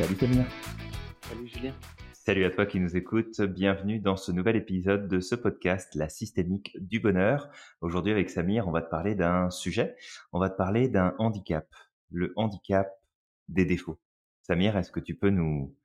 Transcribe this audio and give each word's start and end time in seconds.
Salut 0.00 0.16
Samir. 0.16 0.46
Salut 1.28 1.46
Julien. 1.46 1.74
Salut 2.14 2.44
à 2.46 2.50
toi 2.50 2.64
qui 2.64 2.80
nous 2.80 2.96
écoutes. 2.96 3.42
Bienvenue 3.42 3.98
dans 4.00 4.16
ce 4.16 4.32
nouvel 4.32 4.56
épisode 4.56 5.08
de 5.08 5.20
ce 5.20 5.34
podcast, 5.34 5.94
La 5.94 6.08
systémique 6.08 6.74
du 6.80 7.00
bonheur. 7.00 7.50
Aujourd'hui 7.82 8.10
avec 8.10 8.30
Samir, 8.30 8.66
on 8.66 8.70
va 8.70 8.80
te 8.80 8.88
parler 8.88 9.14
d'un 9.14 9.50
sujet. 9.50 9.94
On 10.32 10.40
va 10.40 10.48
te 10.48 10.56
parler 10.56 10.88
d'un 10.88 11.14
handicap. 11.18 11.68
Le 12.10 12.32
handicap 12.36 12.88
des 13.48 13.66
défauts. 13.66 14.00
Samir, 14.40 14.74
est-ce 14.78 14.90
que 14.90 15.00
tu 15.00 15.14
peux 15.14 15.28
nous 15.28 15.76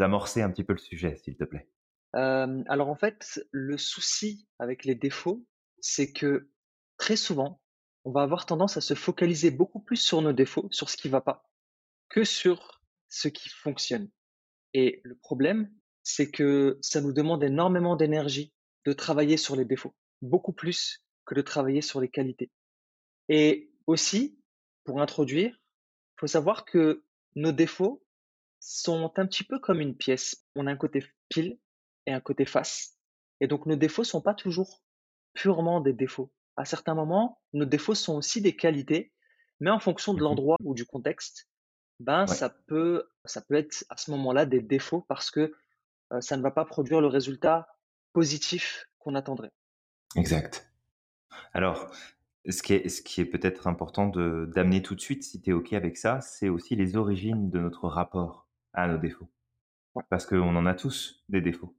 amorcer 0.00 0.42
un 0.42 0.50
petit 0.50 0.64
peu 0.64 0.74
le 0.74 0.78
sujet, 0.78 1.16
s'il 1.16 1.38
te 1.38 1.44
plaît? 1.44 1.66
Euh, 2.14 2.62
Alors 2.68 2.90
en 2.90 2.96
fait, 2.96 3.42
le 3.52 3.78
souci 3.78 4.46
avec 4.58 4.84
les 4.84 4.94
défauts, 4.94 5.46
c'est 5.80 6.12
que 6.12 6.50
très 6.98 7.16
souvent, 7.16 7.62
on 8.04 8.12
va 8.12 8.20
avoir 8.20 8.44
tendance 8.44 8.76
à 8.76 8.82
se 8.82 8.92
focaliser 8.92 9.50
beaucoup 9.50 9.80
plus 9.80 9.96
sur 9.96 10.20
nos 10.20 10.34
défauts, 10.34 10.68
sur 10.72 10.90
ce 10.90 10.98
qui 10.98 11.08
va 11.08 11.22
pas, 11.22 11.48
que 12.10 12.22
sur 12.22 12.75
ce 13.08 13.28
qui 13.28 13.48
fonctionne. 13.48 14.10
Et 14.74 15.00
le 15.04 15.16
problème, 15.16 15.70
c'est 16.02 16.30
que 16.30 16.78
ça 16.82 17.00
nous 17.00 17.12
demande 17.12 17.42
énormément 17.42 17.96
d'énergie 17.96 18.52
de 18.84 18.92
travailler 18.92 19.36
sur 19.36 19.56
les 19.56 19.64
défauts, 19.64 19.94
beaucoup 20.22 20.52
plus 20.52 21.04
que 21.24 21.34
de 21.34 21.42
travailler 21.42 21.82
sur 21.82 22.00
les 22.00 22.08
qualités. 22.08 22.50
Et 23.28 23.70
aussi, 23.86 24.38
pour 24.84 25.00
introduire, 25.00 25.50
il 25.50 26.20
faut 26.20 26.26
savoir 26.26 26.64
que 26.64 27.04
nos 27.34 27.52
défauts 27.52 28.04
sont 28.60 29.12
un 29.16 29.26
petit 29.26 29.44
peu 29.44 29.58
comme 29.58 29.80
une 29.80 29.96
pièce. 29.96 30.46
On 30.54 30.66
a 30.66 30.70
un 30.70 30.76
côté 30.76 31.04
pile 31.28 31.58
et 32.06 32.12
un 32.12 32.20
côté 32.20 32.44
face. 32.44 32.96
Et 33.40 33.46
donc 33.46 33.66
nos 33.66 33.76
défauts 33.76 34.04
sont 34.04 34.22
pas 34.22 34.34
toujours 34.34 34.82
purement 35.34 35.80
des 35.80 35.92
défauts. 35.92 36.32
À 36.56 36.64
certains 36.64 36.94
moments, 36.94 37.40
nos 37.52 37.66
défauts 37.66 37.94
sont 37.94 38.16
aussi 38.16 38.40
des 38.40 38.56
qualités, 38.56 39.12
mais 39.60 39.70
en 39.70 39.80
fonction 39.80 40.14
de 40.14 40.20
mmh 40.20 40.22
l'endroit 40.22 40.56
ou 40.64 40.74
du 40.74 40.86
contexte, 40.86 41.48
ben 42.00 42.26
ça 42.26 42.50
peut 42.50 43.08
ça 43.24 43.40
peut 43.40 43.54
être 43.54 43.84
à 43.88 43.96
ce 43.96 44.10
moment-là 44.10 44.46
des 44.46 44.60
défauts 44.60 45.04
parce 45.08 45.30
que 45.30 45.52
ça 46.20 46.36
ne 46.36 46.42
va 46.42 46.50
pas 46.50 46.64
produire 46.64 47.00
le 47.00 47.08
résultat 47.08 47.68
positif 48.12 48.88
qu'on 48.98 49.14
attendrait. 49.14 49.52
Exact. 50.14 50.72
Alors, 51.52 51.90
ce 52.48 52.62
qui 52.62 52.74
est, 52.74 52.88
ce 52.88 53.02
qui 53.02 53.20
est 53.20 53.24
peut-être 53.26 53.66
important 53.66 54.06
de 54.06 54.50
d'amener 54.54 54.82
tout 54.82 54.94
de 54.94 55.00
suite, 55.00 55.24
si 55.24 55.40
tu 55.40 55.50
es 55.50 55.52
OK 55.52 55.72
avec 55.72 55.96
ça, 55.96 56.20
c'est 56.20 56.48
aussi 56.48 56.76
les 56.76 56.96
origines 56.96 57.50
de 57.50 57.58
notre 57.58 57.88
rapport 57.88 58.48
à 58.72 58.86
nos 58.86 58.98
défauts. 58.98 59.28
Parce 60.10 60.26
qu'on 60.26 60.54
en 60.54 60.66
a 60.66 60.74
tous 60.74 61.24
des 61.28 61.40
défauts. 61.40 61.74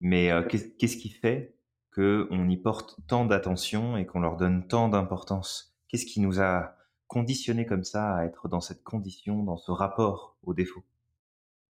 Mais 0.00 0.30
qu'est-ce 0.48 0.96
qui 0.98 1.08
fait 1.08 1.56
qu'on 1.94 2.48
y 2.48 2.56
porte 2.58 2.96
tant 3.08 3.24
d'attention 3.24 3.96
et 3.96 4.04
qu'on 4.04 4.20
leur 4.20 4.36
donne 4.36 4.68
tant 4.68 4.88
d'importance? 4.88 5.74
Qu'est-ce 5.88 6.04
qui 6.04 6.20
nous 6.20 6.40
a 6.40 6.75
conditionné 7.06 7.66
comme 7.66 7.84
ça 7.84 8.16
à 8.16 8.24
être 8.24 8.48
dans 8.48 8.60
cette 8.60 8.82
condition, 8.82 9.42
dans 9.42 9.56
ce 9.56 9.70
rapport 9.70 10.36
aux 10.42 10.54
défauts? 10.54 10.84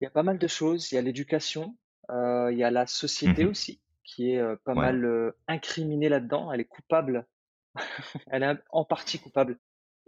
Il 0.00 0.05
y 0.05 0.06
a 0.06 0.10
pas 0.10 0.22
mal 0.22 0.38
de 0.38 0.46
choses. 0.46 0.92
Il 0.92 0.96
y 0.96 0.98
a 0.98 1.02
l'éducation, 1.02 1.77
euh, 2.10 2.50
il 2.52 2.58
y 2.58 2.64
a 2.64 2.70
la 2.70 2.86
société 2.86 3.44
mmh 3.44 3.48
aussi, 3.48 3.80
qui 4.04 4.32
est 4.32 4.38
euh, 4.38 4.56
pas 4.64 4.74
mal 4.74 5.04
euh, 5.04 5.36
incriminée 5.48 6.08
là-dedans. 6.08 6.52
Elle 6.52 6.60
est 6.60 6.66
coupable. 6.66 7.27
Elle 8.30 8.42
est 8.42 8.58
en 8.70 8.84
partie 8.84 9.19
coupable. 9.19 9.58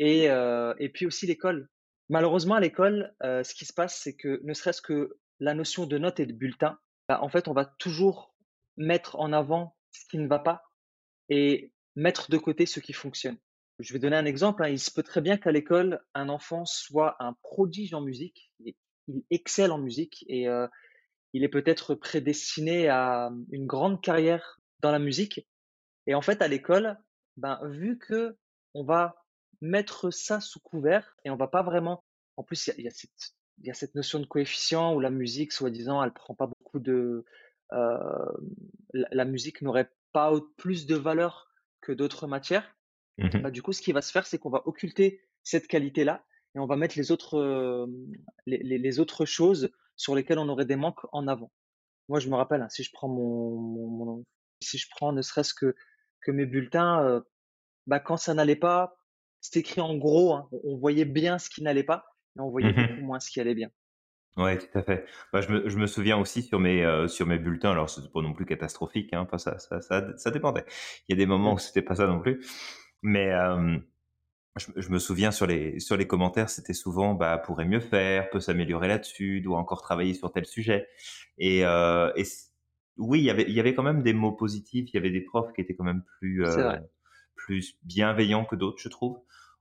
Et, 0.00 0.26
et 0.26 0.88
puis 0.90 1.06
aussi 1.06 1.26
l'école. 1.26 1.68
Malheureusement, 2.08 2.54
à 2.54 2.60
l'école, 2.60 3.12
ce 3.20 3.52
qui 3.52 3.64
se 3.64 3.72
passe, 3.72 4.00
c'est 4.00 4.14
que 4.14 4.40
ne 4.44 4.54
serait-ce 4.54 4.80
que 4.80 5.18
la 5.40 5.54
notion 5.54 5.86
de 5.86 5.98
note 5.98 6.20
et 6.20 6.26
de 6.26 6.32
bulletin, 6.32 6.78
bah, 7.08 7.18
en 7.20 7.28
fait, 7.28 7.48
on 7.48 7.52
va 7.52 7.64
toujours 7.64 8.32
mettre 8.76 9.18
en 9.18 9.32
avant 9.32 9.76
ce 9.90 10.06
qui 10.06 10.18
ne 10.18 10.28
va 10.28 10.38
pas 10.38 10.70
et 11.28 11.72
mettre 11.96 12.30
de 12.30 12.38
côté 12.38 12.64
ce 12.64 12.78
qui 12.80 12.92
fonctionne. 12.92 13.36
Je 13.78 13.92
vais 13.92 13.98
donner 13.98 14.16
un 14.16 14.24
exemple. 14.24 14.64
Hein. 14.64 14.68
Il 14.68 14.80
se 14.80 14.90
peut 14.90 15.02
très 15.02 15.20
bien 15.20 15.36
qu'à 15.36 15.52
l'école, 15.52 16.00
un 16.14 16.28
enfant 16.28 16.64
soit 16.64 17.16
un 17.20 17.34
prodige 17.42 17.94
en 17.94 18.00
musique. 18.00 18.52
Il, 18.60 18.74
excelle 19.30 19.72
en 19.72 19.78
musique 19.78 20.26
et 20.28 20.48
euh, 20.48 20.66
il 21.32 21.42
est 21.42 21.48
peut-être 21.48 21.94
prédestiné 21.94 22.88
à 22.88 23.30
une 23.50 23.66
grande 23.66 24.02
carrière 24.02 24.60
dans 24.80 24.90
la 24.90 24.98
musique. 24.98 25.46
Et 26.06 26.14
en 26.14 26.20
fait, 26.20 26.42
à 26.42 26.48
l'école, 26.48 26.98
ben, 27.38 27.58
vu 27.64 27.98
que 27.98 28.36
on 28.74 28.84
va 28.84 29.24
mettre 29.60 30.10
ça 30.10 30.40
sous 30.40 30.60
couvert 30.60 31.16
et 31.24 31.30
on 31.30 31.36
va 31.36 31.48
pas 31.48 31.62
vraiment. 31.62 32.04
En 32.36 32.42
plus, 32.42 32.70
il 32.76 32.84
y, 32.84 32.88
a, 33.70 33.74
cette, 33.74 33.94
notion 33.94 34.20
de 34.20 34.26
coefficient 34.26 34.94
où 34.94 35.00
la 35.00 35.10
musique, 35.10 35.52
soi-disant, 35.52 36.02
elle 36.02 36.12
prend 36.12 36.34
pas 36.34 36.46
beaucoup 36.46 36.78
de. 36.78 37.24
Euh, 37.72 38.32
la, 38.92 39.24
musique 39.24 39.62
n'aurait 39.62 39.90
pas 40.12 40.32
plus 40.56 40.86
de 40.86 40.96
valeur 40.96 41.48
que 41.80 41.92
d'autres 41.92 42.26
matières. 42.26 42.77
Mmh 43.18 43.40
bah, 43.40 43.50
du 43.50 43.62
coup, 43.62 43.72
ce 43.72 43.82
qui 43.82 43.92
va 43.92 44.00
se 44.00 44.12
faire, 44.12 44.26
c'est 44.26 44.38
qu'on 44.38 44.50
va 44.50 44.62
occulter 44.66 45.20
cette 45.42 45.66
qualité-là 45.66 46.24
et 46.54 46.60
on 46.60 46.66
va 46.66 46.76
mettre 46.76 46.96
les 46.96 47.10
autres, 47.10 47.86
les, 48.46 48.58
les, 48.62 49.00
autres 49.00 49.24
choses 49.24 49.70
sur 49.96 50.14
lesquelles 50.14 50.38
on 50.38 50.48
aurait 50.48 50.64
des 50.64 50.76
manques 50.76 51.04
en 51.12 51.26
avant. 51.26 51.52
Moi, 52.08 52.20
je 52.20 52.28
me 52.28 52.36
rappelle, 52.36 52.62
hein, 52.62 52.68
si 52.68 52.82
je 52.84 52.90
prends 52.92 53.08
mon, 53.08 54.24
si 54.62 54.78
je 54.78 54.86
prends 54.90 55.12
ne 55.12 55.20
serait-ce 55.20 55.52
que, 55.52 55.74
que 56.22 56.30
mes 56.30 56.46
bulletins, 56.46 57.22
bah, 57.86 58.00
quand 58.00 58.16
ça 58.16 58.34
n'allait 58.34 58.56
pas, 58.56 58.96
c'était 59.40 59.60
écrit 59.60 59.80
en 59.80 59.96
gros, 59.96 60.34
hein, 60.34 60.48
on 60.64 60.76
voyait 60.76 61.04
bien 61.04 61.38
ce 61.38 61.50
qui 61.50 61.62
n'allait 61.62 61.84
pas, 61.84 62.06
et 62.36 62.40
on 62.40 62.50
voyait 62.50 62.72
mmh 62.72 62.88
beaucoup 62.88 63.04
moins 63.04 63.20
ce 63.20 63.30
qui 63.30 63.40
allait 63.40 63.54
bien. 63.54 63.70
Ouais, 64.36 64.56
tout 64.56 64.78
à 64.78 64.82
fait. 64.82 65.04
Bah, 65.32 65.40
je, 65.40 65.50
me, 65.52 65.68
je 65.68 65.76
me 65.78 65.86
souviens 65.86 66.16
aussi 66.16 66.42
sur 66.42 66.60
mes, 66.60 67.08
sur 67.08 67.26
mes 67.26 67.38
bulletins, 67.38 67.72
alors 67.72 67.90
c'est 67.90 68.12
pas 68.12 68.22
non 68.22 68.32
plus 68.32 68.46
catastrophique, 68.46 69.12
hein, 69.12 69.26
ça, 69.36 69.58
ça, 69.58 69.80
ça, 69.80 70.16
ça, 70.16 70.30
dépendait. 70.30 70.64
Il 71.08 71.12
y 71.12 71.14
a 71.14 71.16
des 71.16 71.26
moments 71.26 71.54
où 71.54 71.58
c'était 71.58 71.82
pas 71.82 71.96
ça 71.96 72.06
non 72.06 72.20
plus. 72.20 72.40
Mais 73.02 73.32
euh, 73.32 73.78
je, 74.58 74.66
je, 74.76 74.90
me 74.90 74.98
souviens 74.98 75.30
sur 75.30 75.46
les 75.46 75.80
sur 75.80 75.96
les 75.96 76.06
commentaires, 76.06 76.50
c'était 76.50 76.72
souvent 76.72 77.14
bah 77.14 77.38
pourrait 77.38 77.64
mieux 77.64 77.80
faire, 77.80 78.30
peut 78.30 78.40
s'améliorer 78.40 78.88
là-dessus, 78.88 79.40
doit 79.40 79.58
encore 79.58 79.82
travailler 79.82 80.14
sur 80.14 80.32
tel 80.32 80.46
sujet. 80.46 80.88
Et, 81.38 81.64
euh, 81.64 82.12
et 82.16 82.24
oui, 82.96 83.20
il 83.20 83.24
y 83.24 83.30
avait 83.30 83.44
il 83.44 83.52
y 83.52 83.60
avait 83.60 83.74
quand 83.74 83.82
même 83.82 84.02
des 84.02 84.12
mots 84.12 84.32
positifs. 84.32 84.90
Il 84.92 84.94
y 84.94 84.98
avait 84.98 85.10
des 85.10 85.20
profs 85.20 85.52
qui 85.52 85.60
étaient 85.60 85.74
quand 85.74 85.84
même 85.84 86.02
plus 86.18 86.44
euh, 86.44 86.76
plus 87.36 87.78
bienveillants 87.84 88.44
que 88.44 88.56
d'autres, 88.56 88.80
je 88.80 88.88
trouve. 88.88 89.20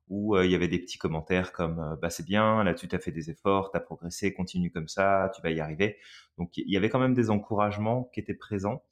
Où 0.09 0.37
euh, 0.37 0.45
il 0.45 0.51
y 0.51 0.55
avait 0.55 0.69
des 0.69 0.79
petits 0.79 0.97
commentaires 0.97 1.51
comme 1.51 1.97
bah 2.01 2.09
c'est 2.09 2.25
bien, 2.25 2.63
là-dessus 2.63 2.87
tu 2.87 2.95
as 2.95 2.99
fait 2.99 3.11
des 3.11 3.29
efforts, 3.29 3.71
tu 3.71 3.77
as 3.77 3.81
progressé, 3.81 4.33
continue 4.33 4.71
comme 4.71 4.87
ça, 4.87 5.31
tu 5.35 5.41
vas 5.41 5.51
y 5.51 5.59
arriver. 5.59 5.97
Donc 6.37 6.55
il 6.55 6.71
y 6.71 6.77
avait 6.77 6.89
quand 6.89 6.99
même 6.99 7.13
des 7.13 7.29
encouragements 7.29 8.09
qui 8.13 8.21
étaient 8.21 8.33
présents, 8.33 8.83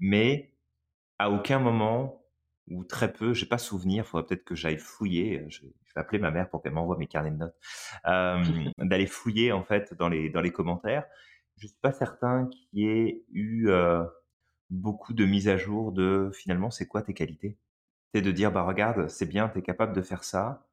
mais 0.00 0.52
à 1.18 1.30
aucun 1.30 1.60
moment 1.60 2.27
ou 2.70 2.84
très 2.84 3.12
peu, 3.12 3.34
j'ai 3.34 3.46
pas 3.46 3.58
souvenir, 3.58 4.04
il 4.04 4.06
faudrait 4.06 4.26
peut-être 4.26 4.44
que 4.44 4.54
j'aille 4.54 4.78
fouiller, 4.78 5.44
je, 5.48 5.62
vais 5.62 5.72
appeler 5.96 6.18
ma 6.18 6.30
mère 6.30 6.48
pour 6.48 6.62
qu'elle 6.62 6.72
m'envoie 6.72 6.96
mes 6.96 7.06
carnets 7.06 7.30
de 7.30 7.36
notes, 7.36 7.56
euh, 8.06 8.42
d'aller 8.78 9.06
fouiller 9.06 9.52
en 9.52 9.64
fait 9.64 9.94
dans 9.94 10.08
les 10.08 10.30
dans 10.30 10.40
les 10.40 10.52
commentaires. 10.52 11.04
Je 11.56 11.66
suis 11.66 11.76
pas 11.80 11.92
certain 11.92 12.46
qu'il 12.46 12.68
y 12.72 12.86
ait 12.86 13.24
eu 13.32 13.68
euh, 13.68 14.04
beaucoup 14.70 15.12
de 15.12 15.24
mises 15.24 15.48
à 15.48 15.56
jour 15.56 15.92
de 15.92 16.30
finalement 16.32 16.70
c'est 16.70 16.86
quoi 16.86 17.02
tes 17.02 17.14
qualités? 17.14 17.58
C'est 18.14 18.22
de 18.22 18.30
dire 18.30 18.52
bah 18.52 18.62
regarde, 18.62 19.08
c'est 19.08 19.26
bien, 19.26 19.48
tu 19.48 19.58
es 19.58 19.62
capable 19.62 19.94
de 19.94 20.02
faire 20.02 20.24
ça. 20.24 20.66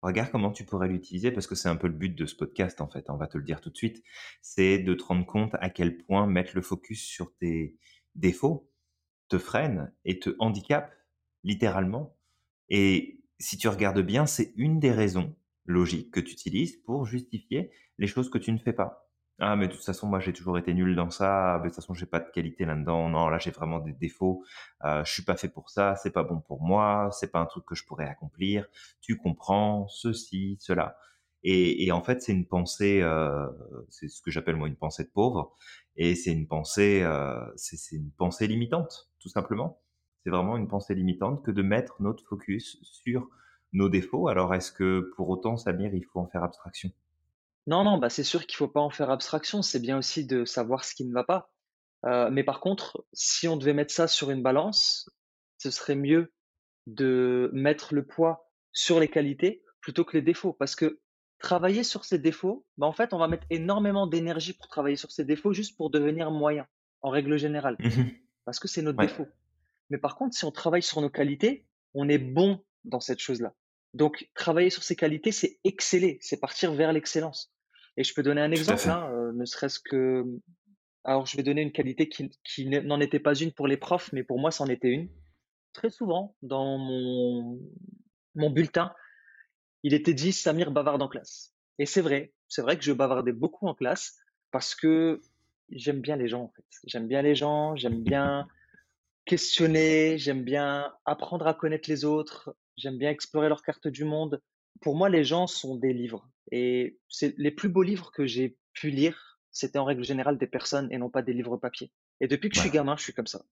Regarde 0.00 0.30
comment 0.30 0.52
tu 0.52 0.64
pourrais 0.64 0.86
l'utiliser 0.86 1.32
parce 1.32 1.48
que 1.48 1.56
c'est 1.56 1.68
un 1.68 1.74
peu 1.76 1.88
le 1.88 1.92
but 1.92 2.14
de 2.14 2.24
ce 2.24 2.36
podcast 2.36 2.80
en 2.80 2.88
fait, 2.88 3.10
on 3.10 3.16
va 3.16 3.26
te 3.26 3.36
le 3.36 3.44
dire 3.44 3.60
tout 3.60 3.70
de 3.70 3.76
suite, 3.76 4.04
c'est 4.42 4.78
de 4.78 4.94
te 4.94 5.02
rendre 5.02 5.26
compte 5.26 5.56
à 5.60 5.70
quel 5.70 5.98
point 5.98 6.26
mettre 6.26 6.52
le 6.54 6.62
focus 6.62 7.02
sur 7.02 7.34
tes 7.36 7.76
défauts 8.14 8.70
te 9.28 9.38
freine 9.38 9.92
et 10.04 10.18
te 10.18 10.34
handicape 10.38 10.92
littéralement. 11.48 12.14
Et 12.68 13.20
si 13.40 13.56
tu 13.56 13.68
regardes 13.68 14.02
bien, 14.02 14.26
c'est 14.26 14.52
une 14.56 14.78
des 14.78 14.92
raisons 14.92 15.34
logiques 15.64 16.12
que 16.12 16.20
tu 16.20 16.32
utilises 16.32 16.76
pour 16.76 17.06
justifier 17.06 17.70
les 17.98 18.06
choses 18.06 18.30
que 18.30 18.38
tu 18.38 18.52
ne 18.52 18.58
fais 18.58 18.72
pas. 18.72 19.08
Ah, 19.40 19.54
mais 19.56 19.68
de 19.68 19.72
toute 19.72 19.84
façon, 19.84 20.08
moi, 20.08 20.18
j'ai 20.18 20.32
toujours 20.32 20.58
été 20.58 20.74
nul 20.74 20.96
dans 20.96 21.10
ça. 21.10 21.58
De 21.60 21.68
toute 21.68 21.76
façon, 21.76 21.94
j'ai 21.94 22.06
pas 22.06 22.18
de 22.18 22.28
qualité 22.30 22.64
là-dedans. 22.64 23.08
Non, 23.08 23.28
là, 23.28 23.38
j'ai 23.38 23.52
vraiment 23.52 23.78
des 23.78 23.92
défauts. 23.92 24.42
Euh, 24.84 25.04
je 25.04 25.12
suis 25.12 25.22
pas 25.22 25.36
fait 25.36 25.48
pour 25.48 25.70
ça. 25.70 25.94
C'est 25.94 26.10
pas 26.10 26.24
bon 26.24 26.40
pour 26.40 26.60
moi. 26.62 27.08
C'est 27.12 27.30
pas 27.30 27.38
un 27.38 27.46
truc 27.46 27.64
que 27.64 27.76
je 27.76 27.84
pourrais 27.84 28.06
accomplir. 28.08 28.66
Tu 29.00 29.16
comprends 29.16 29.86
ceci, 29.88 30.58
cela. 30.60 30.98
Et, 31.44 31.86
et 31.86 31.92
en 31.92 32.02
fait, 32.02 32.20
c'est 32.20 32.32
une 32.32 32.46
pensée. 32.46 33.00
Euh, 33.00 33.46
c'est 33.90 34.08
ce 34.08 34.20
que 34.22 34.32
j'appelle 34.32 34.56
moi 34.56 34.66
une 34.66 34.76
pensée 34.76 35.04
de 35.04 35.10
pauvre. 35.10 35.54
Et 35.94 36.16
c'est 36.16 36.32
une 36.32 36.48
pensée. 36.48 37.02
Euh, 37.04 37.40
c'est 37.54 37.96
une 37.96 38.10
pensée 38.10 38.48
limitante, 38.48 39.08
tout 39.20 39.28
simplement 39.28 39.80
c'est 40.28 40.36
vraiment 40.36 40.58
une 40.58 40.68
pensée 40.68 40.94
limitante 40.94 41.42
que 41.42 41.50
de 41.50 41.62
mettre 41.62 42.02
notre 42.02 42.22
focus 42.22 42.78
sur 42.82 43.30
nos 43.72 43.88
défauts. 43.88 44.28
Alors, 44.28 44.54
est-ce 44.54 44.70
que 44.70 45.10
pour 45.16 45.30
autant, 45.30 45.56
Samir, 45.56 45.94
il 45.94 46.04
faut 46.04 46.20
en 46.20 46.26
faire 46.26 46.42
abstraction? 46.42 46.90
Non, 47.66 47.82
non, 47.82 47.96
bah 47.96 48.10
c'est 48.10 48.24
sûr 48.24 48.46
qu'il 48.46 48.58
faut 48.58 48.68
pas 48.68 48.80
en 48.80 48.90
faire 48.90 49.08
abstraction. 49.08 49.62
C'est 49.62 49.80
bien 49.80 49.96
aussi 49.96 50.26
de 50.26 50.44
savoir 50.44 50.84
ce 50.84 50.94
qui 50.94 51.06
ne 51.06 51.14
va 51.14 51.24
pas. 51.24 51.50
Euh, 52.04 52.28
mais 52.30 52.44
par 52.44 52.60
contre, 52.60 53.06
si 53.14 53.48
on 53.48 53.56
devait 53.56 53.72
mettre 53.72 53.94
ça 53.94 54.06
sur 54.06 54.30
une 54.30 54.42
balance, 54.42 55.08
ce 55.56 55.70
serait 55.70 55.94
mieux 55.94 56.30
de 56.86 57.48
mettre 57.54 57.94
le 57.94 58.04
poids 58.04 58.50
sur 58.72 59.00
les 59.00 59.08
qualités 59.08 59.62
plutôt 59.80 60.04
que 60.04 60.14
les 60.14 60.22
défauts. 60.22 60.52
Parce 60.52 60.76
que 60.76 61.00
travailler 61.38 61.84
sur 61.84 62.04
ces 62.04 62.18
défauts, 62.18 62.66
bah 62.76 62.86
en 62.86 62.92
fait, 62.92 63.14
on 63.14 63.18
va 63.18 63.28
mettre 63.28 63.46
énormément 63.48 64.06
d'énergie 64.06 64.52
pour 64.52 64.68
travailler 64.68 64.96
sur 64.96 65.10
ces 65.10 65.24
défauts 65.24 65.54
juste 65.54 65.74
pour 65.78 65.88
devenir 65.88 66.30
moyen, 66.30 66.66
en 67.00 67.08
règle 67.08 67.38
générale. 67.38 67.78
Mmh 67.80 68.10
Parce 68.44 68.60
que 68.60 68.68
c'est 68.68 68.82
notre 68.82 68.98
défaut. 68.98 69.26
Mais 69.90 69.98
par 69.98 70.16
contre, 70.16 70.36
si 70.36 70.44
on 70.44 70.50
travaille 70.50 70.82
sur 70.82 71.00
nos 71.00 71.10
qualités, 71.10 71.66
on 71.94 72.08
est 72.08 72.18
bon 72.18 72.62
dans 72.84 73.00
cette 73.00 73.18
chose-là. 73.18 73.54
Donc, 73.94 74.30
travailler 74.34 74.70
sur 74.70 74.82
ses 74.82 74.96
qualités, 74.96 75.32
c'est 75.32 75.58
exceller, 75.64 76.18
c'est 76.20 76.38
partir 76.38 76.72
vers 76.74 76.92
l'excellence. 76.92 77.52
Et 77.96 78.04
je 78.04 78.14
peux 78.14 78.22
donner 78.22 78.40
un 78.40 78.52
exemple, 78.52 78.88
hein, 78.88 79.10
heu, 79.12 79.32
ne 79.32 79.44
serait-ce 79.44 79.80
que 79.80 80.24
alors 81.04 81.26
je 81.26 81.36
vais 81.36 81.42
donner 81.42 81.62
une 81.62 81.72
qualité 81.72 82.08
qui 82.08 82.30
qui 82.44 82.66
n'en 82.66 83.00
était 83.00 83.18
pas 83.18 83.34
une 83.34 83.52
pour 83.52 83.66
les 83.66 83.76
profs, 83.76 84.12
mais 84.12 84.22
pour 84.22 84.38
moi, 84.38 84.50
c'en 84.50 84.66
était 84.66 84.88
une. 84.88 85.08
Très 85.72 85.90
souvent, 85.90 86.36
dans 86.42 86.78
mon 86.78 87.58
mon 88.34 88.50
bulletin, 88.50 88.94
il 89.82 89.94
était 89.94 90.14
dit: 90.14 90.32
«Samir 90.32 90.70
bavarde 90.70 91.02
en 91.02 91.08
classe» 91.08 91.54
et 91.78 91.86
c'est 91.86 92.00
vrai, 92.02 92.34
c'est 92.48 92.62
vrai 92.62 92.76
que 92.76 92.84
je 92.84 92.92
bavardais 92.92 93.32
beaucoup 93.32 93.66
en 93.68 93.74
classe 93.74 94.16
parce 94.50 94.74
que 94.74 95.20
j'aime 95.70 96.00
bien 96.00 96.16
les 96.16 96.28
gens, 96.28 96.42
en 96.42 96.52
fait. 96.54 96.64
J'aime 96.84 97.06
bien 97.08 97.22
les 97.22 97.34
gens, 97.34 97.74
j'aime 97.76 98.02
bien 98.02 98.46
questionner, 99.28 100.18
j'aime 100.18 100.42
bien 100.42 100.92
apprendre 101.04 101.46
à 101.46 101.54
connaître 101.54 101.88
les 101.90 102.04
autres, 102.04 102.56
j'aime 102.76 102.98
bien 102.98 103.10
explorer 103.10 103.48
leur 103.48 103.62
carte 103.62 103.88
du 103.88 104.04
monde. 104.04 104.42
Pour 104.80 104.96
moi, 104.96 105.08
les 105.08 105.24
gens 105.24 105.46
sont 105.46 105.76
des 105.76 105.92
livres 105.92 106.28
et 106.50 106.98
c'est 107.08 107.34
les 107.38 107.50
plus 107.50 107.68
beaux 107.68 107.82
livres 107.82 108.10
que 108.10 108.26
j'ai 108.26 108.56
pu 108.72 108.90
lire, 108.90 109.40
c'était 109.50 109.78
en 109.78 109.84
règle 109.84 110.04
générale 110.04 110.38
des 110.38 110.46
personnes 110.46 110.88
et 110.92 110.98
non 110.98 111.10
pas 111.10 111.22
des 111.22 111.34
livres 111.34 111.56
papier. 111.58 111.92
Et 112.20 112.28
depuis 112.28 112.48
que 112.48 112.56
je 112.56 112.60
suis 112.60 112.70
gamin, 112.70 112.96
je 112.96 113.02
suis 113.02 113.12
comme 113.12 113.26
ça. 113.26 113.42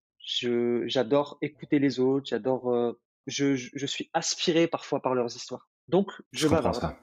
J'adore 0.87 1.39
écouter 1.43 1.79
les 1.79 2.01
autres, 2.01 2.27
j'adore, 2.31 2.75
heu, 2.75 3.01
je 3.27 3.55
je 3.55 3.87
suis 3.87 4.11
aspiré 4.15 4.67
parfois 4.69 5.03
par 5.03 5.15
leurs 5.15 5.35
histoires. 5.37 5.69
Donc 5.89 6.11
je 6.33 6.49
je 6.49 6.73
ça. 6.73 6.97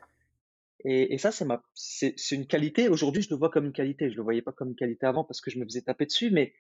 et 0.86 1.14
et 1.14 1.18
ça, 1.18 1.32
c'est 1.32 1.46
ma 1.46 1.62
c'est 1.74 2.16
une 2.32 2.48
qualité. 2.48 2.90
Aujourd'hui, 2.90 3.22
je 3.22 3.30
le 3.30 3.38
vois 3.38 3.50
comme 3.50 3.66
une 3.66 3.74
qualité. 3.74 4.10
Je 4.10 4.16
le 4.18 4.24
voyais 4.24 4.42
pas 4.42 4.52
comme 4.52 4.70
une 4.70 4.76
qualité 4.76 5.06
avant 5.06 5.24
parce 5.24 5.42
que 5.42 5.52
je 5.52 5.60
me 5.60 5.66
faisais 5.66 5.82
taper 5.82 6.06
dessus, 6.06 6.32
mais 6.32 6.54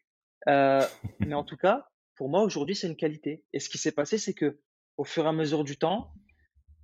Heu, 0.47 0.87
mais 1.19 1.35
en 1.35 1.43
tout 1.43 1.57
cas, 1.57 1.87
pour 2.15 2.29
moi, 2.29 2.41
aujourd'hui, 2.43 2.75
c'est 2.75 2.87
une 2.87 2.95
qualité 2.95 3.43
et 3.53 3.59
ce 3.59 3.69
qui 3.69 3.77
s'est 3.77 3.91
passé, 3.91 4.17
c'est 4.17 4.33
que 4.33 4.59
au 4.97 5.03
fur 5.03 5.25
et 5.25 5.27
à 5.27 5.31
mesure 5.31 5.63
du 5.63 5.77
temps, 5.77 6.13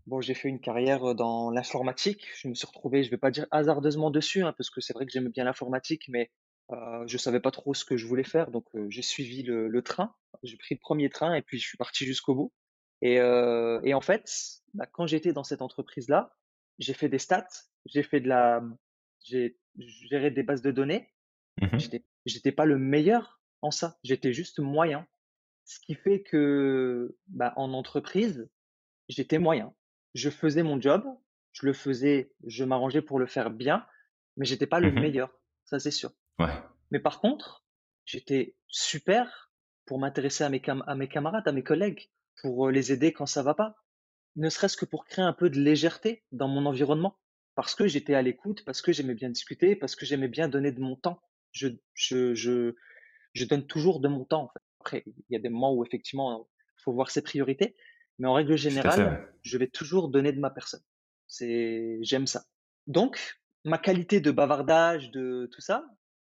bon, 0.08 0.22
j'ai 0.22 0.34
fait 0.34 0.50
une 0.50 0.60
carrière, 0.60 1.16
dans 1.16 1.52
l'informatique. 1.52 2.28
Je 2.36 2.48
me 2.48 2.56
suis 2.56 2.68
retrouvé, 2.68 3.04
je 3.04 3.12
vais 3.12 3.18
pas 3.18 3.32
dire 3.32 3.46
hasardeusement 3.52 4.12
dessus, 4.12 4.44
hein, 4.44 4.54
parce 4.58 4.70
que 4.70 4.82
c'est 4.82 4.94
vrai 4.94 5.06
que 5.06 5.12
j'aimais 5.12 5.30
bien 5.30 5.44
l'informatique, 5.44 6.06
mais 6.10 6.32
heu, 6.72 7.04
je 7.08 7.18
savais 7.18 7.40
pas 7.40 7.52
trop 7.52 7.74
ce 7.74 7.86
que 7.86 7.98
je 7.98 8.06
voulais 8.08 8.24
faire, 8.24 8.52
donc 8.52 8.66
j'ai 8.90 9.02
suivi 9.02 9.44
le 9.44 9.68
le 9.68 9.82
train. 9.82 10.16
J'ai 10.44 10.58
pris 10.58 10.76
le 10.76 10.80
premier 10.80 11.10
train 11.10 11.34
et 11.36 11.42
puis 11.42 11.60
je 11.60 11.68
suis 11.68 11.78
parti 11.78 12.06
jusqu'au 12.06 12.36
bout 12.36 12.54
et 13.02 13.16
et 13.16 13.94
en 13.94 14.02
fait, 14.02 14.30
bah, 14.74 14.86
quand 14.92 15.08
j'étais 15.08 15.34
dans 15.34 15.44
cette 15.44 15.62
entreprise-là, 15.62 16.36
j'ai 16.80 16.94
fait 16.94 17.10
des 17.10 17.20
stats, 17.20 17.48
j'ai 17.86 18.04
fait 18.04 18.22
de 18.22 18.28
la 18.28 18.64
j'ai 19.24 19.58
géré 19.78 20.32
des 20.32 20.44
bases 20.44 20.62
de 20.62 20.72
données 20.72 21.10
Mmh 21.62 21.78
J'étais 21.80 22.06
j'étais 22.26 22.52
pas 22.52 22.66
le 22.66 22.78
meilleur 22.78 23.42
en 23.62 23.72
ça, 23.72 23.98
j'étais 24.04 24.34
juste 24.34 24.60
moyen. 24.60 25.06
Ce 25.70 25.80
qui 25.80 25.94
fait 25.94 26.24
que, 26.24 27.16
bah, 27.28 27.54
en 27.56 27.74
entreprise, 27.74 28.50
j'étais 29.08 29.38
moyen. 29.38 29.76
Je 30.16 30.32
faisais 30.32 30.64
mon 30.64 30.82
job, 30.82 31.06
je 31.52 31.68
le 31.68 31.74
faisais, 31.74 32.34
je 32.48 32.64
m'arrangeais 32.64 33.04
pour 33.04 33.20
le 33.20 33.28
faire 33.28 33.52
bien, 33.52 33.86
mais 34.36 34.46
j'étais 34.48 34.66
pas 34.66 34.80
le 34.80 34.92
Mmh 34.92 35.00
meilleur, 35.00 35.32
ça 35.66 35.78
c'est 35.80 35.92
sûr. 35.92 36.12
Ouais, 36.40 36.64
Mais 36.92 37.00
par 37.00 37.20
contre, 37.22 37.66
j'étais 38.06 38.56
super 38.68 39.52
pour 39.86 40.00
m'intéresser 40.00 40.44
à 40.44 40.50
mes 40.50 40.60
cam 40.62 40.84
à 40.88 40.96
mes 40.96 41.08
camarades, 41.08 41.48
à 41.48 41.52
mes 41.52 41.64
collègues, 41.64 42.10
pour, 42.42 42.68
heu, 42.68 42.72
les 42.72 42.92
aider 42.92 43.14
quand 43.14 43.28
ça 43.28 43.44
va 43.44 43.54
pas. 43.54 43.76
Ne 44.38 44.50
serait-ce 44.50 44.78
que 44.78 44.86
pour 44.86 45.06
créer 45.06 45.26
un 45.26 45.34
peu 45.34 45.52
de 45.52 45.60
légèreté 45.60 46.24
dans 46.32 46.48
mon 46.48 46.66
environnement. 46.66 47.20
Parce 47.56 47.76
que 47.76 47.88
j'étais 47.88 48.16
à 48.16 48.24
l'écoute, 48.24 48.66
parce 48.66 48.82
que 48.82 48.94
j'aimais 48.94 49.16
bien 49.16 49.30
discuter, 49.30 49.76
parce 49.76 49.96
que 49.96 50.06
j'aimais 50.08 50.30
bien 50.30 50.50
donner 50.50 50.72
de 50.72 50.82
mon 50.82 50.96
temps. 50.96 51.22
Je 51.52 51.70
je 51.94 52.34
je 52.36 52.76
je 53.34 53.46
donne 53.46 53.68
toujours 53.68 54.00
de 54.02 54.08
mon 54.10 54.26
temps, 54.26 54.44
en 54.46 54.50
fait. 54.50 54.64
Après, 54.80 55.04
il 55.06 55.14
y 55.30 55.36
a 55.36 55.40
des 55.40 55.50
moments 55.50 55.74
où 55.74 55.84
effectivement, 55.84 56.48
il 56.78 56.82
faut 56.84 56.94
voir 56.94 57.12
ses 57.12 57.22
priorités, 57.22 57.76
mais 58.18 58.28
en 58.28 58.34
règle 58.34 58.56
générale, 58.56 59.28
je 59.44 59.58
vais 59.58 59.68
toujours 59.68 60.10
donner 60.10 60.32
de 60.32 60.40
ma 60.40 60.50
personne. 60.50 60.84
C'est 61.28 62.00
j'aime 62.02 62.28
ça. 62.28 62.46
Donc 62.88 63.40
ma 63.66 63.78
qualité 63.78 64.22
de 64.22 64.32
bavardage, 64.32 65.12
de 65.12 65.50
tout 65.52 65.62
ça, 65.62 65.86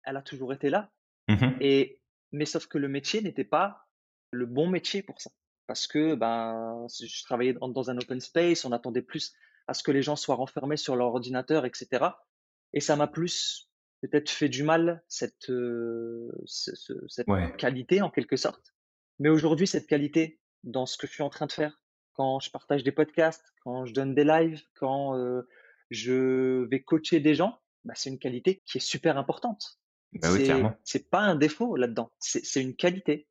elle 0.05 0.17
a 0.17 0.23
toujours 0.23 0.53
été 0.53 0.71
là 0.71 0.91
Mmh 1.29 1.57
et 1.61 2.01
mais 2.33 2.45
sauf 2.45 2.67
que 2.67 2.79
le 2.79 2.89
métier 2.89 3.23
n'était 3.23 3.45
pas 3.45 3.87
le 4.31 4.45
bon 4.45 4.69
métier 4.69 5.03
pour 5.03 5.21
ça. 5.21 5.31
Parce 5.67 5.87
que, 5.87 6.15
ben, 6.15 6.87
je 6.89 7.25
travaillais 7.25 7.55
dans 7.55 7.91
un 7.91 7.97
open 7.97 8.21
space, 8.21 8.65
on 8.65 8.73
attendait 8.73 9.03
plus 9.03 9.35
à 9.69 9.73
ce 9.73 9.83
que 9.83 9.93
les 9.93 10.03
gens 10.03 10.17
soient 10.17 10.35
renfermés 10.35 10.77
sur 10.77 10.97
leur 10.97 11.07
ordinateur 11.09 11.65
et 11.65 11.71
cetera 11.73 12.27
et 12.75 12.81
ça 12.81 12.97
m'a 12.97 13.07
plus 13.07 13.71
peut-être 14.09 14.31
fait 14.31 14.49
du 14.49 14.63
mal 14.63 15.05
cette, 15.09 15.49
heu, 15.51 16.31
ce 16.47 16.75
ce 16.75 16.93
cette 17.09 17.29
Ouais. 17.29 17.53
qualité 17.57 18.03
en 18.03 18.11
quelque 18.11 18.37
sorte. 18.37 18.75
Mais 19.19 19.29
aujourd'hui, 19.29 19.67
cette 19.67 19.87
qualité 19.87 20.41
dans 20.65 20.87
ce 20.87 20.97
que 20.99 21.07
je 21.07 21.13
suis 21.13 21.23
en 21.23 21.31
train 21.31 21.47
de 21.47 21.53
faire, 21.53 21.81
quand 22.15 22.41
je 22.41 22.51
partage 22.51 22.85
des 22.85 22.93
podcasts, 22.93 23.55
quand 23.63 23.87
je 23.87 23.93
donne 23.93 24.15
des 24.15 24.25
lives, 24.25 24.63
quand, 24.75 25.17
heu, 25.17 25.49
je 25.91 26.65
vais 26.69 26.83
coacher 26.83 27.21
des 27.21 27.35
gens, 27.35 27.61
bah, 27.85 27.95
c'est 27.97 28.11
une 28.11 28.19
qualité 28.19 28.63
qui 28.67 28.79
est 28.79 28.81
super 28.81 29.19
importante. 29.19 29.81
Bah 30.13 30.31
oui, 30.33 30.41
C'est 30.85 31.11
pas 31.11 31.21
un 31.21 31.35
défaut 31.35 31.77
là-dedans, 31.77 32.11
c'est 32.19 32.45
c'est 32.45 32.63
une 32.63 32.77
qualité. 32.77 33.29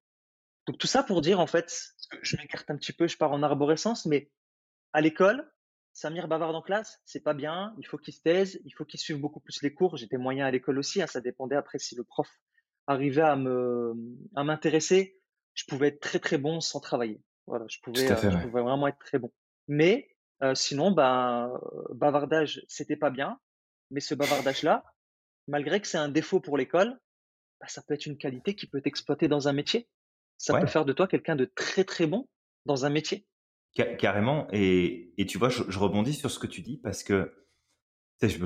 Donc 0.67 0.77
tout 0.77 0.87
ça 0.87 1.03
pour 1.03 1.21
dire 1.21 1.39
en 1.39 1.47
fait, 1.47 1.93
je 2.21 2.37
m'écarte 2.37 2.69
un 2.71 2.77
petit 2.77 2.93
peu, 2.93 3.07
je 3.07 3.17
pars 3.17 3.31
en 3.31 3.43
arborescence, 3.43 4.05
mais 4.05 4.31
à 4.93 5.01
l'école, 5.01 5.51
Samir 5.93 6.27
bavarde 6.27 6.55
en 6.55 6.61
classe, 6.61 7.01
c'est 7.05 7.23
pas 7.23 7.33
bien, 7.35 7.75
il 7.77 7.85
faut 7.85 7.97
qu'il 7.97 8.13
se 8.13 8.21
taise, 8.21 8.59
il 8.65 8.71
faut 8.71 8.85
qu'il 8.85 8.99
suive 8.99 9.19
beaucoup 9.19 9.39
plus 9.39 9.61
les 9.61 9.73
cours. 9.73 9.95
J'étais 9.97 10.17
moyen 10.17 10.45
à 10.45 10.51
l'école 10.51 10.79
aussi, 10.79 11.01
hein, 11.01 11.07
ça 11.07 11.21
dépendait 11.21 11.55
après 11.55 11.77
si 11.79 11.95
le 11.95 12.03
prof 12.03 12.29
arrivait 12.87 13.21
à 13.21 13.35
me 13.35 13.93
à 14.35 14.43
m'intéresser, 14.43 15.21
je 15.53 15.65
pouvais 15.65 15.89
être 15.89 15.99
très, 16.01 16.19
très 16.19 16.37
bon 16.37 16.59
sans 16.59 16.79
travailler. 16.79 17.21
Voilà, 17.47 17.65
je 17.69 17.77
pouvais, 17.83 18.29
je 18.29 18.37
pouvais 18.39 18.61
vraiment 18.61 18.87
être 18.87 18.97
très 18.99 19.19
bon. 19.19 19.31
Mais 19.67 20.09
heu, 20.43 20.55
sinon, 20.55 20.91
ben, 20.91 21.51
heu, 21.53 21.93
bavardage, 21.95 22.63
c'était 22.67 22.97
pas 22.97 23.09
bien, 23.11 23.39
mais 23.91 23.99
ce 23.99 24.15
bavardage-là, 24.15 24.83
malgré 25.47 25.81
que 25.81 25.87
c'est 25.87 25.97
un 25.99 26.09
défaut 26.09 26.41
pour 26.41 26.57
l'école, 26.57 26.99
bah, 27.61 27.67
ça 27.69 27.81
peut 27.83 27.93
être 27.95 28.05
une 28.07 28.17
qualité 28.17 28.55
qui 28.55 28.67
peut 28.67 28.81
t'exploiter 28.81 29.27
dans 29.27 29.47
un 29.47 29.53
métier. 29.53 29.89
Ça 30.37 30.55
peut 30.55 30.67
faire 30.67 30.85
de 30.85 30.93
toi 30.93 31.07
quelqu'un 31.07 31.35
de 31.35 31.45
très, 31.45 31.83
très 31.85 32.07
bon 32.07 32.29
dans 32.65 32.85
un 32.85 32.89
métier. 32.89 33.27
Ca 33.75 33.85
carrément 33.95 34.47
et 34.51 35.13
tu 35.27 35.37
vois, 35.37 35.49
je 35.49 35.79
rebondis 35.79 36.13
sur 36.13 36.31
ce 36.31 36.39
que 36.39 36.47
tu 36.47 36.61
dis 36.61 36.77
parce 36.77 37.03
que, 37.03 37.33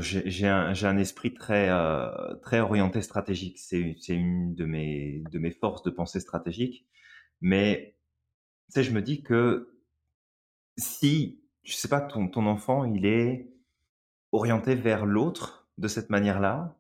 j'ai 0.02 0.48
un 0.48 0.74
un 0.74 0.98
esprit 0.98 1.34
très, 1.34 1.70
heu, 1.70 2.40
très 2.44 2.60
orienté 2.62 3.02
stratégique. 3.02 3.60
C'est 3.60 3.98
une 4.10 4.56
de 4.56 4.66
mes 4.66 5.52
forces 5.52 5.84
de 5.84 5.92
pensée 5.92 6.20
stratégique, 6.22 6.88
mais 7.42 7.96
je 8.76 8.92
me 8.92 9.02
dis 9.02 9.24
que 9.24 9.70
si, 10.78 11.42
je 11.64 11.74
sais 11.74 11.88
pas, 11.88 12.02
ton 12.02 12.46
enfant, 12.46 12.84
il 12.86 13.06
est 13.06 13.50
orienté 14.32 14.76
vers 14.76 15.06
l'autre 15.06 15.68
de 15.78 15.88
cette 15.88 16.10
manière-là 16.10 16.78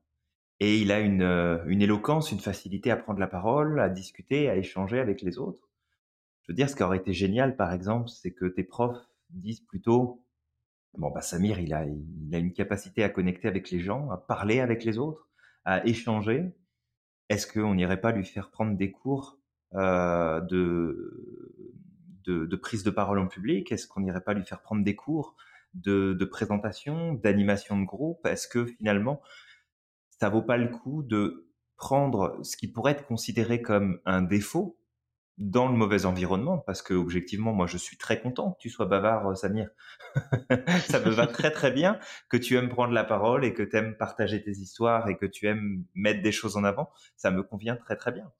et 0.59 0.79
il 0.79 0.91
a 0.91 1.01
heu, 1.01 1.63
une 1.67 1.81
éloquence, 1.81 2.31
une 2.31 2.39
facilité 2.39 2.91
à 2.91 2.97
prendre 2.97 3.19
la 3.19 3.27
parole, 3.27 3.79
à 3.81 3.89
discuter, 3.89 4.49
à 4.49 4.57
échanger 4.57 4.99
avec 4.99 5.21
les 5.23 5.37
autres. 5.39 5.66
Je 6.47 6.53
veux 6.53 6.55
dire, 6.55 6.69
ce 6.69 6.75
qui 6.75 6.83
aurait 6.83 6.97
été 6.97 7.13
génial, 7.13 7.55
par 7.57 7.73
exemple, 7.73 8.09
c'est 8.09 8.31
que 8.33 8.45
tes 8.45 8.63
profs 8.63 9.09
disent 9.29 9.61
plutôt: 9.61 10.23
«Bon, 10.97 11.11
bah, 11.11 11.21
Samir, 11.21 11.59
il 11.59 11.73
a 11.73 11.85
il 11.85 12.35
a 12.35 12.39
une 12.39 12.53
capacité 12.53 13.03
à 13.03 13.09
connecter 13.09 13.47
avec 13.47 13.71
les 13.71 13.79
gens, 13.81 14.09
à 14.11 14.17
parler 14.17 14.59
avec 14.61 14.83
les 14.85 14.97
autres, 14.97 15.29
à 15.65 15.85
échanger. 15.87 16.53
Est-ce 17.29 17.47
qu'on 17.47 17.75
n'irait 17.75 18.01
pas 18.01 18.11
lui 18.13 18.25
faire 18.25 18.51
prendre 18.51 18.77
des 18.77 18.91
cours, 18.91 19.39
heu, 19.75 20.41
de 20.49 21.73
de 22.25 22.45
de 22.45 22.55
prise 22.55 22.83
de 22.83 22.91
parole 22.91 23.19
en 23.19 23.27
public? 23.27 23.71
Est-ce 23.71 23.87
qu'on 23.87 24.01
n'irait 24.01 24.23
pas 24.23 24.33
lui 24.33 24.45
faire 24.45 24.61
prendre 24.61 24.83
des 24.83 24.95
cours 24.95 25.35
de 25.73 26.13
de 26.13 26.25
présentation, 26.25 27.13
d'animation 27.13 27.79
de 27.79 27.85
groupe? 27.85 28.25
Est-ce 28.25 28.47
que 28.47 28.65
finalement, 28.65 29.21
ça 30.19 30.29
vaut 30.29 30.41
pas 30.41 30.57
le 30.57 30.69
coup 30.69 31.03
de 31.03 31.47
prendre 31.77 32.39
ce 32.43 32.57
qui 32.57 32.67
pourrait 32.71 32.93
être 32.93 33.05
considéré 33.05 33.61
comme 33.61 33.99
un 34.05 34.21
défaut 34.21 34.77
dans 35.37 35.67
le 35.67 35.77
mauvais 35.77 36.05
environnement, 36.05 36.57
parce 36.57 36.81
que 36.81 36.95
objectivement, 36.95 37.53
moi, 37.53 37.67
je 37.67 37.77
suis 37.77 37.97
très 37.97 38.19
content 38.19 38.53
que 38.53 38.59
tu 38.59 38.69
sois 38.69 38.87
bavard, 38.87 39.29
heu, 39.29 39.35
Samir. 39.35 39.69
Ça 40.87 40.99
me 40.99 41.11
va 41.11 41.27
très, 41.27 41.51
très 41.51 41.71
bien 41.71 41.99
que 42.29 42.37
tu 42.37 42.55
aimes 42.55 42.69
prendre 42.69 42.93
la 42.93 43.03
parole 43.03 43.45
et 43.45 43.53
que 43.53 43.61
tu 43.61 43.75
aimes 43.77 43.95
partager 43.97 44.41
tes 44.41 44.51
histoires 44.51 45.07
et 45.09 45.17
que 45.17 45.27
tu 45.27 45.45
aimes 45.47 45.83
mettre 45.93 46.23
des 46.23 46.31
choses 46.31 46.57
en 46.57 46.63
avant. 46.63 46.89
Ça 47.17 47.29
me 47.29 47.43
convient 47.43 47.75
très, 47.75 47.95
très 47.95 48.11
bien. 48.11 48.31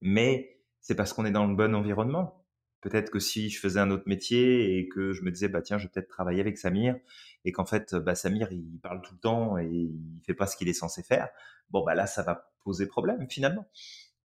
Mais 0.00 0.60
c'est 0.80 0.96
parce 0.96 1.12
qu'on 1.12 1.24
est 1.24 1.30
dans 1.30 1.46
le 1.46 1.54
bon 1.54 1.74
environnement. 1.74 2.44
Peut-être 2.80 3.10
que 3.10 3.20
si 3.20 3.48
je 3.48 3.60
faisais 3.60 3.78
un 3.78 3.92
autre 3.92 4.04
métier 4.06 4.78
et 4.78 4.88
que 4.88 5.12
je 5.12 5.22
me 5.22 5.30
disais: 5.30 5.48
«Bah, 5.48 5.62
tiens, 5.62 5.78
je 5.78 5.84
vais 5.84 5.90
peut-être 5.90 6.08
travailler 6.08 6.40
avec 6.40 6.58
Samir» 6.58 6.96
et 7.44 7.52
qu'en 7.52 7.64
fait, 7.64 7.94
bah, 7.94 8.16
Samir, 8.16 8.50
il 8.50 8.80
parle 8.82 9.00
tout 9.02 9.14
le 9.14 9.20
temps 9.20 9.58
et 9.58 9.68
il 9.68 10.20
fait 10.26 10.34
pas 10.34 10.48
ce 10.48 10.56
qu'il 10.56 10.68
est 10.68 10.72
censé 10.72 11.04
faire. 11.04 11.28
Bon, 11.70 11.84
bah, 11.84 11.94
là, 11.94 12.08
ça 12.08 12.24
va 12.24 12.52
poser 12.64 12.86
problème 12.88 13.28
finalement. 13.30 13.68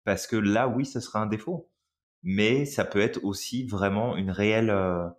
Parce 0.04 0.26
que 0.26 0.36
là, 0.36 0.68
oui, 0.68 0.86
ce 0.86 1.00
sera 1.00 1.20
un 1.20 1.28
défaut 1.28 1.70
mais 2.24 2.66
ça 2.66 2.86
peut 2.86 3.02
être 3.02 3.24
aussi 3.24 3.66
vraiment 3.68 4.16
une 4.18 4.32
réelle, 4.32 4.70
heu, 4.72 5.10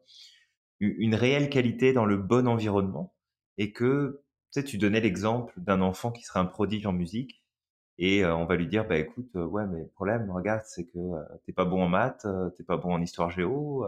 une 0.80 1.14
réelle 1.14 1.50
qualité 1.50 1.92
dans 1.92 2.04
le 2.06 2.16
bon 2.16 2.46
environnement 2.48 3.14
et 3.58 3.72
que, 3.72 4.22
tu 4.52 4.60
sais, 4.60 4.64
tu 4.64 4.78
donnais 4.78 5.00
l'exemple 5.00 5.52
d'un 5.60 5.80
enfant 5.80 6.12
qui 6.12 6.22
serait 6.24 6.40
un 6.40 6.46
prodige 6.46 6.86
en 6.86 6.92
musique 6.92 7.44
et 7.98 8.22
heu, 8.24 8.32
on 8.34 8.46
va 8.46 8.56
lui 8.56 8.68
dire: 8.68 8.86
«Bah, 8.88 8.98
écoute, 8.98 9.30
heu, 9.36 9.44
ouais, 9.46 9.66
mais 9.68 9.84
problème, 9.94 10.30
regarde, 10.30 10.62
c'est 10.66 10.86
que, 10.86 10.98
heu, 10.98 11.24
tu 11.46 11.52
pas 11.54 11.64
bon 11.66 11.82
en 11.84 11.88
maths, 11.88 12.26
tu 12.56 12.64
pas 12.64 12.76
bon 12.78 12.92
en 12.94 13.02
histoire 13.02 13.30
géo, 13.30 13.86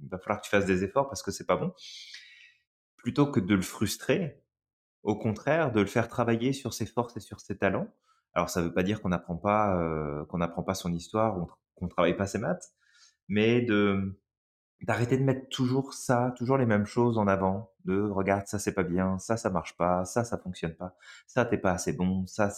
il 0.00 0.08
va 0.10 0.18
falloir 0.18 0.40
que 0.40 0.46
tu 0.46 0.50
fasses 0.50 0.66
des 0.66 0.84
efforts 0.84 1.08
parce 1.08 1.22
que 1.22 1.30
c'est 1.30 1.46
pas 1.46 1.56
bon». 1.56 1.72
Plutôt 2.96 3.30
que 3.30 3.40
de 3.40 3.54
le 3.54 3.62
frustrer, 3.62 4.42
au 5.04 5.16
contraire, 5.16 5.72
de 5.72 5.80
le 5.80 5.86
faire 5.86 6.08
travailler 6.08 6.52
sur 6.54 6.74
ses 6.74 6.86
forces 6.86 7.16
et 7.16 7.20
sur 7.20 7.40
ses 7.40 7.58
talents. 7.58 7.88
Alors 8.34 8.50
ça 8.50 8.62
veut 8.62 8.74
pas 8.74 8.82
dire 8.84 9.02
qu'on 9.02 9.10
n'apprend 9.10 9.36
pas, 9.36 9.76
euh, 9.80 10.24
qu'on 10.26 10.38
n'apprend 10.38 10.62
pas 10.64 10.74
son 10.74 10.92
histoire, 10.94 11.38
qu'on 11.82 11.88
travaille 11.88 12.16
pas 12.16 12.26
ses 12.26 12.38
maths, 12.38 12.72
mais 13.28 13.62
de 13.62 14.18
d'arrêter 14.82 15.16
de 15.16 15.22
mettre 15.24 15.48
toujours 15.48 15.94
ça, 15.94 16.34
toujours 16.36 16.58
les 16.58 16.66
mêmes 16.66 16.86
choses 16.86 17.18
en 17.18 17.28
avant. 17.28 17.72
De 17.84 18.00
regarde 18.00 18.46
ça 18.46 18.58
c'est 18.58 18.74
pas 18.74 18.82
bien, 18.84 19.18
ça 19.18 19.36
ça 19.36 19.50
marche 19.50 19.76
pas, 19.76 20.04
ça 20.04 20.24
ça 20.24 20.38
fonctionne 20.38 20.74
pas, 20.74 20.96
ça 21.26 21.44
t'es 21.44 21.58
pas 21.58 21.72
assez 21.72 21.92
bon, 21.92 22.26
ça 22.26 22.50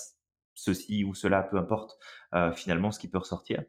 ceci 0.54 1.04
ou 1.04 1.14
cela, 1.14 1.42
peu 1.42 1.58
importe 1.58 1.98
euh, 2.34 2.52
finalement 2.52 2.92
ce 2.92 2.98
qui 2.98 3.08
peut 3.08 3.18
ressortir. 3.18 3.64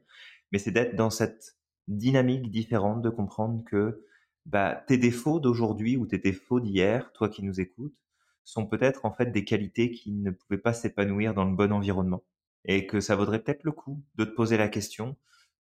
Mais 0.51 0.59
c'est 0.59 0.71
d'être 0.71 0.95
dans 0.95 1.09
cette 1.09 1.57
dynamique 1.87 2.51
différente, 2.51 3.01
de 3.01 3.09
comprendre 3.09 3.63
que 3.65 4.05
bah, 4.45 4.83
tes 4.87 4.97
défauts 4.97 5.39
d'aujourd'hui 5.39 5.97
ou 5.97 6.05
tes 6.05 6.19
défauts 6.19 6.59
d'hier, 6.59 7.11
toi 7.13 7.29
qui 7.29 7.43
nous 7.43 7.59
écoutes, 7.59 7.95
sont 8.43 8.67
peut-être 8.67 9.05
en 9.05 9.11
fait 9.11 9.31
des 9.31 9.43
qualités 9.43 9.91
qui 9.91 10.11
ne 10.13 10.31
pouvaient 10.31 10.59
pas 10.59 10.73
s'épanouir 10.73 11.33
dans 11.33 11.45
le 11.45 11.55
bon 11.55 11.71
environnement. 11.71 12.23
Et 12.63 12.87
que 12.87 12.99
ça 12.99 13.15
vaudrait 13.15 13.39
peut-être 13.39 13.63
le 13.63 13.71
coup 13.71 14.03
de 14.15 14.25
te 14.25 14.31
poser 14.31 14.57
la 14.57 14.69
question, 14.69 15.17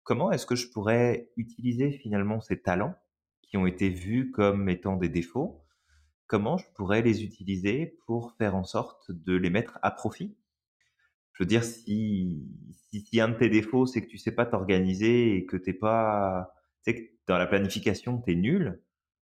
comment 0.05 0.33
est-ce 0.33 0.47
que 0.47 0.57
je 0.57 0.69
pourrais 0.71 1.31
utiliser 1.37 1.93
finalement 1.93 2.41
ces 2.41 2.61
talents 2.61 2.95
qui 3.43 3.57
ont 3.57 3.67
été 3.67 3.89
vus 3.89 4.31
comme 4.31 4.69
étant 4.69 4.97
des 4.97 5.09
défauts, 5.09 5.65
comment 6.27 6.57
je 6.57 6.65
pourrais 6.75 7.03
les 7.03 7.25
utiliser 7.25 7.99
pour 8.07 8.35
faire 8.37 8.57
en 8.57 8.65
sorte 8.65 9.11
de 9.11 9.37
les 9.37 9.51
mettre 9.51 9.79
à 9.83 9.91
profit? 9.91 10.37
Je 11.33 11.43
veux 11.43 11.47
dire, 11.47 11.65
si, 11.65 12.47
si, 12.81 13.21
un 13.21 13.29
de 13.29 13.39
tes 13.39 13.49
défauts, 13.49 13.87
c'est 13.87 14.03
que 14.03 14.09
tu 14.09 14.19
sais 14.19 14.33
pas 14.33 14.47
t'organiser 14.47 15.37
et 15.37 15.47
que 15.47 15.57
t'es 15.57 15.73
pas, 15.73 16.53
tu 16.85 16.93
sais 16.93 16.97
que 16.97 17.11
dans 17.27 17.39
la 17.39 17.47
planification, 17.47 18.19
t'es 18.19 18.35
nul, 18.35 18.83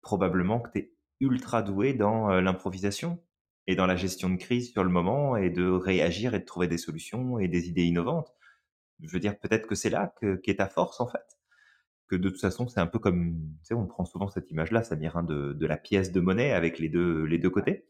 probablement 0.01 0.59
que 0.59 0.71
t'es 0.71 0.93
ultra 1.19 1.61
doué 1.61 1.93
dans 1.93 2.31
euh, 2.31 2.41
l'improvisation 2.41 3.21
et 3.67 3.75
dans 3.75 3.85
la 3.85 3.95
gestion 3.95 4.29
de 4.29 4.37
crise 4.37 4.71
sur 4.71 4.83
le 4.83 4.89
moment 4.89 5.37
et 5.37 5.49
de 5.51 5.69
réagir 5.69 6.33
et 6.33 6.39
de 6.39 6.45
trouver 6.45 6.67
des 6.67 6.79
solutions 6.79 7.37
et 7.37 7.47
des 7.47 7.69
idées 7.69 7.83
innovantes. 7.83 8.33
Je 9.03 9.11
veux 9.11 9.19
dire, 9.19 9.37
peut-être 9.39 9.67
que 9.67 9.75
c'est 9.75 9.89
là 9.89 10.13
que 10.21 10.35
qu'est 10.35 10.55
ta 10.57 10.67
force 10.67 11.01
en 11.01 11.07
fait. 11.07 11.37
Que 12.07 12.15
de 12.15 12.29
toute 12.29 12.41
façon, 12.41 12.67
c'est 12.67 12.79
un 12.79 12.87
peu 12.87 12.99
comme, 12.99 13.39
tu 13.61 13.67
sais, 13.67 13.73
on 13.73 13.87
prend 13.87 14.05
souvent 14.05 14.27
cette 14.29 14.51
image-là, 14.51 14.83
ça 14.83 14.95
vient 14.95 15.23
de, 15.23 15.53
de 15.53 15.65
la 15.65 15.77
pièce 15.77 16.11
de 16.11 16.19
monnaie 16.19 16.51
avec 16.51 16.79
les 16.79 16.89
deux 16.89 17.23
les 17.23 17.37
deux 17.37 17.49
côtés 17.49 17.87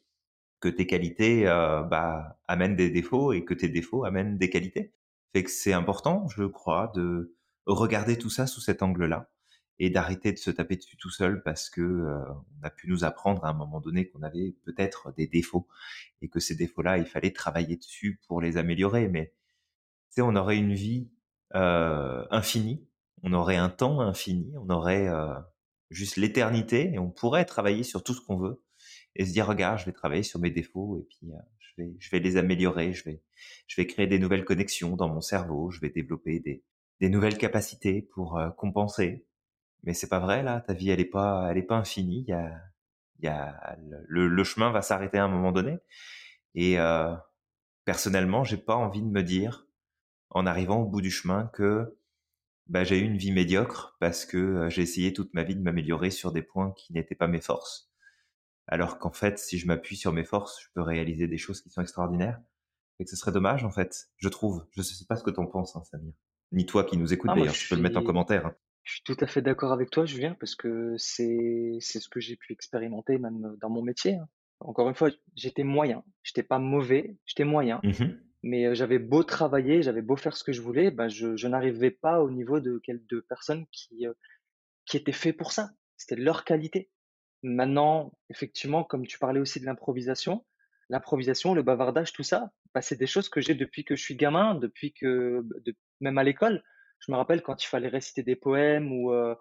que 0.62 0.70
tes 0.70 0.88
qualités 0.88 1.48
euh, 1.48 1.82
bah, 1.84 2.39
amènent 2.48 2.75
des 2.75 2.89
défauts 2.89 3.34
et 3.34 3.44
que 3.44 3.53
tes 3.53 3.68
défauts 3.68 4.06
amènent 4.06 4.38
des 4.38 4.50
qualités. 4.50 4.94
Fait 5.34 5.44
que 5.44 5.50
c'est 5.50 5.74
important, 5.74 6.27
je 6.30 6.44
crois, 6.44 6.91
de 6.96 7.36
regarder 7.65 8.18
tout 8.18 8.30
ça 8.30 8.48
sous 8.48 8.62
cet 8.62 8.84
angle-là 8.84 9.30
et 9.80 9.89
d'arrêter 9.89 10.32
de 10.32 10.38
se 10.38 10.51
taper 10.51 10.75
dessus 10.75 10.98
tout 10.98 11.10
seul 11.10 11.41
parce 11.44 11.70
que 11.70 11.82
euh, 11.82 12.24
on 12.62 12.63
a 12.63 12.70
pu 12.70 12.88
nous 12.88 13.03
apprendre 13.03 13.44
à 13.46 13.50
un 13.50 13.53
moment 13.53 13.82
donné 13.82 14.08
qu'on 14.08 14.22
avait 14.22 14.56
peut-être 14.63 15.12
des 15.18 15.25
défauts 15.27 15.68
et 16.22 16.30
que 16.30 16.39
ces 16.39 16.56
défauts-là, 16.56 17.00
il 17.00 17.06
fallait 17.06 17.32
travailler 17.32 17.77
dessus 17.77 18.20
pour 18.27 18.41
les 18.41 18.58
améliorer. 18.58 19.08
Mais 19.08 19.34
sais, 20.15 20.22
on 20.22 20.36
aurait 20.36 20.58
une 20.58 20.74
vie 20.74 21.10
infinie, 21.53 22.88
on 23.24 23.34
aurait 23.34 23.58
un 23.58 23.70
temps 23.70 24.00
infini, 24.00 24.53
on 24.58 24.70
aurait 24.70 25.10
juste 25.89 26.15
l'éternité 26.15 26.94
et 26.94 27.00
on 27.00 27.10
pourrait 27.10 27.46
travailler 27.46 27.84
sur 27.84 28.03
tout 28.03 28.13
ce 28.13 28.22
qu'on 28.22 28.38
veut 28.38 28.63
et 29.15 29.25
se 29.25 29.34
dire 29.34 29.48
regarde, 29.48 29.80
je 29.80 29.86
vais 29.86 29.91
travailler 29.91 30.24
sur 30.24 30.39
mes 30.39 30.51
défauts 30.51 30.98
et 30.98 31.03
puis 31.03 31.32
je 32.00 32.10
vais 32.10 32.20
les 32.20 32.38
améliorer, 32.38 32.94
je 32.94 33.03
vais 33.77 33.88
créer 33.88 34.08
des 34.08 34.20
nouvelles 34.20 34.46
connexions 34.46 34.96
dans 34.96 35.10
mon 35.10 35.22
cerveau, 35.22 35.72
je 35.72 35.82
vais 35.82 35.89
développer 35.89 36.39
des 37.00 37.10
nouvelles 37.10 37.38
capacités 37.38 38.01
pour 38.13 38.39
compenser. 38.58 39.25
Mais 39.84 39.94
c'est 39.94 40.10
pas 40.10 40.20
vrai 40.20 40.44
là, 40.44 40.62
ta 40.62 40.74
vie 40.74 40.89
elle 40.89 41.00
est 41.00 41.06
pas 41.06 41.53
infinie, 41.70 42.25
il 42.27 43.24
y 43.24 43.27
a 43.27 43.77
le, 44.08 44.27
le 44.27 44.44
chemin 44.44 44.72
va 44.72 44.82
s'arrêter 44.82 45.18
à 45.18 45.25
un 45.25 45.27
moment 45.27 45.51
donné 45.51 45.80
et 46.56 46.77
personnellement, 47.86 48.44
j'ai 48.44 48.58
pas 48.58 48.75
envie 48.75 49.01
de 49.01 49.08
me 49.08 49.24
dire 49.24 49.68
en 50.32 50.46
arrivant 50.46 50.82
au 50.82 50.86
bout 50.86 51.02
du 51.02 51.12
chemin 51.12 51.50
que 51.54 51.98
bah, 52.68 52.84
j'ai 52.84 53.00
eu 53.00 53.04
une 53.04 53.18
vie 53.18 53.32
médiocre 53.32 53.96
parce 54.00 54.26
que 54.26 54.38
euh, 54.38 54.70
j'ai 54.70 54.82
essayé 54.82 55.14
toute 55.14 55.34
ma 55.34 55.44
vie 55.44 55.56
de 55.56 55.62
m'améliorer 55.62 56.10
sur 56.10 56.32
des 56.32 56.42
points 56.42 56.72
qui 56.72 56.94
n'étaient 56.94 57.16
pas 57.16 57.28
mes 57.28 57.42
forces 57.42 57.92
alors 58.72 59.00
qu'en 59.00 59.12
fait, 59.12 59.38
si 59.38 59.58
je 59.58 59.68
m'appuie 59.68 59.98
sur 59.98 60.14
mes 60.14 60.24
forces, 60.24 60.62
je 60.62 60.68
peux 60.74 60.82
réaliser 60.82 61.28
des 61.28 61.38
choses 61.38 61.62
qui 61.62 61.70
sont 61.70 61.82
extraordinaires. 61.82 62.40
Et 63.00 63.04
que 63.04 63.10
ce 63.10 63.16
serait 63.16 63.32
dommage, 63.32 63.66
en 63.66 63.72
fait, 63.72 64.10
je 64.18 64.30
trouve. 64.30 64.66
Je 64.72 64.82
sais 64.82 65.06
pas 65.06 65.16
ce 65.16 65.24
que 65.24 65.32
t'en 65.32 65.46
penses, 65.46 65.76
hein, 65.76 65.84
Samir. 65.84 66.14
Ni 66.52 66.66
toi 66.66 66.84
qui 66.84 66.98
nous 66.98 67.14
écoutes, 67.14 67.32
ah, 67.34 67.36
d'ailleurs, 67.36 67.54
tu 67.54 67.68
peux 67.68 67.76
le 67.76 67.82
mettre 67.82 67.98
en 67.98 68.04
commentaire. 68.04 68.46
Hein. 68.46 68.56
Je 68.84 68.94
suis 68.94 69.04
tout 69.04 69.18
à 69.20 69.28
fait 69.28 69.42
d'accord 69.42 69.72
avec 69.72 69.90
toi, 69.90 70.06
Julien, 70.06 70.36
parce 70.40 70.56
que 70.56 70.96
c'est 70.98 71.80
ce 71.80 72.10
que 72.10 72.20
j'ai 72.20 72.36
pu 72.36 72.54
expérimenter 72.54 73.18
même 73.18 73.58
dans 73.60 73.70
mon 73.70 73.82
métier. 73.82 74.16
Hein. 74.16 74.28
Encore 74.60 74.88
une 74.88 74.96
fois, 74.96 75.10
j'étais 75.36 75.64
moyen. 75.64 76.04
J'étais 76.24 76.44
pas 76.44 76.60
mauvais, 76.60 77.18
j'étais 77.26 77.46
moyen. 77.46 77.80
Mmh 77.84 78.06
Mais 78.44 78.74
j'avais 78.74 79.00
beau 79.00 79.24
travailler, 79.24 79.84
j'avais 79.84 80.02
beau 80.02 80.16
faire 80.16 80.36
ce 80.36 80.44
que 80.44 80.52
je 80.52 80.62
voulais, 80.62 80.90
ben 80.92 81.08
je, 81.08 81.36
je 81.36 81.48
n'arrivais 81.48 81.92
pas 81.92 82.22
au 82.22 82.32
niveau 82.32 82.60
de, 82.60 82.82
de 82.88 83.20
personnes 83.20 83.66
qui, 83.72 84.08
qui 84.86 84.98
étaient 84.98 85.12
faits 85.12 85.38
pour 85.38 85.52
ça. 85.52 85.70
C'était 85.98 86.16
leur 86.16 86.44
qualité. 86.44 86.90
Maintenant, 87.44 88.14
effectivement, 88.30 88.84
comme 88.84 89.06
tu 89.06 89.20
parlais 89.20 89.40
aussi 89.40 89.60
de 89.60 89.66
l'improvisation, 89.66 90.46
l'improvisation, 90.90 91.54
le 91.54 91.64
bavardage, 91.64 92.14
tout 92.14 92.24
ça, 92.24 92.52
bah, 92.74 92.82
c'est 92.82 92.98
des 92.98 93.08
choses 93.08 93.30
que 93.30 93.42
j'ai 93.42 93.56
depuis 93.56 93.84
que 93.84 93.96
je 93.96 94.04
suis 94.04 94.16
gamin, 94.16 94.56
depuis 94.56 94.94
que, 94.94 95.44
de, 95.66 95.76
même 96.02 96.18
à 96.18 96.24
l'école. 96.24 96.64
Je 97.00 97.12
me 97.12 97.18
rappelle 97.18 97.42
quand 97.42 97.64
il 97.64 97.68
fallait 97.68 97.88
réciter 97.88 98.24
des 98.24 98.36
poèmes 98.36 98.92
ou 98.92 99.12
euh, 99.12 99.36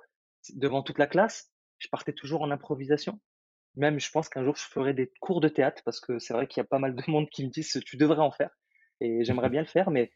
devant 0.54 0.82
toute 0.82 0.98
la 0.98 1.06
classe, 1.06 1.52
je 1.78 1.88
partais 1.88 2.12
toujours 2.12 2.42
en 2.42 2.50
improvisation. 2.50 3.20
Même, 3.76 4.00
je 4.00 4.10
pense 4.10 4.28
qu'un 4.28 4.44
jour, 4.44 4.56
je 4.56 4.64
ferai 4.64 4.94
des 4.94 5.12
cours 5.20 5.40
de 5.40 5.48
théâtre 5.48 5.82
parce 5.84 6.00
que 6.00 6.18
c'est 6.18 6.32
vrai 6.32 6.46
qu'il 6.46 6.60
y 6.60 6.64
a 6.64 6.68
pas 6.68 6.78
mal 6.78 6.94
de 6.94 7.02
monde 7.08 7.28
qui 7.30 7.44
me 7.44 7.50
disent 7.50 7.80
tu 7.84 7.96
devrais 7.96 8.18
en 8.18 8.30
faire. 8.30 8.50
Et 9.00 9.24
j'aimerais 9.24 9.50
bien 9.50 9.60
le 9.60 9.66
faire, 9.66 9.90
mais 9.90 10.10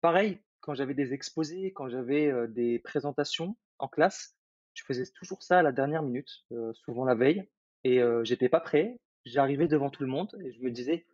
pareil, 0.00 0.38
quand 0.62 0.74
j'avais 0.74 0.94
des 0.94 1.12
exposés, 1.12 1.72
quand 1.72 1.88
j'avais 1.88 2.30
euh, 2.30 2.46
des 2.46 2.78
présentations 2.78 3.56
en 3.78 3.88
classe, 3.88 4.36
je 4.74 4.84
faisais 4.84 5.04
toujours 5.14 5.42
ça 5.42 5.58
à 5.58 5.62
la 5.62 5.72
dernière 5.72 6.02
minute, 6.02 6.44
euh, 6.52 6.72
souvent 6.72 7.04
la 7.04 7.14
veille, 7.14 7.46
et 7.84 8.00
euh, 8.00 8.24
j'étais 8.24 8.48
pas 8.48 8.60
prêt. 8.60 8.98
J'arrivais 9.26 9.68
devant 9.68 9.90
tout 9.90 10.02
le 10.02 10.08
monde 10.08 10.34
et 10.42 10.52
je 10.52 10.62
me 10.62 10.70
disais, 10.70 11.06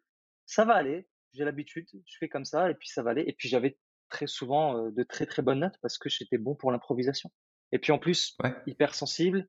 ça 0.47 0.65
va 0.65 0.75
aller, 0.75 1.09
j'ai 1.33 1.45
l'habitude, 1.45 1.87
je 2.07 2.17
fais 2.19 2.29
comme 2.29 2.45
ça 2.45 2.71
et 2.71 2.75
puis 2.75 2.89
ça 2.89 3.03
va 3.03 3.11
aller. 3.11 3.25
Et 3.27 3.33
puis 3.33 3.49
j'avais 3.49 3.79
très 4.09 4.27
souvent 4.27 4.91
de 4.91 5.03
très 5.03 5.27
très 5.27 5.43
bonnes 5.43 5.61
notes 5.61 5.77
parce 5.83 5.99
que 5.99 6.09
j'étais 6.09 6.39
bon 6.39 6.55
pour 6.55 6.73
l'improvisation. 6.73 7.31
Et 7.73 7.79
puis 7.79 7.93
en 7.93 7.99
plus, 7.99 8.35
hyper 8.67 8.95
sensible. 8.95 9.47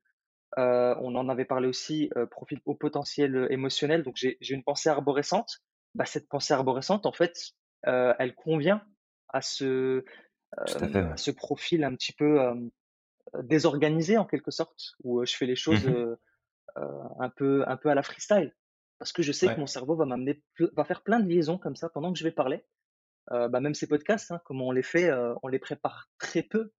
On 0.58 1.16
en 1.16 1.30
avait 1.30 1.46
parlé 1.46 1.70
aussi, 1.70 2.10
profil 2.32 2.60
au 2.66 2.75
potentiel 2.75 3.48
émotionnel. 3.50 4.04
Donc 4.04 4.18
j'ai 4.18 4.38
une 4.54 4.63
pensée 4.63 4.89
arborescente. 4.89 5.62
Bah, 5.96 6.05
cette 6.05 6.29
pensée 6.29 6.53
arborescente, 6.53 7.05
en 7.05 7.12
fait, 7.12 7.53
elle 7.84 8.36
convient 8.36 8.84
à 9.29 9.41
ce, 9.41 10.03
à 10.58 11.17
ce 11.17 11.31
profil 11.31 11.84
un 11.84 11.96
petit 11.96 12.13
peu 12.13 12.39
désorganisé 13.43 14.17
en 14.17 14.25
quelque 14.25 14.51
sorte, 14.51 14.93
où 15.03 15.24
je 15.25 15.36
fais 15.36 15.46
les 15.46 15.55
choses 15.55 15.86
mmh 15.86 16.17
un 17.19 17.29
peu 17.29 17.63
un 17.67 17.75
peu 17.75 17.89
à 17.89 17.96
la 17.96 18.03
freestyle, 18.03 18.55
parce 19.00 19.12
que 19.12 19.22
je 19.22 19.34
sais 19.34 19.48
que 19.53 19.60
mon 19.60 19.65
cerveau 19.65 19.96
va 19.96 20.05
m'amener 20.05 20.41
va 20.77 20.86
faire 20.86 21.01
plein 21.01 21.19
de 21.19 21.27
liaisons 21.27 21.58
comme 21.58 21.75
ça 21.75 21.89
pendant 21.89 22.13
que 22.13 22.19
je 22.19 22.24
vais 22.24 22.31
parler. 22.31 22.63
bah 23.29 23.60
même 23.60 23.74
ces 23.74 23.88
podcasts, 23.88 24.31
hein, 24.31 24.39
comment 24.46 24.67
on 24.67 24.72
les 24.72 24.84
fait, 24.84 25.12
on 25.43 25.48
les 25.48 25.60
prépare 25.60 26.10
très 26.19 26.43
peu. 26.43 26.72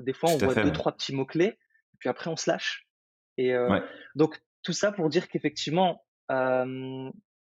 Des 0.00 0.12
fois, 0.12 0.30
on 0.30 0.36
voit 0.36 0.54
deux 0.54 0.72
trois 0.72 0.92
petits 0.92 1.14
mots 1.14 1.24
clés, 1.24 1.56
et 1.94 1.96
puis 1.98 2.08
après 2.08 2.28
on 2.28 2.36
se 2.36 2.50
lâche. 2.50 2.88
Et 3.38 3.54
donc 4.16 4.42
tout 4.62 4.72
ça 4.72 4.92
pour 4.92 5.08
dire 5.08 5.28
qu'effectivement, 5.28 6.04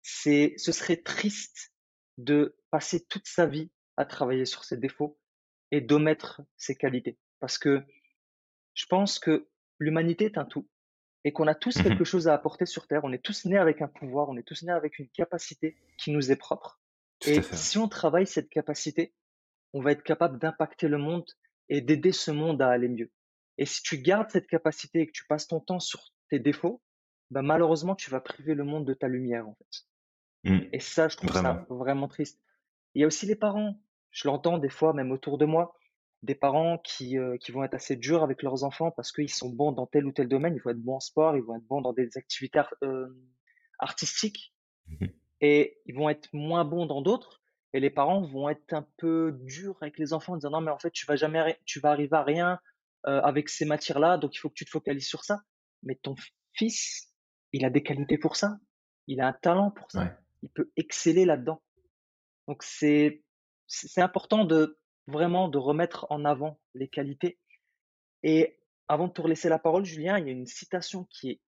c'est 0.02 0.54
ce 0.56 0.72
serait 0.72 0.96
triste 0.96 1.72
de 2.18 2.56
passer 2.70 3.04
toute 3.06 3.26
sa 3.26 3.46
vie 3.46 3.70
à 3.96 4.04
travailler 4.04 4.44
sur 4.44 4.64
ses 4.64 4.76
défauts 4.76 5.18
et 5.70 5.80
d'omettre 5.80 6.42
ses 6.56 6.74
qualités, 6.74 7.18
parce 7.38 7.58
que 7.58 7.82
je 8.74 8.86
pense 8.86 9.18
que 9.18 9.48
l'humanité 9.78 10.26
est 10.26 10.38
un 10.38 10.44
tout 10.44 10.68
et 11.24 11.32
qu'on 11.32 11.46
a 11.46 11.54
tous 11.54 11.76
mmh 11.78 11.82
quelque 11.82 12.04
chose 12.04 12.28
à 12.28 12.34
apporter 12.34 12.66
sur 12.66 12.86
Terre. 12.86 13.04
On 13.04 13.12
est 13.12 13.22
tous 13.22 13.44
nés 13.44 13.58
avec 13.58 13.82
un 13.82 13.88
pouvoir, 13.88 14.28
on 14.30 14.36
est 14.36 14.42
tous 14.42 14.62
nés 14.62 14.72
avec 14.72 14.98
une 14.98 15.08
capacité 15.08 15.76
qui 15.98 16.12
nous 16.12 16.32
est 16.32 16.36
propre. 16.36 16.80
et 17.26 17.42
si 17.42 17.76
on 17.76 17.88
travaille 17.88 18.26
cette 18.26 18.48
capacité, 18.48 19.12
on 19.72 19.80
va 19.80 19.92
être 19.92 20.02
capable 20.02 20.38
d'impacter 20.38 20.88
le 20.88 20.98
monde 20.98 21.26
et 21.68 21.80
d'aider 21.80 22.12
ce 22.12 22.30
monde 22.30 22.62
à 22.62 22.70
aller 22.70 22.88
mieux. 22.88 23.10
Et 23.58 23.66
si 23.66 23.82
tu 23.82 23.98
gardes 23.98 24.30
cette 24.30 24.46
capacité 24.46 25.00
et 25.00 25.06
que 25.06 25.12
tu 25.12 25.26
passes 25.26 25.46
ton 25.46 25.60
temps 25.60 25.80
sur 25.80 26.00
tes 26.30 26.38
défauts, 26.38 26.82
bah 27.30 27.42
malheureusement, 27.42 27.94
tu 27.94 28.10
vas 28.10 28.20
priver 28.20 28.54
le 28.54 28.64
monde 28.64 28.86
de 28.86 28.94
ta 28.94 29.06
lumière, 29.06 29.46
en 29.46 29.54
fait. 29.54 29.86
Mmh. 30.44 30.58
Et 30.72 30.80
ça, 30.80 31.08
je 31.08 31.16
trouve 31.16 31.32
ça 31.32 31.66
vraiment 31.68 32.08
triste. 32.08 32.40
Il 32.94 33.00
y 33.00 33.04
a 33.04 33.06
aussi 33.06 33.26
les 33.26 33.36
parents. 33.36 33.80
Je 34.10 34.26
l'entends 34.26 34.58
des 34.58 34.70
fois, 34.70 34.92
même 34.92 35.12
autour 35.12 35.38
de 35.38 35.44
moi 35.44 35.76
des 36.22 36.34
parents 36.34 36.78
qui, 36.78 37.18
euh, 37.18 37.36
qui 37.38 37.50
vont 37.50 37.64
être 37.64 37.74
assez 37.74 37.96
durs 37.96 38.22
avec 38.22 38.42
leurs 38.42 38.64
enfants 38.64 38.90
parce 38.90 39.10
qu'ils 39.10 39.30
sont 39.30 39.48
bons 39.48 39.72
dans 39.72 39.86
tel 39.86 40.04
ou 40.04 40.12
tel 40.12 40.28
domaine, 40.28 40.54
ils 40.54 40.60
vont 40.60 40.70
être 40.70 40.82
bons 40.82 40.96
en 40.96 41.00
sport, 41.00 41.36
ils 41.36 41.42
vont 41.42 41.56
être 41.56 41.66
bons 41.66 41.80
dans 41.80 41.92
des 41.92 42.16
activités 42.16 42.60
euh, 42.82 43.08
artistiques 43.78 44.54
mmh 44.86 45.06
et 45.42 45.78
ils 45.86 45.94
vont 45.94 46.10
être 46.10 46.28
moins 46.34 46.66
bons 46.66 46.84
dans 46.84 47.00
d'autres. 47.00 47.40
Et 47.72 47.80
les 47.80 47.88
parents 47.88 48.20
vont 48.20 48.50
être 48.50 48.74
un 48.74 48.86
peu 48.98 49.32
durs 49.40 49.78
avec 49.80 49.98
les 49.98 50.12
enfants 50.12 50.34
en 50.34 50.36
disant 50.36 50.50
non 50.50 50.60
mais 50.60 50.70
en 50.70 50.78
fait 50.78 50.90
tu 50.90 51.06
vas 51.06 51.16
jamais 51.16 51.58
tu 51.64 51.80
vas 51.80 51.92
arriver 51.92 52.16
à 52.16 52.22
rien 52.22 52.60
euh, 53.06 53.22
avec 53.22 53.48
ces 53.48 53.64
matières-là 53.64 54.18
donc 54.18 54.34
il 54.34 54.38
faut 54.38 54.50
que 54.50 54.54
tu 54.54 54.66
te 54.66 54.70
focalises 54.70 55.08
sur 55.08 55.24
ça. 55.24 55.40
Mais 55.82 55.94
ton 55.94 56.14
fils 56.52 57.08
il 57.54 57.64
a 57.64 57.70
des 57.70 57.82
qualités 57.82 58.18
pour 58.18 58.36
ça, 58.36 58.58
il 59.06 59.22
a 59.22 59.28
un 59.28 59.32
talent 59.32 59.70
pour 59.70 59.90
ça. 59.90 60.14
Il 60.42 60.50
peut 60.50 60.70
exceller 60.76 61.24
là-dedans. 61.24 61.62
Donc 62.48 62.62
c'est 62.62 63.22
c'est 63.66 64.00
important 64.00 64.44
de 64.44 64.78
vraiment 65.06 65.48
de 65.48 65.58
remettre 65.58 66.06
en 66.10 66.24
avant 66.24 66.58
les 66.74 66.88
qualités. 66.88 67.38
Et 68.22 68.58
avant 68.88 69.08
de 69.08 69.12
te 69.12 69.22
laisser 69.22 69.48
la 69.48 69.58
parole, 69.58 69.84
Julien, 69.84 70.18
il 70.18 70.26
y 70.26 70.28
a 70.28 70.32
une 70.32 70.46
citation 70.46 71.04
qui 71.04 71.30
est 71.30 71.40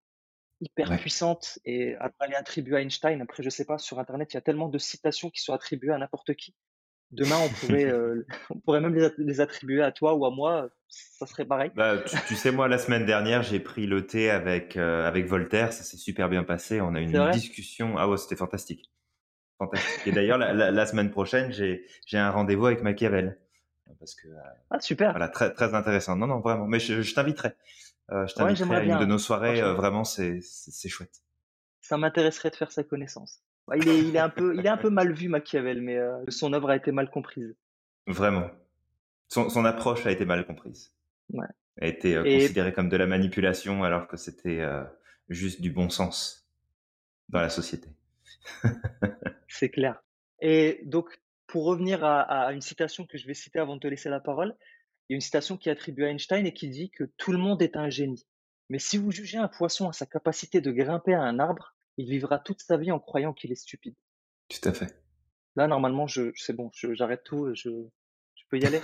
hyper 0.61 0.97
puissante 0.97 1.59
et 1.65 1.95
elle 2.19 2.31
est 2.31 2.35
attribuée 2.35 2.77
à 2.77 2.81
Einstein. 2.81 3.21
Après, 3.21 3.43
je 3.43 3.49
sais 3.49 3.65
pas, 3.65 3.77
sur 3.77 3.99
Internet, 3.99 4.33
il 4.33 4.35
y 4.35 4.37
a 4.37 4.41
tellement 4.41 4.69
de 4.69 4.77
citations 4.77 5.29
qui 5.29 5.41
sont 5.41 5.53
attribuées 5.53 5.91
à 5.91 5.97
n'importe 5.97 6.33
qui. 6.35 6.55
Demain, 7.13 7.37
on 7.43 7.49
pourrait, 7.49 7.85
euh, 7.91 8.25
on 8.49 8.59
pourrait 8.59 8.81
même 8.81 8.95
les, 9.17 9.41
attribuer 9.41 9.81
à 9.81 9.91
toi 9.91 10.15
ou 10.15 10.25
à 10.25 10.31
moi. 10.31 10.69
Ça 10.87 11.25
serait 11.25 11.45
pareil. 11.45 11.71
Bah, 11.75 11.97
tu, 12.27 12.35
sais, 12.35 12.51
moi, 12.51 12.67
la 12.67 12.77
semaine 12.77 13.05
dernière, 13.05 13.43
j'ai 13.43 13.59
pris 13.59 13.87
le 13.87 14.05
thé 14.05 14.29
avec, 14.29 14.77
euh, 14.77 15.07
avec 15.07 15.27
Voltaire. 15.27 15.73
Ça 15.73 15.83
s'est 15.83 15.97
super 15.97 16.29
bien 16.29 16.43
passé. 16.43 16.81
On 16.81 16.93
a 16.95 16.99
eu 16.99 17.03
une 17.03 17.31
discussion. 17.31 17.95
Ah 17.97 18.07
ouais, 18.07 18.17
c'était 18.17 18.35
fantastique. 18.35 18.91
Fantastique. 19.57 20.07
Et 20.07 20.11
d'ailleurs, 20.11 20.37
la, 20.37 20.85
semaine 20.85 21.11
prochaine, 21.11 21.51
j'ai, 21.51 21.85
j'ai 22.05 22.17
un 22.17 22.31
rendez-vous 22.31 22.65
avec 22.67 22.81
Machiavel. 22.83 23.39
Parce 23.99 24.15
que, 24.15 24.27
euh, 24.27 24.39
ah, 24.71 24.79
super. 24.79 25.11
Voilà, 25.11 25.29
très, 25.29 25.53
très 25.53 25.73
intéressant. 25.73 26.15
Non, 26.15 26.27
non, 26.27 26.39
vraiment. 26.39 26.65
Mais 26.65 26.79
je, 26.79 27.13
t'inviterai. 27.13 27.53
je 28.09 28.33
t'inviterai 28.33 28.75
à 28.75 28.83
une 28.83 28.99
de 28.99 29.05
nos 29.05 29.19
soirées. 29.19 29.61
vraiment, 29.61 30.03
c'est, 30.03 30.39
c'est 30.41 30.89
chouette. 30.89 31.21
Ça 31.81 31.97
m'intéresserait 31.97 32.49
de 32.49 32.55
faire 32.55 32.71
sa 32.71 32.83
connaissance. 32.83 33.43
Il, 33.75 33.87
est, 33.87 33.99
il, 33.99 34.15
est 34.15 34.19
un 34.19 34.29
peu, 34.29 34.55
il 34.57 34.65
est 34.65 34.69
un 34.69 34.77
peu 34.77 34.89
mal 34.89 35.13
vu, 35.13 35.29
Machiavel, 35.29 35.81
mais 35.81 35.97
euh, 35.97 36.23
son 36.27 36.51
œuvre 36.53 36.69
a 36.69 36.75
été 36.75 36.91
mal 36.91 37.09
comprise. 37.09 37.55
Vraiment. 38.07 38.49
Son, 39.29 39.49
son 39.49 39.63
approche 39.65 40.05
a 40.05 40.11
été 40.11 40.25
mal 40.25 40.45
comprise. 40.45 40.93
Ouais. 41.31 41.47
A 41.81 41.87
été 41.87 42.15
euh, 42.15 42.23
considérée 42.23 42.73
comme 42.73 42.89
de 42.89 42.97
la 42.97 43.07
manipulation 43.07 43.83
alors 43.83 44.07
que 44.07 44.17
c'était 44.17 44.59
euh, 44.59 44.83
juste 45.29 45.61
du 45.61 45.71
bon 45.71 45.89
sens 45.89 46.47
dans 47.29 47.39
la 47.39 47.49
société. 47.49 47.87
C'est 49.47 49.69
clair. 49.69 50.03
Et 50.41 50.81
donc, 50.83 51.21
pour 51.47 51.63
revenir 51.63 52.03
à, 52.03 52.21
à, 52.21 52.51
une 52.51 52.61
citation 52.61 53.05
que 53.05 53.17
je 53.17 53.25
vais 53.25 53.33
citer 53.33 53.59
avant 53.59 53.75
de 53.75 53.79
te 53.79 53.87
laisser 53.87 54.09
la 54.09 54.19
parole, 54.19 54.55
il 55.07 55.13
y 55.13 55.15
a 55.15 55.15
une 55.15 55.21
citation 55.21 55.57
qui 55.57 55.69
est 55.69 55.71
attribuée 55.71 56.05
à 56.05 56.09
Einstein 56.09 56.45
et 56.45 56.53
qui 56.53 56.67
dit 56.67 56.91
que 56.91 57.05
tout 57.17 57.31
le 57.31 57.37
monde 57.37 57.61
est 57.61 57.77
un 57.77 57.89
génie. 57.89 58.25
Mais 58.69 58.79
si 58.79 58.97
vous 58.97 59.11
jugez 59.11 59.37
un 59.37 59.47
poisson 59.47 59.89
à 59.89 59.93
sa 59.93 60.05
capacité 60.05 60.61
de 60.61 60.71
grimper 60.71 61.13
à 61.13 61.21
un 61.21 61.39
arbre, 61.39 61.72
il 61.97 62.09
vivra 62.09 62.39
toute 62.39 62.61
sa 62.61 62.77
vie 62.77 62.91
en 62.91 62.99
croyant 62.99 63.33
qu'il 63.33 63.51
est 63.51 63.55
stupide. 63.55 63.95
Tout 64.49 64.67
à 64.67 64.73
fait. 64.73 65.03
Là, 65.55 65.67
normalement, 65.67 66.07
je, 66.07 66.31
c'est 66.35 66.53
bon, 66.53 66.71
j'arrête 66.73 67.23
tout, 67.23 67.53
je, 67.53 67.69
je 68.35 68.43
peux 68.49 68.59
y 68.59 68.65
aller. 68.65 68.81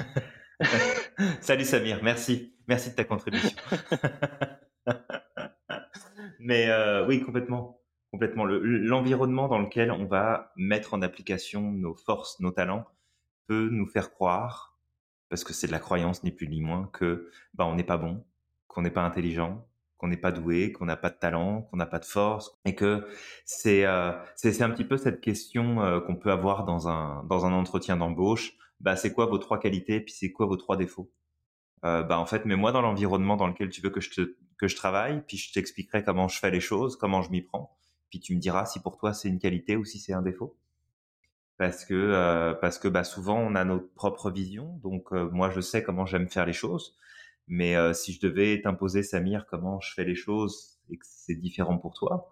Salut 1.41 1.65
Samir, 1.65 2.03
merci, 2.03 2.55
merci 2.67 2.91
de 2.91 2.95
ta 2.95 3.03
contribution. 3.03 3.57
Mais 6.39 6.69
euh, 6.69 7.05
oui, 7.07 7.21
complètement, 7.21 7.81
complètement. 8.11 8.45
L'environnement 8.45 9.47
dans 9.47 9.59
lequel 9.59 9.91
on 9.91 10.05
va 10.05 10.53
mettre 10.55 10.93
en 10.93 11.01
application 11.01 11.71
nos 11.71 11.95
forces, 11.95 12.39
nos 12.39 12.51
talents, 12.51 12.85
peut 13.47 13.69
nous 13.71 13.87
faire 13.87 14.11
croire, 14.11 14.77
parce 15.29 15.43
que 15.43 15.53
c'est 15.53 15.67
de 15.67 15.71
la 15.71 15.79
croyance 15.79 16.23
ni 16.23 16.31
plus 16.31 16.47
ni 16.47 16.61
moins, 16.61 16.89
que 16.93 17.29
bah 17.53 17.65
on 17.65 17.75
n'est 17.75 17.83
pas 17.83 17.97
bon, 17.97 18.23
qu'on 18.67 18.83
n'est 18.83 18.91
pas 18.91 19.03
intelligent, 19.03 19.67
qu'on 19.99 20.07
n'est 20.07 20.17
pas 20.17 20.31
doué, 20.31 20.71
qu'on 20.71 20.85
n'a 20.85 20.95
pas 20.95 21.09
de 21.09 21.17
talent, 21.17 21.63
qu'on 21.63 21.77
n'a 21.77 21.85
pas 21.85 21.99
de 21.99 22.05
force, 22.05 22.57
et 22.65 22.73
que 22.73 23.05
c'est 23.45 23.85
euh, 23.85 24.13
c'est 24.35 24.61
un 24.61 24.69
petit 24.71 24.85
peu 24.85 24.97
cette 24.97 25.19
question 25.21 25.81
euh, 25.83 25.99
qu'on 25.99 26.15
peut 26.15 26.31
avoir 26.31 26.63
dans 26.63 26.87
un 26.87 27.23
dans 27.25 27.45
un 27.45 27.51
entretien 27.53 27.97
d'embauche. 27.97 28.53
Bah 28.79 28.95
c'est 28.95 29.13
quoi 29.13 29.25
vos 29.25 29.37
trois 29.37 29.59
qualités, 29.59 29.99
puis 29.99 30.13
c'est 30.13 30.31
quoi 30.31 30.45
vos 30.45 30.55
trois 30.55 30.77
défauts? 30.77 31.11
Euh, 31.83 32.01
bah 32.03 32.17
en 32.17 32.25
fait, 32.25 32.45
mets-moi 32.45 32.71
dans 32.71 32.81
l'environnement 32.81 33.35
dans 33.35 33.47
lequel 33.47 33.69
tu 33.69 33.81
veux 33.81 33.89
que 33.89 33.99
je 33.99 34.09
te 34.11 34.37
que 34.57 34.69
je 34.69 34.75
travaille, 34.77 35.21
puis 35.27 35.37
je 35.37 35.51
t'expliquerai 35.53 36.03
comment 36.03 36.29
je 36.29 36.39
fais 36.39 36.51
les 36.51 36.61
choses, 36.61 36.95
comment 36.95 37.21
je 37.21 37.29
m'y 37.31 37.41
prends, 37.41 37.77
puis 38.09 38.21
tu 38.21 38.33
me 38.35 38.39
diras 38.39 38.65
si 38.65 38.79
pour 38.81 38.97
toi 38.97 39.13
c'est 39.13 39.27
une 39.27 39.39
qualité 39.39 39.75
ou 39.75 39.83
si 39.83 39.99
c'est 39.99 40.13
un 40.13 40.21
défaut. 40.21 40.57
Parce 41.57 41.83
que 41.83 42.53
parce 42.61 42.79
que 42.79 42.87
bah 42.87 43.03
souvent 43.03 43.37
on 43.37 43.53
a 43.55 43.65
notre 43.65 43.93
propre 43.93 44.31
vision, 44.31 44.79
donc 44.81 45.11
moi 45.11 45.49
je 45.49 45.59
sais 45.59 45.83
comment 45.83 46.05
j'aime 46.05 46.29
faire 46.29 46.45
les 46.45 46.53
choses 46.53 46.95
mais 47.49 47.75
euh, 47.75 47.93
si 47.93 48.13
je 48.13 48.21
devais 48.21 48.61
t'imposer, 48.61 49.03
Samir, 49.03 49.47
comment 49.47 49.79
je 49.81 49.93
fais 49.93 50.05
les 50.05 50.15
choses 50.15 50.79
et 50.89 50.97
que 50.97 51.05
c'est 51.05 51.35
différent 51.35 51.77
pour 51.77 51.95
toi, 51.95 52.31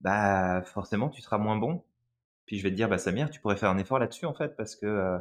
bah 0.00 0.62
forcément 0.62 1.10
tu 1.10 1.20
seras 1.20 1.38
moins 1.38 1.56
bon. 1.56 1.84
Puis 2.46 2.58
je 2.58 2.62
vais 2.62 2.70
te 2.70 2.76
dire, 2.76 2.88
bah 2.88 2.98
Samir, 2.98 3.30
tu 3.30 3.40
pourrais 3.40 3.56
faire 3.56 3.70
un 3.70 3.78
effort 3.78 3.98
là-dessus 3.98 4.26
en 4.26 4.34
fait, 4.34 4.56
parce 4.56 4.76
que 4.76 4.86
euh, 4.86 5.18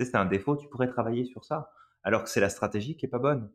c'est 0.00 0.14
un 0.14 0.26
défaut, 0.26 0.56
tu 0.56 0.68
pourrais 0.68 0.88
travailler 0.88 1.24
sur 1.24 1.44
ça. 1.44 1.72
Alors 2.04 2.22
que 2.24 2.30
c'est 2.30 2.40
la 2.40 2.48
stratégie 2.50 2.96
qui 2.96 3.06
est 3.06 3.08
pas 3.08 3.18
bonne. 3.18 3.50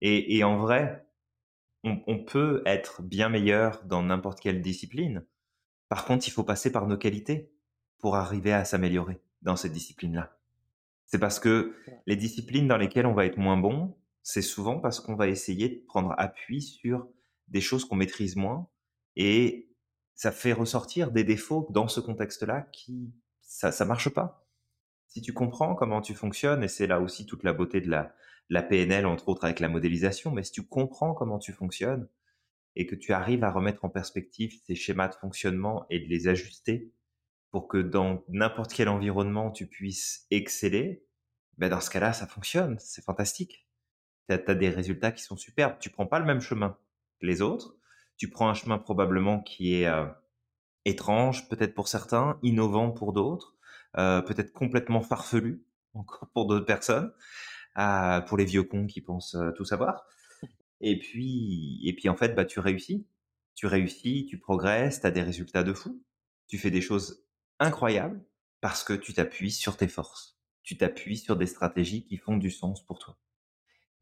Et, 0.00 0.36
et 0.36 0.44
en 0.44 0.56
vrai, 0.56 1.06
on, 1.84 2.00
on, 2.06 2.24
peut 2.24 2.62
être 2.66 3.02
bien 3.02 3.28
meilleur 3.28 3.82
dans 3.84 4.02
n'importe 4.02 4.40
quelle 4.40 4.62
discipline. 4.62 5.24
Par 5.88 6.04
contre, 6.04 6.28
il 6.28 6.30
faut 6.30 6.44
passer 6.44 6.70
par 6.72 6.86
nos 6.86 6.96
qualités 6.96 7.52
pour 7.98 8.16
arriver 8.16 8.52
à 8.52 8.64
s'améliorer 8.64 9.20
dans 9.42 9.56
cette 9.56 9.72
discipline-là. 9.72 10.36
C'est 11.06 11.18
parce 11.18 11.40
que 11.40 11.74
les 12.06 12.16
disciplines 12.16 12.68
dans 12.68 12.76
lesquelles 12.76 13.06
on 13.06 13.14
va 13.14 13.26
être 13.26 13.38
moins 13.38 13.56
bon, 13.56 13.96
c'est 14.22 14.42
souvent 14.42 14.78
parce 14.80 15.00
qu'on 15.00 15.14
va 15.14 15.28
essayer 15.28 15.68
de 15.68 15.84
prendre 15.86 16.14
appui 16.18 16.62
sur 16.62 17.08
des 17.48 17.60
choses 17.60 17.84
qu'on 17.84 17.96
maîtrise 17.96 18.36
moins 18.36 18.68
et 19.16 19.70
ça 20.14 20.32
fait 20.32 20.52
ressortir 20.52 21.10
des 21.10 21.24
défauts 21.24 21.66
dans 21.70 21.88
ce 21.88 22.00
contexte-là 22.00 22.62
qui 22.72 23.12
ça 23.40 23.72
ça 23.72 23.84
marche 23.84 24.10
pas. 24.10 24.46
Si 25.08 25.22
tu 25.22 25.32
comprends 25.32 25.74
comment 25.74 26.00
tu 26.00 26.14
fonctionnes 26.14 26.62
et 26.62 26.68
c'est 26.68 26.86
là 26.86 27.00
aussi 27.00 27.26
toute 27.26 27.42
la 27.42 27.52
beauté 27.52 27.80
de 27.80 27.90
la 27.90 28.14
la 28.50 28.62
PNL 28.62 29.06
entre 29.06 29.28
autres 29.28 29.44
avec 29.44 29.60
la 29.60 29.68
modélisation, 29.68 30.32
mais 30.32 30.42
si 30.42 30.52
tu 30.52 30.66
comprends 30.66 31.14
comment 31.14 31.38
tu 31.38 31.52
fonctionnes 31.52 32.08
et 32.76 32.86
que 32.86 32.96
tu 32.96 33.12
arrives 33.12 33.44
à 33.44 33.50
remettre 33.50 33.84
en 33.84 33.88
perspective 33.88 34.52
ces 34.66 34.74
schémas 34.74 35.08
de 35.08 35.14
fonctionnement 35.14 35.86
et 35.90 36.00
de 36.00 36.06
les 36.06 36.28
ajuster 36.28 36.92
pour 37.50 37.68
que 37.68 37.78
dans 37.78 38.24
n'importe 38.28 38.72
quel 38.72 38.88
environnement 38.88 39.50
tu 39.50 39.66
puisses 39.66 40.26
exceller, 40.30 41.04
ben 41.58 41.68
dans 41.68 41.80
ce 41.80 41.90
cas-là, 41.90 42.12
ça 42.12 42.26
fonctionne, 42.26 42.76
c'est 42.78 43.04
fantastique 43.04 43.66
tu 44.38 44.50
as, 44.50 44.54
des 44.54 44.70
résultats 44.70 45.12
qui 45.12 45.22
sont 45.22 45.36
superbes. 45.36 45.76
Tu 45.80 45.90
prends 45.90 46.06
pas 46.06 46.18
le 46.18 46.24
même 46.24 46.40
chemin 46.40 46.76
que 47.20 47.26
les 47.26 47.42
autres. 47.42 47.76
Tu 48.16 48.28
prends 48.28 48.48
un 48.48 48.54
chemin 48.54 48.78
probablement 48.78 49.40
qui 49.40 49.74
est 49.74 49.86
euh, 49.86 50.06
étrange, 50.84 51.48
peut-être 51.48 51.74
pour 51.74 51.88
certains, 51.88 52.38
innovant 52.42 52.90
pour 52.90 53.12
d'autres, 53.12 53.56
euh, 53.96 54.20
peut-être 54.22 54.52
complètement 54.52 55.00
farfelu 55.00 55.64
encore 55.94 56.28
pour 56.34 56.46
d'autres 56.46 56.66
personnes, 56.66 57.12
euh, 57.78 58.20
pour 58.20 58.36
les 58.36 58.44
vieux 58.44 58.62
cons 58.62 58.86
qui 58.86 59.00
pensent 59.00 59.36
tout 59.56 59.64
savoir. 59.64 60.04
Et 60.80 60.98
puis, 60.98 61.80
et 61.84 61.94
puis 61.94 62.08
en 62.08 62.16
fait, 62.16 62.34
bah, 62.34 62.44
tu 62.44 62.60
réussis. 62.60 63.06
Tu 63.54 63.66
réussis, 63.66 64.26
tu 64.28 64.38
progresses, 64.38 65.00
tu 65.00 65.06
as 65.06 65.10
des 65.10 65.22
résultats 65.22 65.62
de 65.62 65.74
fou. 65.74 66.02
Tu 66.48 66.58
fais 66.58 66.70
des 66.70 66.80
choses 66.80 67.24
incroyables 67.58 68.22
parce 68.60 68.84
que 68.84 68.92
tu 68.92 69.12
t'appuies 69.12 69.50
sur 69.50 69.76
tes 69.76 69.88
forces. 69.88 70.38
Tu 70.62 70.76
t'appuies 70.76 71.18
sur 71.18 71.36
des 71.36 71.46
stratégies 71.46 72.04
qui 72.04 72.16
font 72.16 72.36
du 72.36 72.50
sens 72.50 72.84
pour 72.84 72.98
toi. 72.98 73.16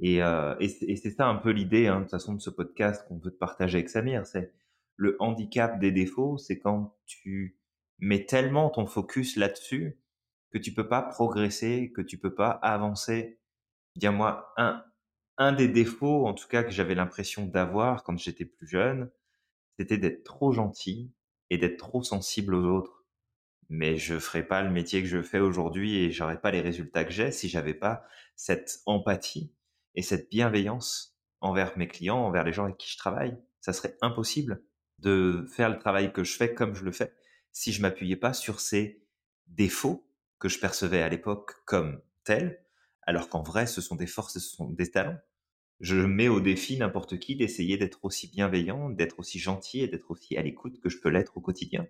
Et, 0.01 0.23
euh, 0.23 0.55
et 0.61 0.69
c'est 0.69 1.11
ça 1.11 1.27
un 1.27 1.37
peu 1.37 1.51
l'idée, 1.51 1.89
hein, 1.89 2.03
de 2.03 2.09
façon, 2.09 2.35
de 2.35 2.41
ce 2.41 2.51
podcast 2.51 3.07
qu'on 3.09 3.19
veut 3.19 3.33
te 3.33 3.39
partager 3.39 3.79
avec 3.79 3.89
Samir. 3.89 4.27
C'est 4.27 4.53
le 4.97 5.17
handicap 5.21 5.79
des 5.81 5.91
défauts, 5.91 6.39
c'est 6.39 6.59
quand 6.59 6.97
tu 7.07 7.59
mets 7.99 8.25
tellement 8.27 8.71
ton 8.71 8.87
focus 8.87 9.37
là-dessus 9.37 9.99
que 10.51 10.59
tu 10.59 10.73
peux 10.73 10.89
pas 10.89 11.03
progresser, 11.03 11.93
que 11.95 12.01
tu 12.01 12.19
peux 12.19 12.35
pas 12.35 12.51
avancer. 12.51 13.39
Dis-moi, 13.97 14.53
un, 14.57 14.85
un 15.37 15.53
des 15.53 15.69
défauts, 15.69 16.27
en 16.27 16.35
tout 16.35 16.49
cas, 16.49 16.63
que 16.63 16.71
j'avais 16.71 16.95
l'impression 16.95 17.47
d'avoir 17.47 18.03
quand 18.03 18.19
j'étais 18.19 18.45
plus 18.45 18.67
jeune, 18.67 19.11
c'était 19.79 19.99
d'être 19.99 20.25
trop 20.25 20.53
gentil 20.53 21.13
et 21.51 21.59
d'être 21.59 21.77
trop 21.77 22.03
sensible 22.03 22.55
aux 22.55 22.65
autres. 22.65 23.05
Mais 23.69 23.97
je 23.97 24.19
ferais 24.19 24.47
pas 24.47 24.63
le 24.63 24.71
métier 24.71 25.03
que 25.03 25.09
je 25.09 25.23
fais 25.23 25.41
aujourd'hui 25.41 25.99
et 25.99 26.11
j'aurais 26.11 26.41
pas 26.41 26.51
les 26.51 26.61
résultats 26.61 27.05
que 27.05 27.13
j'ai 27.13 27.31
si 27.33 27.49
j'avais 27.49 27.75
pas 27.75 28.05
cette 28.35 28.81
empathie 28.87 29.53
et 29.95 30.03
cette 30.03 30.31
bienveillance 30.31 31.17
envers 31.41 31.77
mes 31.79 31.89
clients, 31.89 32.19
envers 32.19 32.45
les 32.45 32.53
gens 32.53 32.65
avec 32.65 32.77
qui 32.77 32.91
je 32.91 32.99
travaille. 32.99 33.39
Ça 33.61 33.73
serait 33.73 33.97
impossible 34.01 34.63
de 34.99 35.47
faire 35.55 35.71
le 35.71 35.79
travail 35.79 36.13
que 36.13 36.25
je 36.25 36.37
fais 36.37 36.55
comme 36.55 36.75
je 36.75 36.85
le 36.85 36.93
fais 36.93 37.13
si 37.53 37.73
je 37.73 37.83
m'appuyais 37.83 38.17
pas 38.17 38.33
sur 38.33 38.61
ces 38.61 39.03
défauts 39.49 40.07
que 40.39 40.49
je 40.49 40.61
percevais 40.61 41.03
à 41.03 41.09
l'époque 41.09 41.55
comme 41.65 42.01
tels, 42.25 42.63
alors 43.03 43.29
qu'en 43.29 43.43
vrai, 43.43 43.67
ce 43.67 43.81
sont 43.81 43.97
des 43.97 44.07
forces 44.07 44.35
ce 44.35 44.41
sont 44.41 44.71
des 44.71 44.91
talents. 44.91 45.19
Je 45.81 45.97
mets 45.97 46.29
au 46.29 46.41
défi 46.41 46.77
n'importe 46.77 47.19
qui 47.19 47.37
d'essayer 47.37 47.77
d'être 47.77 48.05
aussi 48.05 48.29
bienveillant, 48.29 48.91
d'être 48.91 49.19
aussi 49.19 49.39
gentil 49.39 49.81
et 49.81 49.89
d'être 49.89 50.11
aussi 50.11 50.37
à 50.37 50.43
l'écoute 50.43 50.81
que 50.81 50.89
je 50.89 51.01
peux 51.01 51.09
l'être 51.09 51.37
au 51.37 51.41
quotidien. 51.41 51.87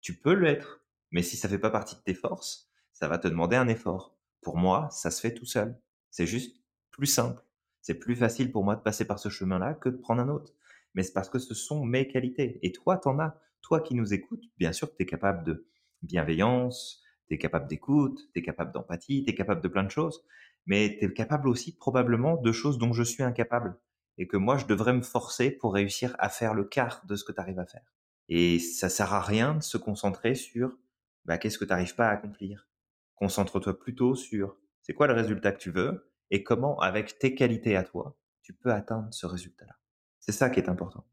Tu 0.00 0.16
peux 0.16 0.34
l'être, 0.34 0.84
mais 1.10 1.22
si 1.22 1.36
ça 1.36 1.48
fait 1.48 1.58
pas 1.58 1.70
partie 1.70 1.96
de 1.96 2.00
tes 2.00 2.14
forces, 2.14 2.68
ça 2.92 3.08
va 3.08 3.18
te 3.18 3.28
demander 3.28 3.56
un 3.56 3.68
effort. 3.68 4.16
Pour 4.40 4.56
moi, 4.56 4.88
ça 4.90 5.10
se 5.10 5.20
fait 5.20 5.34
tout 5.34 5.44
seul. 5.44 5.80
C'est 6.10 6.26
juste 6.26 6.56
plus 6.96 7.06
simple. 7.06 7.42
C'est 7.82 7.94
plus 7.94 8.16
facile 8.16 8.50
pour 8.50 8.64
moi 8.64 8.74
de 8.74 8.80
passer 8.80 9.04
par 9.04 9.18
ce 9.18 9.28
chemin-là 9.28 9.74
que 9.74 9.88
de 9.88 9.96
prendre 9.96 10.22
un 10.22 10.28
autre. 10.28 10.54
Mais 10.94 11.02
c'est 11.02 11.12
parce 11.12 11.28
que 11.28 11.38
ce 11.38 11.54
sont 11.54 11.84
mes 11.84 12.08
qualités. 12.08 12.58
Et 12.62 12.72
toi, 12.72 12.96
t'en 12.96 13.18
as. 13.18 13.38
Toi 13.60 13.80
qui 13.80 13.94
nous 13.94 14.14
écoutes, 14.14 14.44
bien 14.58 14.72
sûr 14.72 14.90
que 14.90 14.96
tu 14.96 15.02
es 15.02 15.06
capable 15.06 15.44
de 15.44 15.66
bienveillance, 16.02 17.02
tu 17.28 17.34
es 17.34 17.38
capable 17.38 17.66
d'écoute, 17.66 18.28
tu 18.32 18.38
es 18.38 18.42
capable 18.42 18.72
d'empathie, 18.72 19.24
tu 19.24 19.30
es 19.30 19.34
capable 19.34 19.60
de 19.60 19.68
plein 19.68 19.84
de 19.84 19.90
choses. 19.90 20.24
Mais 20.66 20.96
tu 20.98 21.06
es 21.06 21.12
capable 21.12 21.48
aussi 21.48 21.76
probablement 21.76 22.36
de 22.36 22.52
choses 22.52 22.78
dont 22.78 22.92
je 22.92 23.02
suis 23.02 23.22
incapable. 23.22 23.78
Et 24.18 24.26
que 24.26 24.36
moi, 24.36 24.56
je 24.56 24.66
devrais 24.66 24.94
me 24.94 25.02
forcer 25.02 25.50
pour 25.50 25.74
réussir 25.74 26.16
à 26.18 26.28
faire 26.28 26.54
le 26.54 26.64
quart 26.64 27.04
de 27.06 27.16
ce 27.16 27.24
que 27.24 27.32
tu 27.32 27.40
arrives 27.40 27.58
à 27.58 27.66
faire. 27.66 27.92
Et 28.28 28.58
ça 28.58 28.88
sert 28.88 29.12
à 29.12 29.20
rien 29.20 29.54
de 29.54 29.62
se 29.62 29.76
concentrer 29.76 30.34
sur 30.34 30.78
bah, 31.26 31.38
qu'est-ce 31.38 31.58
que 31.58 31.64
tu 31.64 31.70
n'arrives 31.70 31.94
pas 31.94 32.08
à 32.08 32.12
accomplir. 32.12 32.68
Concentre-toi 33.16 33.78
plutôt 33.78 34.14
sur 34.14 34.56
c'est 34.80 34.94
quoi 34.94 35.08
le 35.08 35.14
résultat 35.14 35.52
que 35.52 35.58
tu 35.58 35.70
veux? 35.70 36.10
Et 36.30 36.42
comment, 36.42 36.78
avec 36.80 37.18
tes 37.18 37.34
qualités 37.34 37.76
à 37.76 37.84
toi, 37.84 38.16
tu 38.42 38.52
peux 38.52 38.72
atteindre 38.72 39.08
ce 39.12 39.26
résultat-là? 39.26 39.76
C'est 40.20 40.32
ça 40.32 40.50
qui 40.50 40.60
est 40.60 40.68
important. 40.68 41.04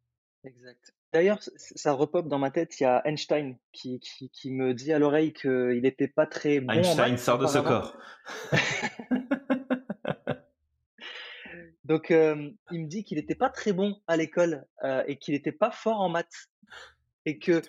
Exact. 0.43 0.93
D'ailleurs, 1.13 1.39
ça 1.57 1.91
repop 1.91 2.27
dans 2.27 2.39
ma 2.39 2.49
tête, 2.49 2.79
il 2.79 2.83
y 2.83 2.85
a 2.87 3.01
Einstein 3.05 3.55
qui, 3.71 3.99
qui, 3.99 4.51
me 4.51 4.73
dit 4.73 4.91
à 4.91 4.97
l'oreille 4.97 5.31
qu'il 5.31 5.81
n'était 5.83 6.07
pas 6.07 6.25
très 6.25 6.59
bon 6.59 6.73
Einstein 6.73 7.17
sort 7.17 7.37
de 7.37 7.45
ce 7.45 7.59
corps. 7.59 7.95
Donc, 11.85 12.09
euh, 12.09 12.49
il 12.71 12.81
me 12.81 12.87
dit 12.87 13.03
qu'il 13.03 13.17
n'était 13.17 13.35
pas 13.35 13.49
très 13.49 13.73
bon 13.73 14.01
à 14.07 14.17
l'école 14.17 14.65
euh, 14.83 15.03
et 15.05 15.17
qu'il 15.17 15.35
n'était 15.35 15.51
pas 15.51 15.69
fort 15.69 16.01
en 16.01 16.09
maths. 16.09 16.49
Et 17.25 17.39
que 17.39 17.61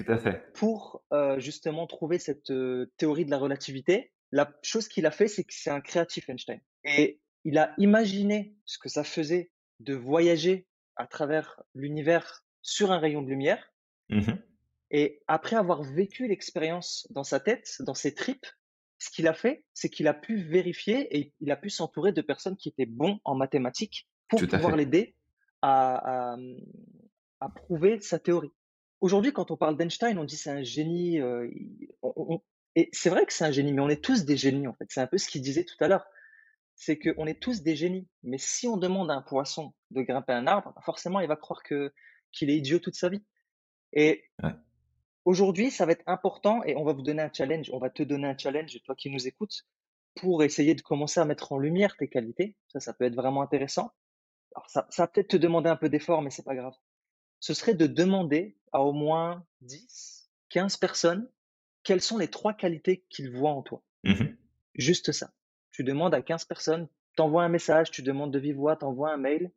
pour 0.54 1.04
euh, 1.12 1.38
justement 1.38 1.86
trouver 1.86 2.18
cette 2.18 2.52
théorie 2.96 3.24
de 3.24 3.30
la 3.30 3.38
relativité, 3.38 4.12
la 4.32 4.52
chose 4.62 4.88
qu'il 4.88 5.06
a 5.06 5.12
fait, 5.12 5.28
c'est 5.28 5.44
que 5.44 5.52
c'est 5.52 5.70
un 5.70 5.80
créatif 5.80 6.28
Einstein. 6.28 6.60
Et 6.84 7.20
il 7.44 7.58
a 7.58 7.74
imaginé 7.78 8.54
ce 8.64 8.78
que 8.78 8.88
ça 8.88 9.04
faisait 9.04 9.50
de 9.80 9.94
voyager 9.94 10.66
à 10.96 11.06
travers 11.06 11.62
l'univers 11.74 12.44
sur 12.62 12.92
un 12.92 12.98
rayon 12.98 13.22
de 13.22 13.28
lumière. 13.28 13.72
Mmh 14.08 14.32
et 14.90 15.20
après 15.26 15.56
avoir 15.56 15.82
vécu 15.82 16.28
l'expérience 16.28 17.08
dans 17.10 17.24
sa 17.24 17.40
tête, 17.40 17.78
dans 17.80 17.94
ses 17.94 18.14
tripes, 18.14 18.46
ce 18.98 19.10
qu'il 19.10 19.26
a 19.26 19.34
fait, 19.34 19.64
c'est 19.74 19.88
qu'il 19.88 20.06
a 20.06 20.14
pu 20.14 20.36
vérifier 20.36 21.18
et 21.18 21.34
il 21.40 21.50
a 21.50 21.56
pu 21.56 21.68
s'entourer 21.68 22.12
de 22.12 22.22
personnes 22.22 22.56
qui 22.56 22.68
étaient 22.68 22.86
bons 22.86 23.18
en 23.24 23.34
mathématiques 23.34 24.06
pour 24.28 24.40
pouvoir 24.40 24.76
l'aider 24.76 25.16
à, 25.62 26.36
à, 27.40 27.48
prouver 27.48 27.98
sa 27.98 28.20
théorie. 28.20 28.52
Aujourd'hui, 29.00 29.32
quand 29.32 29.50
on 29.50 29.56
parle 29.56 29.76
d'Einstein, 29.76 30.16
on 30.16 30.24
dit 30.24 30.36
c'est 30.36 30.50
un 30.50 30.62
génie. 30.62 31.20
Euh, 31.20 31.50
et 32.76 32.88
c'est 32.92 33.10
vrai 33.10 33.26
que 33.26 33.32
c'est 33.32 33.44
un 33.44 33.50
génie, 33.50 33.72
mais 33.72 33.82
on 33.82 33.88
est 33.88 34.02
tous 34.02 34.24
des 34.24 34.36
génies 34.36 34.68
en 34.68 34.74
fait. 34.74 34.86
C'est 34.90 35.00
un 35.00 35.08
peu 35.08 35.18
ce 35.18 35.28
qu'il 35.28 35.42
disait 35.42 35.64
tout 35.64 35.76
à 35.80 35.88
l'heure. 35.88 36.06
C'est 36.76 36.98
qu'on 36.98 37.26
est 37.26 37.40
tous 37.40 37.62
des 37.62 37.76
génies. 37.76 38.08
Mais 38.22 38.38
si 38.38 38.66
on 38.66 38.76
demande 38.76 39.10
à 39.10 39.14
un 39.14 39.22
poisson 39.22 39.72
de 39.90 40.02
grimper 40.02 40.32
un 40.32 40.46
arbre, 40.46 40.74
forcément, 40.84 41.20
il 41.20 41.28
va 41.28 41.36
croire 41.36 41.62
que 41.62 41.92
qu'il 42.32 42.50
est 42.50 42.56
idiot 42.56 42.80
toute 42.80 42.96
sa 42.96 43.08
vie. 43.08 43.22
Et 43.92 44.24
aujourd'hui, 45.24 45.70
ça 45.70 45.86
va 45.86 45.92
être 45.92 46.02
important 46.06 46.64
et 46.64 46.76
on 46.76 46.84
va 46.84 46.92
vous 46.92 47.02
donner 47.02 47.22
un 47.22 47.32
challenge. 47.32 47.70
On 47.72 47.78
va 47.78 47.90
te 47.90 48.02
donner 48.02 48.26
un 48.26 48.36
challenge, 48.36 48.76
toi 48.84 48.96
qui 48.96 49.08
nous 49.08 49.28
écoutes, 49.28 49.66
pour 50.16 50.42
essayer 50.42 50.74
de 50.74 50.82
commencer 50.82 51.20
à 51.20 51.24
mettre 51.24 51.52
en 51.52 51.58
lumière 51.58 51.96
tes 51.96 52.08
qualités. 52.08 52.56
Ça, 52.68 52.80
ça 52.80 52.92
peut 52.92 53.04
être 53.04 53.14
vraiment 53.14 53.42
intéressant. 53.42 53.92
Alors, 54.54 54.68
ça, 54.68 54.86
ça 54.90 55.04
va 55.04 55.06
peut-être 55.08 55.28
te 55.28 55.36
demander 55.36 55.70
un 55.70 55.76
peu 55.76 55.88
d'effort, 55.88 56.22
mais 56.22 56.30
c'est 56.30 56.44
pas 56.44 56.56
grave. 56.56 56.74
Ce 57.40 57.54
serait 57.54 57.74
de 57.74 57.86
demander 57.86 58.56
à 58.72 58.80
au 58.82 58.92
moins 58.92 59.44
10, 59.60 60.30
15 60.50 60.76
personnes 60.76 61.28
quelles 61.82 62.00
sont 62.00 62.18
les 62.18 62.28
trois 62.28 62.54
qualités 62.54 63.04
qu'ils 63.10 63.30
voient 63.30 63.52
en 63.52 63.62
toi. 63.62 63.82
Mmh 64.04 64.34
Juste 64.74 65.12
ça. 65.12 65.30
Tu 65.74 65.82
demandes 65.82 66.14
à 66.14 66.22
15 66.22 66.44
personnes, 66.44 66.88
t'envoies 67.16 67.42
un 67.42 67.48
message, 67.48 67.90
tu 67.90 68.02
demandes 68.02 68.32
de 68.32 68.38
vive 68.38 68.54
voix, 68.54 68.76
t'envoies 68.76 69.12
un 69.12 69.16
mail 69.16 69.50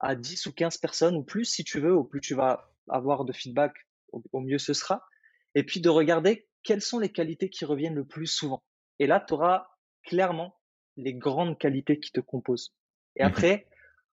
à 0.00 0.14
10 0.14 0.46
ou 0.46 0.52
15 0.52 0.78
personnes 0.78 1.14
ou 1.14 1.22
plus 1.22 1.44
si 1.44 1.62
tu 1.62 1.78
veux, 1.78 1.94
au 1.94 2.04
plus 2.04 2.22
tu 2.22 2.34
vas 2.34 2.72
avoir 2.88 3.26
de 3.26 3.34
feedback, 3.34 3.74
au, 4.12 4.40
mieux 4.40 4.56
ce 4.56 4.72
sera. 4.72 5.04
Et 5.54 5.62
puis 5.62 5.82
de 5.82 5.90
regarder 5.90 6.48
quelles 6.62 6.80
sont 6.80 6.98
les 6.98 7.12
qualités 7.12 7.50
qui 7.50 7.66
reviennent 7.66 7.94
le 7.94 8.06
plus 8.06 8.28
souvent. 8.28 8.62
Et 8.98 9.06
là, 9.06 9.20
tu 9.20 9.34
auras 9.34 9.68
clairement 10.04 10.58
les 10.96 11.12
grandes 11.12 11.58
qualités 11.58 12.00
qui 12.00 12.12
te 12.12 12.20
composent. 12.20 12.74
Et 13.16 13.22
mmh 13.22 13.26
après, 13.26 13.66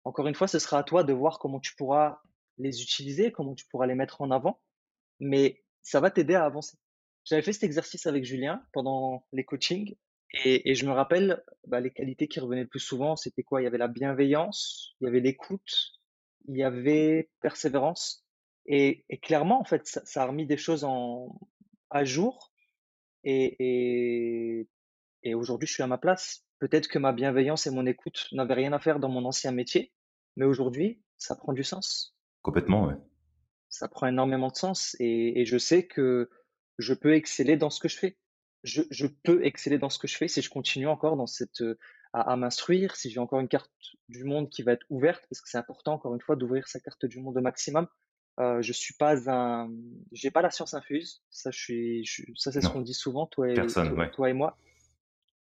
encore 0.05 0.29
une 0.29 0.37
fois, 0.37 0.47
ce 0.47 0.61
sera 0.61 0.79
à 0.79 0.83
toi 0.85 1.03
de 1.03 1.13
voir 1.13 1.41
comment 1.41 1.59
tu 1.59 1.75
pourras 1.75 2.21
les 2.59 2.81
utiliser, 2.81 3.33
comment 3.33 3.57
tu 3.57 3.67
pourras 3.67 3.87
les 3.89 3.97
mettre 3.97 4.23
en 4.23 4.31
avant. 4.31 4.63
Mais 5.19 5.65
ça 5.83 5.99
va 5.99 6.13
t'aider 6.13 6.37
à 6.37 6.45
avancer. 6.45 6.79
J'avais 7.25 7.43
fait 7.43 7.53
cet 7.53 7.65
exercice 7.65 8.07
avec 8.07 8.25
Julien 8.25 8.65
pendant 8.73 9.27
les 9.33 9.45
coachings 9.45 9.97
et, 10.45 10.75
je 10.75 10.87
me 10.87 10.93
rappelle 10.93 11.43
bah, 11.67 11.81
les 11.81 11.91
qualités 11.91 12.29
qui 12.29 12.41
revenaient 12.41 12.63
le 12.63 12.69
plus 12.69 12.81
souvent, 12.81 13.17
c'était 13.17 13.43
quoi? 13.43 13.61
Il 13.61 13.65
y 13.65 13.67
avait 13.67 13.79
la 13.79 13.89
bienveillance, 13.89 14.95
il 15.01 15.05
y 15.05 15.09
avait 15.09 15.21
l'écoute, 15.21 15.93
il 16.49 16.57
y 16.57 16.63
avait 16.63 17.31
persévérance. 17.41 18.25
Et, 18.67 19.05
clairement, 19.23 19.61
en 19.61 19.65
fait, 19.65 19.87
ça, 19.87 20.23
a 20.23 20.27
remis 20.27 20.47
des 20.47 20.57
choses 20.57 20.85
en, 20.85 21.39
à 21.91 22.05
jour. 22.05 22.53
Et, 23.23 24.67
et 25.23 25.35
aujourd'hui, 25.35 25.67
je 25.67 25.75
suis 25.75 25.83
à 25.83 25.87
ma 25.87 25.99
place. 25.99 26.45
Peut-être 26.59 26.89
que 26.89 26.99
ma 26.99 27.13
bienveillance 27.13 27.67
et 27.67 27.71
mon 27.71 27.87
écoute 27.87 28.27
n'avaient 28.33 28.55
rien 28.55 28.73
à 28.73 28.79
faire 28.79 28.99
dans 29.01 29.09
mon 29.09 29.25
ancien 29.25 29.53
métier, 29.53 29.93
mais 30.37 30.45
aujourd'hui, 30.45 31.03
ça 31.17 31.37
prend 31.37 31.53
du 31.53 31.65
sens. 31.65 32.17
Complètement, 32.43 32.87
ouais. 32.87 32.97
Ça 33.69 33.89
prend 33.89 34.07
énormément 34.07 34.49
de 34.49 34.57
sens 34.57 34.97
et 35.01 35.45
je 35.47 35.59
sais 35.59 35.87
que 35.87 36.31
je 36.79 36.95
peux 36.95 37.15
exceller 37.15 37.57
dans 37.57 37.71
ce 37.71 37.81
que 37.81 37.89
je 37.89 37.99
fais. 37.99 38.17
Je, 38.65 38.83
je, 38.91 39.07
peux 39.07 39.45
exceller 39.45 39.79
dans 39.79 39.91
ce 39.91 39.99
que 39.99 40.09
je 40.09 40.17
fais 40.17 40.27
si 40.27 40.43
je 40.43 40.51
continue 40.51 40.89
encore 40.89 41.17
dans 41.17 41.27
cette 41.27 41.61
euh, 41.61 41.79
à, 42.13 42.33
à 42.33 42.37
m'instruire, 42.37 42.97
si 42.97 43.11
j'ai 43.11 43.21
encore 43.21 43.41
une 43.41 43.49
carte 43.49 43.71
du 44.09 44.25
monde 44.25 44.49
qui 44.49 44.63
va 44.63 44.73
être 44.73 44.87
ouverte, 44.91 45.25
parce 45.29 45.41
que 45.41 45.49
c'est 45.49 45.59
important 45.59 45.95
encore 45.95 46.15
une 46.15 46.21
fois 46.21 46.37
d'ouvrir 46.37 46.67
sa 46.67 46.81
carte 46.81 47.05
du 47.05 47.21
monde 47.21 47.37
au 47.37 47.41
maximum. 47.41 47.87
Euh, 48.41 48.63
je 48.63 48.73
suis 48.73 48.95
pas 48.95 49.31
un, 49.31 49.71
j'ai 50.13 50.31
pas 50.31 50.43
la 50.43 50.51
science 50.51 50.75
infuse. 50.75 51.23
Ça, 51.31 51.51
je 51.51 51.59
suis, 51.59 52.35
ça 52.37 52.51
c'est 52.51 52.61
ce 52.61 52.69
qu'on 52.69 52.81
dit 52.81 52.95
souvent, 52.95 53.27
toi 53.27 53.49
et 53.49 53.55
toi, 54.13 54.31
et 54.31 54.33
moi. 54.33 54.57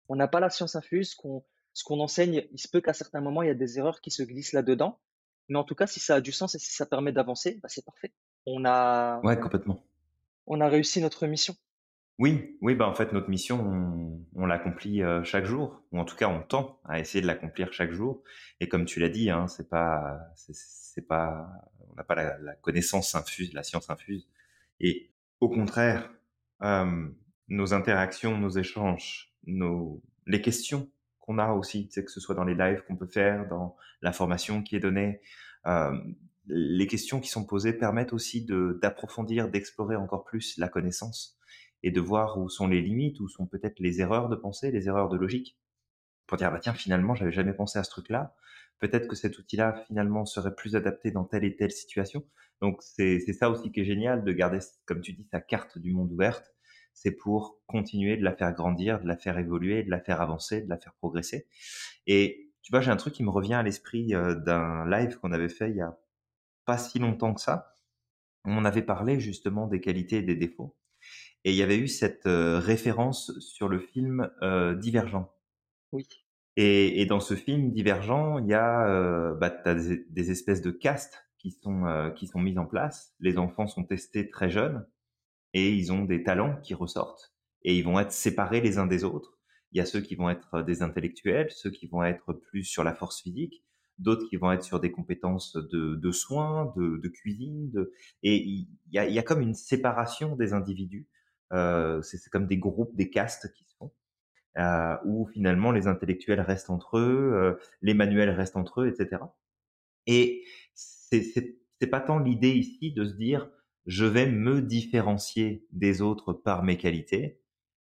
On 0.08 0.16
n'a 0.16 0.28
pas 0.28 0.40
la 0.40 0.50
science 0.50 0.76
infuse. 0.76 1.14
Qu'on, 1.14 1.44
ce 1.74 1.84
qu'on 1.84 2.00
enseigne, 2.00 2.46
il 2.52 2.58
se 2.58 2.68
peut 2.68 2.80
qu'à 2.80 2.92
certains 2.92 3.20
moments 3.20 3.42
il 3.42 3.48
y 3.48 3.50
a 3.50 3.54
des 3.54 3.78
erreurs 3.78 4.00
qui 4.00 4.10
se 4.10 4.22
glissent 4.22 4.52
là-dedans. 4.52 5.00
Mais 5.48 5.58
en 5.58 5.64
tout 5.64 5.74
cas, 5.74 5.86
si 5.86 5.98
ça 5.98 6.16
a 6.16 6.20
du 6.20 6.30
sens 6.30 6.54
et 6.54 6.58
si 6.58 6.72
ça 6.72 6.86
permet 6.86 7.10
d'avancer, 7.10 7.58
bah, 7.62 7.68
c'est 7.68 7.84
parfait. 7.84 8.12
On 8.46 8.64
a. 8.64 9.20
Ouais, 9.22 9.38
complètement 9.38 9.82
on 10.48 10.60
a 10.60 10.68
réussi 10.68 11.00
notre 11.00 11.26
mission. 11.26 11.54
Oui, 12.18 12.56
oui, 12.62 12.74
bah 12.74 12.88
en 12.88 12.94
fait 12.94 13.12
notre 13.12 13.30
mission, 13.30 14.26
on, 14.34 14.46
l'accomplit 14.46 15.02
euh, 15.02 15.22
chaque 15.22 15.44
jour, 15.44 15.84
ou 15.92 16.00
en 16.00 16.04
tout 16.04 16.16
cas 16.16 16.28
on 16.28 16.42
tend 16.42 16.80
à 16.84 16.98
essayer 16.98 17.22
de 17.22 17.28
l'accomplir 17.28 17.72
chaque 17.72 17.92
jour. 17.92 18.24
Et 18.58 18.68
comme 18.68 18.86
tu 18.86 18.98
l'as 18.98 19.08
dit, 19.08 19.30
hein, 19.30 19.46
c'est 19.46 19.68
pas, 19.68 20.18
c'est 20.34 21.06
pas, 21.06 21.48
on 21.88 21.94
n'a 21.94 22.02
pas 22.02 22.16
la, 22.16 22.54
connaissance 22.56 23.14
infuse, 23.14 23.52
la 23.52 23.62
science 23.62 23.88
infuse. 23.88 24.28
Et 24.80 25.12
au 25.38 25.48
contraire, 25.48 26.10
euh, 26.62 27.08
nos 27.48 27.72
interactions, 27.72 28.36
nos 28.36 28.50
échanges, 28.50 29.32
nos, 29.46 30.02
les 30.26 30.42
questions 30.42 30.90
qu'on 31.20 31.38
a 31.38 31.52
aussi, 31.52 31.88
que 31.88 32.10
ce 32.10 32.20
soit 32.20 32.34
dans 32.34 32.44
les 32.44 32.56
lives 32.56 32.82
qu'on 32.88 32.96
peut 32.96 33.06
faire, 33.06 33.46
dans 33.48 33.76
la 34.02 34.12
formation 34.12 34.62
qui 34.64 34.74
est 34.74 34.80
donnée, 34.80 35.20
euh, 35.66 35.96
les 36.46 36.88
questions 36.88 37.20
qui 37.20 37.28
sont 37.28 37.44
posées 37.44 37.74
permettent 37.74 38.12
aussi 38.12 38.44
d'approfondir, 38.44 39.48
d'explorer 39.48 39.94
encore 39.94 40.24
plus 40.24 40.56
la 40.58 40.68
connaissance 40.68 41.37
et 41.82 41.90
de 41.90 42.00
voir 42.00 42.38
où 42.38 42.48
sont 42.48 42.66
les 42.66 42.80
limites, 42.80 43.20
où 43.20 43.28
sont 43.28 43.46
peut-être 43.46 43.80
les 43.80 44.00
erreurs 44.00 44.28
de 44.28 44.36
pensée, 44.36 44.70
les 44.70 44.88
erreurs 44.88 45.08
de 45.08 45.16
logique, 45.16 45.58
pour 46.26 46.38
dire 46.38 46.50
bah 46.50 46.58
tiens 46.60 46.74
finalement 46.74 47.14
j'avais 47.14 47.32
jamais 47.32 47.54
pensé 47.54 47.78
à 47.78 47.84
ce 47.84 47.90
truc-là. 47.90 48.34
Peut-être 48.78 49.08
que 49.08 49.16
cet 49.16 49.38
outil-là 49.38 49.84
finalement 49.86 50.24
serait 50.24 50.54
plus 50.54 50.76
adapté 50.76 51.10
dans 51.10 51.24
telle 51.24 51.44
et 51.44 51.56
telle 51.56 51.72
situation. 51.72 52.24
Donc 52.60 52.82
c'est 52.82 53.20
ça 53.32 53.50
aussi 53.50 53.72
qui 53.72 53.80
est 53.80 53.84
génial 53.84 54.24
de 54.24 54.32
garder, 54.32 54.58
comme 54.86 55.00
tu 55.00 55.12
dis, 55.12 55.26
sa 55.30 55.40
carte 55.40 55.78
du 55.78 55.92
monde 55.92 56.12
ouverte. 56.12 56.54
C'est 56.94 57.12
pour 57.12 57.60
continuer 57.66 58.16
de 58.16 58.24
la 58.24 58.34
faire 58.34 58.52
grandir, 58.52 59.00
de 59.00 59.06
la 59.06 59.16
faire 59.16 59.38
évoluer, 59.38 59.84
de 59.84 59.90
la 59.90 60.00
faire 60.00 60.20
avancer, 60.20 60.62
de 60.62 60.68
la 60.68 60.78
faire 60.78 60.94
progresser. 60.94 61.46
Et 62.08 62.50
tu 62.62 62.72
vois, 62.72 62.80
j'ai 62.80 62.90
un 62.90 62.96
truc 62.96 63.14
qui 63.14 63.22
me 63.22 63.30
revient 63.30 63.54
à 63.54 63.62
l'esprit 63.62 64.14
euh, 64.14 64.34
d'un 64.34 64.88
live 64.88 65.16
qu'on 65.18 65.32
avait 65.32 65.48
fait 65.48 65.70
il 65.70 65.76
y 65.76 65.80
a 65.80 65.96
pas 66.64 66.76
si 66.76 66.98
longtemps 66.98 67.34
que 67.34 67.40
ça, 67.40 67.74
on 68.44 68.64
avait 68.64 68.82
parlé 68.82 69.20
justement 69.20 69.66
des 69.66 69.80
qualités 69.80 70.16
et 70.18 70.22
des 70.22 70.36
défauts. 70.36 70.76
Et 71.44 71.52
il 71.52 71.56
y 71.56 71.62
avait 71.62 71.78
eu 71.78 71.88
cette 71.88 72.26
euh, 72.26 72.58
référence 72.58 73.38
sur 73.38 73.68
le 73.68 73.78
film 73.78 74.30
euh, 74.42 74.74
Divergent. 74.74 75.32
Oui. 75.92 76.06
Et, 76.56 77.06
dans 77.06 77.20
ce 77.20 77.34
film 77.34 77.70
Divergent, 77.70 78.38
il 78.38 78.48
y 78.48 78.54
a 78.54 78.88
euh, 78.88 79.34
bah, 79.34 79.50
des, 79.74 80.30
espèces 80.30 80.60
de 80.60 80.72
castes 80.72 81.24
qui 81.38 81.52
sont 81.52 82.12
qui 82.16 82.26
sont 82.26 82.40
mises 82.40 82.58
en 82.58 82.66
place. 82.66 83.14
Les 83.20 83.38
enfants 83.38 83.68
sont 83.68 83.84
testés 83.84 84.28
très 84.28 84.50
jeunes 84.50 84.84
et 85.54 85.72
ils 85.72 85.92
ont 85.92 86.04
des 86.04 86.24
talents 86.24 86.56
qui 86.62 86.74
ressortent 86.74 87.32
et 87.62 87.76
ils 87.76 87.84
vont 87.84 88.00
être 88.00 88.12
séparés 88.12 88.60
les 88.60 88.78
uns 88.78 88.86
des 88.86 89.04
autres. 89.04 89.38
Il 89.72 89.78
y 89.78 89.80
a 89.80 89.86
ceux 89.86 90.00
qui 90.00 90.16
vont 90.16 90.30
être 90.30 90.62
des 90.62 90.82
intellectuels, 90.82 91.50
ceux 91.50 91.70
qui 91.70 91.86
vont 91.86 92.02
être 92.02 92.32
plus 92.32 92.64
sur 92.64 92.82
la 92.82 92.94
force 92.94 93.20
physique, 93.22 93.62
d'autres 93.98 94.26
qui 94.28 94.36
vont 94.36 94.50
être 94.52 94.62
sur 94.62 94.80
des 94.80 94.90
compétences 94.90 95.54
de, 95.54 95.94
de 95.94 96.10
soins, 96.12 96.72
de, 96.76 96.96
de 96.96 97.08
cuisine, 97.08 97.70
de... 97.70 97.92
et 98.22 98.36
il 98.36 98.68
y 98.90 98.98
a, 98.98 99.08
y 99.08 99.18
a, 99.18 99.22
comme 99.22 99.40
une 99.40 99.54
séparation 99.54 100.36
des 100.36 100.52
individus. 100.52 101.06
Euh, 101.52 102.02
c'est 102.02 102.22
comme 102.30 102.46
des 102.46 102.58
groupes, 102.58 102.94
des 102.94 103.10
castes 103.10 103.52
qui 103.52 103.64
se 103.64 103.74
font, 103.76 103.92
euh, 104.58 104.96
où 105.04 105.26
finalement 105.26 105.72
les 105.72 105.86
intellectuels 105.86 106.40
restent 106.40 106.70
entre 106.70 106.98
eux, 106.98 107.32
euh, 107.34 107.54
les 107.82 107.94
manuels 107.94 108.30
restent 108.30 108.56
entre 108.56 108.82
eux, 108.82 108.88
etc. 108.88 109.22
Et 110.06 110.44
c'est 110.74 111.86
pas 111.90 112.00
tant 112.00 112.18
l'idée 112.18 112.52
ici 112.52 112.92
de 112.92 113.04
se 113.04 113.14
dire 113.14 113.50
je 113.86 114.04
vais 114.04 114.26
me 114.26 114.60
différencier 114.60 115.66
des 115.72 116.02
autres 116.02 116.32
par 116.34 116.62
mes 116.62 116.76
qualités, 116.76 117.40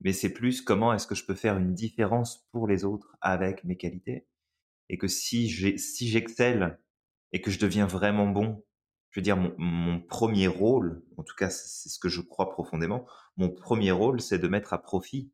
mais 0.02 0.14
c'est 0.14 0.34
plus 0.34 0.62
comment 0.62 0.94
est-ce 0.94 1.08
que 1.08 1.16
je 1.16 1.26
peux 1.26 1.36
faire 1.36 1.58
une 1.58 1.74
différence 1.74 2.48
pour 2.52 2.68
les 2.68 2.86
autres 2.86 3.18
avec 3.22 3.64
mes 3.64 3.78
qualités 3.78 4.28
et 4.90 4.98
que 4.98 5.08
si 5.08 5.50
j'ai 5.50 5.78
si 5.78 6.08
j'excelle 6.08 6.80
et 7.34 7.42
que 7.42 7.52
je 7.52 7.60
deviens 7.60 7.88
vraiment 7.88 8.28
bon, 8.28 8.64
veux 9.18 9.24
dire, 9.24 9.38
mon, 9.58 10.00
premier 10.00 10.48
rôle, 10.48 11.04
en 11.18 11.24
tout 11.24 11.36
cas, 11.36 11.50
c'est 11.50 11.90
ce 11.90 11.98
que 12.00 12.08
je 12.08 12.22
crois 12.22 12.50
profondément, 12.50 13.06
mon 13.36 13.50
premier 13.50 13.92
rôle, 13.92 14.22
c'est 14.22 14.38
de 14.38 14.48
mettre 14.48 14.74
à 14.74 14.82
profit 14.82 15.32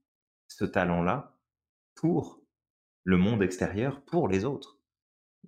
ce 0.47 0.63
talent-là 0.63 1.35
pour 1.93 2.41
le 3.03 3.17
monde 3.17 3.43
extérieur, 3.43 4.01
pour 4.05 4.29
les 4.29 4.45
autres, 4.45 4.79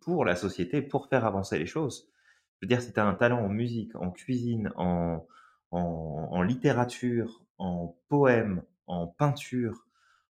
pour 0.01 0.25
la 0.25 0.35
société, 0.35 0.81
pour 0.81 1.07
faire 1.07 1.25
avancer 1.25 1.57
les 1.57 1.65
choses. 1.65 2.11
Je 2.59 2.65
veux 2.65 2.67
dire, 2.67 2.81
si 2.81 2.91
tu 2.91 2.99
as 2.99 3.05
un 3.05 3.13
talent 3.13 3.39
en 3.39 3.47
musique, 3.47 3.95
en 3.95 4.11
cuisine, 4.11 4.69
en, 4.75 5.25
en, 5.71 6.41
littérature, 6.41 7.41
en 7.57 7.97
poème, 8.09 8.63
en 8.85 9.07
peinture, 9.07 9.87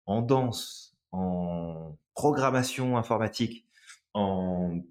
en 0.06 0.22
danse, 0.22 0.98
en 1.14 1.98
programmation 2.14 2.98
informatique, 2.98 3.66
en 4.14 4.82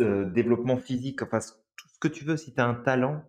euh, 0.00 0.28
développement 0.30 0.76
physique, 0.76 1.22
enfin 1.22 1.40
que 2.00 2.08
tu 2.08 2.24
veux, 2.24 2.36
si 2.36 2.54
tu 2.54 2.60
as 2.60 2.66
un 2.66 2.74
talent, 2.74 3.24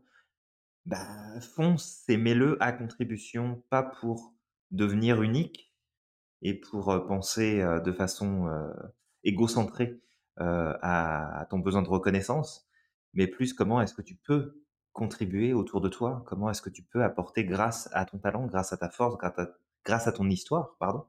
bah, 0.85 1.39
fonce 1.41 2.03
et 2.09 2.17
mets-le 2.17 2.61
à 2.61 2.71
contribution, 2.71 3.63
pas 3.69 3.83
pour 3.83 4.33
devenir 4.71 5.21
unique 5.21 5.73
et 6.41 6.53
pour 6.59 7.05
penser 7.07 7.63
de 7.85 7.91
façon 7.91 8.49
égocentrée 9.23 10.01
à, 10.37 11.45
ton 11.49 11.59
besoin 11.59 11.83
de 11.83 11.89
reconnaissance, 11.89 12.67
mais 13.13 13.27
plus 13.27 13.53
comment 13.53 13.81
est-ce 13.81 13.93
que 13.93 14.01
tu 14.01 14.15
peux 14.15 14.63
contribuer 14.93 15.53
autour 15.53 15.81
de 15.81 15.89
toi, 15.89 16.23
comment 16.25 16.49
est-ce 16.49 16.61
que 16.61 16.69
tu 16.69 16.83
peux 16.83 17.03
apporter 17.03 17.45
grâce 17.45 17.89
à 17.93 18.05
ton 18.05 18.17
talent, 18.17 18.45
grâce 18.47 18.73
à 18.73 18.77
ta 18.77 18.89
force, 18.89 19.17
grâce 19.17 19.37
à, 19.37 19.49
grâce 19.85 20.07
à 20.07 20.11
ton 20.11 20.27
histoire, 20.29 20.75
pardon, 20.79 21.05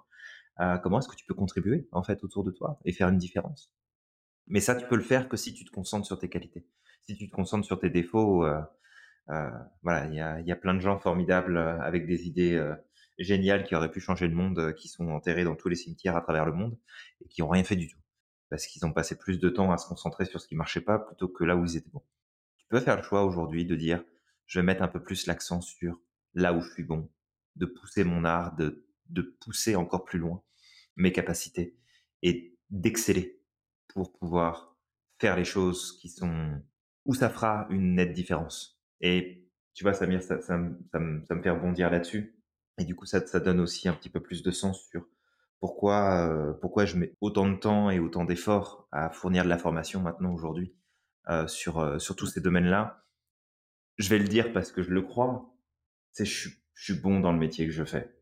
comment 0.82 0.98
est-ce 0.98 1.08
que 1.08 1.16
tu 1.16 1.24
peux 1.24 1.34
contribuer 1.34 1.88
en 1.92 2.02
fait 2.02 2.22
autour 2.24 2.44
de 2.44 2.50
toi 2.50 2.78
et 2.84 2.92
faire 2.92 3.08
une 3.08 3.18
différence. 3.18 3.72
Mais 4.48 4.60
ça, 4.60 4.74
tu 4.74 4.86
peux 4.86 4.96
le 4.96 5.02
faire 5.02 5.28
que 5.28 5.36
si 5.36 5.54
tu 5.54 5.64
te 5.64 5.70
concentres 5.70 6.06
sur 6.06 6.18
tes 6.18 6.28
qualités. 6.28 6.66
Si 7.06 7.16
tu 7.16 7.28
te 7.28 7.34
concentres 7.34 7.66
sur 7.66 7.80
tes 7.80 7.90
défauts, 7.90 8.44
euh, 8.44 8.60
euh, 9.30 9.50
voilà, 9.82 10.06
il 10.06 10.14
y 10.14 10.20
a, 10.20 10.40
y 10.40 10.52
a, 10.52 10.56
plein 10.56 10.74
de 10.74 10.80
gens 10.80 10.98
formidables 10.98 11.56
euh, 11.56 11.80
avec 11.80 12.06
des 12.06 12.26
idées 12.26 12.60
géniales 13.18 13.64
qui 13.64 13.74
auraient 13.74 13.90
pu 13.90 14.00
changer 14.00 14.28
le 14.28 14.34
monde, 14.34 14.74
qui 14.74 14.88
sont 14.88 15.08
enterrés 15.10 15.44
dans 15.44 15.56
tous 15.56 15.68
les 15.68 15.76
cimetières 15.76 16.16
à 16.16 16.22
travers 16.22 16.46
le 16.46 16.52
monde 16.52 16.78
et 17.20 17.28
qui 17.28 17.42
ont 17.42 17.48
rien 17.48 17.64
fait 17.64 17.76
du 17.76 17.88
tout 17.88 17.98
parce 18.52 18.66
qu'ils 18.66 18.84
ont 18.84 18.92
passé 18.92 19.16
plus 19.16 19.40
de 19.40 19.48
temps 19.48 19.72
à 19.72 19.78
se 19.78 19.88
concentrer 19.88 20.26
sur 20.26 20.38
ce 20.38 20.46
qui 20.46 20.54
marchait 20.54 20.82
pas 20.82 20.98
plutôt 20.98 21.26
que 21.26 21.42
là 21.42 21.56
où 21.56 21.64
ils 21.64 21.78
étaient 21.78 21.88
bons. 21.88 22.04
Tu 22.58 22.66
peux 22.68 22.80
faire 22.80 22.98
le 22.98 23.02
choix 23.02 23.24
aujourd'hui 23.24 23.64
de 23.64 23.74
dire, 23.74 24.04
je 24.44 24.58
vais 24.58 24.62
mettre 24.62 24.82
un 24.82 24.88
peu 24.88 25.02
plus 25.02 25.26
l'accent 25.26 25.62
sur 25.62 25.98
là 26.34 26.52
où 26.52 26.60
je 26.60 26.70
suis 26.70 26.82
bon, 26.82 27.10
de 27.56 27.64
pousser 27.64 28.04
mon 28.04 28.26
art, 28.26 28.54
de, 28.56 28.86
de 29.08 29.22
pousser 29.40 29.74
encore 29.74 30.04
plus 30.04 30.18
loin 30.18 30.42
mes 30.96 31.12
capacités 31.12 31.78
et 32.20 32.54
d'exceller 32.68 33.40
pour 33.88 34.12
pouvoir 34.12 34.76
faire 35.18 35.34
les 35.34 35.46
choses 35.46 35.98
qui 35.98 36.10
sont 36.10 36.62
où 37.04 37.14
ça 37.14 37.28
fera 37.28 37.66
une 37.70 37.94
nette 37.94 38.12
différence. 38.12 38.80
Et 39.00 39.48
tu 39.74 39.84
vois, 39.84 39.94
Samir, 39.94 40.22
ça, 40.22 40.40
ça, 40.40 40.58
ça, 40.90 40.98
me, 40.98 41.24
ça 41.24 41.34
me 41.34 41.42
fait 41.42 41.50
rebondir 41.50 41.90
là-dessus. 41.90 42.36
Et 42.78 42.84
du 42.84 42.94
coup, 42.94 43.06
ça, 43.06 43.24
ça 43.26 43.40
donne 43.40 43.60
aussi 43.60 43.88
un 43.88 43.94
petit 43.94 44.08
peu 44.08 44.20
plus 44.20 44.42
de 44.42 44.50
sens 44.50 44.86
sur 44.88 45.06
pourquoi, 45.60 46.28
euh, 46.28 46.52
pourquoi 46.54 46.84
je 46.84 46.96
mets 46.96 47.14
autant 47.20 47.48
de 47.48 47.56
temps 47.56 47.90
et 47.90 47.98
autant 47.98 48.24
d'efforts 48.24 48.88
à 48.92 49.10
fournir 49.10 49.44
de 49.44 49.48
la 49.48 49.58
formation 49.58 50.00
maintenant 50.00 50.32
aujourd'hui 50.32 50.74
euh, 51.28 51.46
sur, 51.46 51.78
euh, 51.78 51.98
sur 51.98 52.16
tous 52.16 52.26
ces 52.26 52.40
domaines-là. 52.40 53.04
Je 53.98 54.08
vais 54.08 54.18
le 54.18 54.28
dire 54.28 54.52
parce 54.52 54.72
que 54.72 54.82
je 54.82 54.90
le 54.90 55.02
crois. 55.02 55.54
C'est 56.12 56.24
je, 56.24 56.50
je 56.74 56.92
suis 56.92 57.00
bon 57.00 57.20
dans 57.20 57.32
le 57.32 57.38
métier 57.38 57.66
que 57.66 57.72
je 57.72 57.84
fais. 57.84 58.12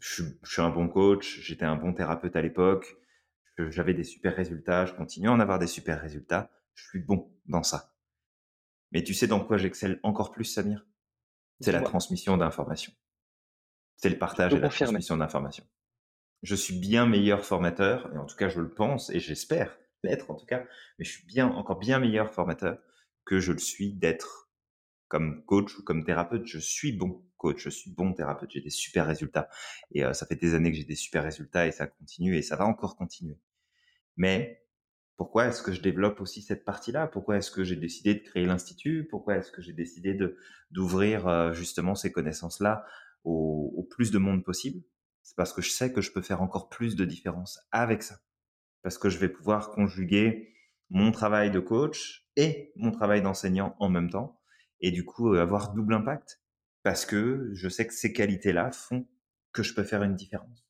Je, 0.00 0.22
je 0.42 0.52
suis 0.52 0.62
un 0.62 0.70
bon 0.70 0.88
coach. 0.88 1.40
J'étais 1.40 1.64
un 1.64 1.76
bon 1.76 1.92
thérapeute 1.92 2.36
à 2.36 2.42
l'époque 2.42 2.98
j'avais 3.70 3.94
des 3.94 4.04
super 4.04 4.34
résultats, 4.34 4.86
je 4.86 4.92
continue 4.94 5.28
à 5.28 5.32
en 5.32 5.40
avoir 5.40 5.58
des 5.58 5.66
super 5.66 6.00
résultats, 6.00 6.50
je 6.74 6.84
suis 6.88 7.00
bon 7.00 7.30
dans 7.46 7.62
ça. 7.62 7.94
Mais 8.92 9.02
tu 9.02 9.14
sais 9.14 9.26
dans 9.26 9.44
quoi 9.44 9.56
j'excelle 9.56 10.00
encore 10.02 10.30
plus, 10.30 10.44
Samir? 10.44 10.86
C'est 11.60 11.72
la 11.72 11.82
transmission 11.82 12.36
d'informations. 12.36 12.92
C'est 13.96 14.10
le 14.10 14.18
partage 14.18 14.52
et 14.54 14.58
la 14.58 14.68
transmission 14.68 15.16
d'informations. 15.16 15.66
Je 16.42 16.54
suis 16.54 16.78
bien 16.78 17.06
meilleur 17.06 17.44
formateur, 17.44 18.12
et 18.14 18.18
en 18.18 18.26
tout 18.26 18.36
cas 18.36 18.48
je 18.48 18.60
le 18.60 18.72
pense, 18.72 19.10
et 19.10 19.20
j'espère 19.20 19.78
l'être 20.02 20.30
en 20.30 20.34
tout 20.34 20.46
cas, 20.46 20.64
mais 20.98 21.04
je 21.04 21.12
suis 21.12 21.26
bien, 21.26 21.48
encore 21.48 21.78
bien 21.78 21.98
meilleur 21.98 22.30
formateur 22.30 22.78
que 23.24 23.40
je 23.40 23.52
le 23.52 23.58
suis 23.58 23.94
d'être 23.94 24.50
comme 25.08 25.44
coach 25.44 25.78
ou 25.78 25.84
comme 25.84 26.04
thérapeute. 26.04 26.46
Je 26.46 26.58
suis 26.58 26.92
bon 26.92 27.24
coach, 27.36 27.62
je 27.62 27.70
suis 27.70 27.90
bon 27.90 28.12
thérapeute, 28.12 28.50
j'ai 28.50 28.60
des 28.60 28.70
super 28.70 29.06
résultats. 29.06 29.48
Et 29.92 30.04
euh, 30.04 30.12
ça 30.12 30.26
fait 30.26 30.36
des 30.36 30.54
années 30.54 30.70
que 30.70 30.76
j'ai 30.76 30.84
des 30.84 30.96
super 30.96 31.22
résultats 31.22 31.66
et 31.66 31.72
ça 31.72 31.86
continue 31.86 32.36
et 32.36 32.42
ça 32.42 32.56
va 32.56 32.66
encore 32.66 32.96
continuer. 32.96 33.38
Mais 34.16 34.63
pourquoi 35.16 35.46
est-ce 35.46 35.62
que 35.62 35.72
je 35.72 35.80
développe 35.80 36.20
aussi 36.20 36.42
cette 36.42 36.64
partie-là? 36.64 37.06
Pourquoi 37.06 37.36
est-ce 37.36 37.50
que 37.50 37.62
j'ai 37.62 37.76
décidé 37.76 38.14
de 38.14 38.20
créer 38.20 38.46
l'institut? 38.46 39.06
Pourquoi 39.08 39.36
est-ce 39.36 39.52
que 39.52 39.62
j'ai 39.62 39.72
décidé 39.72 40.14
de 40.14 40.36
d'ouvrir 40.70 41.28
euh, 41.28 41.52
justement 41.52 41.94
ces 41.94 42.10
connaissances-là 42.10 42.84
au, 43.22 43.72
au, 43.76 43.84
plus 43.84 44.10
de 44.10 44.18
monde 44.18 44.44
possible? 44.44 44.82
C'est 45.22 45.36
parce 45.36 45.52
que 45.52 45.62
je 45.62 45.70
sais 45.70 45.92
que 45.92 46.00
je 46.00 46.12
peux 46.12 46.20
faire 46.22 46.42
encore 46.42 46.68
plus 46.68 46.96
de 46.96 47.04
différence 47.04 47.60
avec 47.70 48.02
ça. 48.02 48.16
Parce 48.82 48.98
que 48.98 49.08
je 49.08 49.18
vais 49.18 49.28
pouvoir 49.28 49.70
conjuguer 49.70 50.52
mon 50.90 51.12
travail 51.12 51.50
de 51.50 51.60
coach 51.60 52.28
et 52.36 52.72
mon 52.76 52.90
travail 52.90 53.22
d'enseignant 53.22 53.76
en 53.78 53.88
même 53.88 54.10
temps 54.10 54.40
et 54.80 54.90
du 54.90 55.04
coup 55.04 55.32
euh, 55.32 55.40
avoir 55.40 55.72
double 55.72 55.94
impact 55.94 56.42
parce 56.82 57.06
que 57.06 57.50
je 57.54 57.68
sais 57.68 57.86
que 57.86 57.94
ces 57.94 58.12
qualités-là 58.12 58.70
font 58.72 59.08
que 59.52 59.62
je 59.62 59.74
peux 59.74 59.84
faire 59.84 60.02
une 60.02 60.16
différence. 60.16 60.66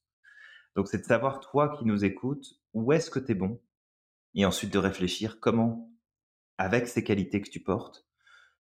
Donc 0.76 0.88
c'est 0.88 0.98
de 0.98 1.04
savoir 1.04 1.40
toi 1.40 1.76
qui 1.76 1.84
nous 1.84 2.04
écoutes 2.04 2.46
où 2.74 2.92
est-ce 2.92 3.10
que 3.10 3.18
tu 3.18 3.32
es 3.32 3.34
bon? 3.34 3.60
Et 4.34 4.44
ensuite 4.44 4.72
de 4.72 4.78
réfléchir 4.78 5.40
comment 5.40 5.90
avec 6.58 6.88
ces 6.88 7.04
qualités 7.04 7.40
que 7.40 7.50
tu 7.50 7.60
portes, 7.60 8.06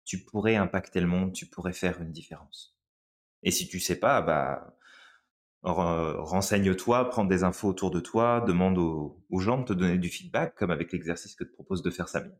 tu 0.04 0.24
pourrais 0.24 0.56
impacter 0.56 1.00
le 1.00 1.06
monde, 1.06 1.32
tu 1.32 1.46
pourrais 1.46 1.72
faire 1.72 2.00
une 2.00 2.12
différence. 2.12 2.76
Et 3.42 3.50
si 3.50 3.68
tu 3.68 3.80
sais 3.80 3.98
pas, 3.98 4.22
bah 4.22 4.76
renseigne-toi, 5.62 7.08
prends 7.10 7.24
des 7.24 7.42
infos 7.42 7.68
autour 7.68 7.90
de 7.90 8.00
toi, 8.00 8.40
demande 8.40 8.78
aux, 8.78 9.40
gens 9.40 9.58
de 9.58 9.64
te 9.64 9.72
donner 9.72 9.98
du 9.98 10.08
feedback, 10.08 10.54
comme 10.54 10.70
avec 10.70 10.92
l'exercice 10.92 11.34
que 11.34 11.44
te 11.44 11.52
propose 11.52 11.82
de 11.82 11.90
faire 11.90 12.08
Samir. 12.08 12.36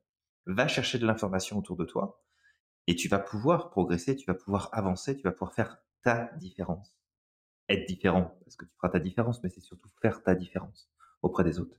Va 0.46 0.68
chercher 0.68 0.98
de 0.98 1.07
l'information 1.07 1.59
autour 1.59 1.76
de 1.76 1.85
toi 1.85 2.22
et 2.87 2.94
tu 2.94 3.09
vas 3.09 3.18
pouvoir 3.18 3.70
progresser, 3.70 4.14
tu 4.14 4.26
vas 4.26 4.35
pouvoir 4.35 4.68
avancer, 4.72 5.16
tu 5.16 5.22
vas 5.22 5.33
pouvoir 5.33 5.55
faire 5.55 5.79
ta 6.02 6.31
différence. 6.37 6.96
Être 7.68 7.87
différent, 7.88 8.38
parce 8.44 8.55
que 8.55 8.64
tu 8.64 8.72
feras 8.76 8.90
ta 8.90 9.00
différence, 9.00 9.42
mais 9.42 9.48
c'est 9.48 9.61
surtout 9.61 9.90
faire 10.00 10.22
ta 10.22 10.37
différence 10.37 10.88
auprès 11.20 11.42
des 11.42 11.59
autres. 11.59 11.76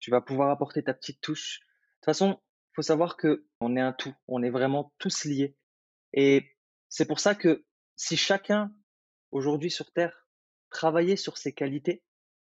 Tu 0.00 0.10
vas 0.10 0.20
pouvoir 0.20 0.50
apporter 0.50 0.82
ta 0.82 0.94
petite 0.94 1.20
touche. 1.20 1.60
De 1.60 1.64
toute 1.96 2.04
façon, 2.06 2.40
il 2.40 2.74
faut 2.76 2.82
savoir 2.82 3.16
que 3.16 3.46
on 3.60 3.76
est 3.76 3.80
un 3.80 3.92
tout, 3.92 4.14
on 4.28 4.42
est 4.42 4.50
vraiment 4.50 4.92
tous 4.98 5.24
liés. 5.24 5.56
Et 6.12 6.56
c'est 6.88 7.06
pour 7.06 7.20
ça 7.20 7.34
que 7.34 7.64
si 7.96 8.16
chacun 8.16 8.72
aujourd'hui 9.30 9.70
sur 9.70 9.92
Terre 9.92 10.26
travaillait 10.70 11.16
sur 11.16 11.36
ses 11.38 11.52
qualités 11.52 12.02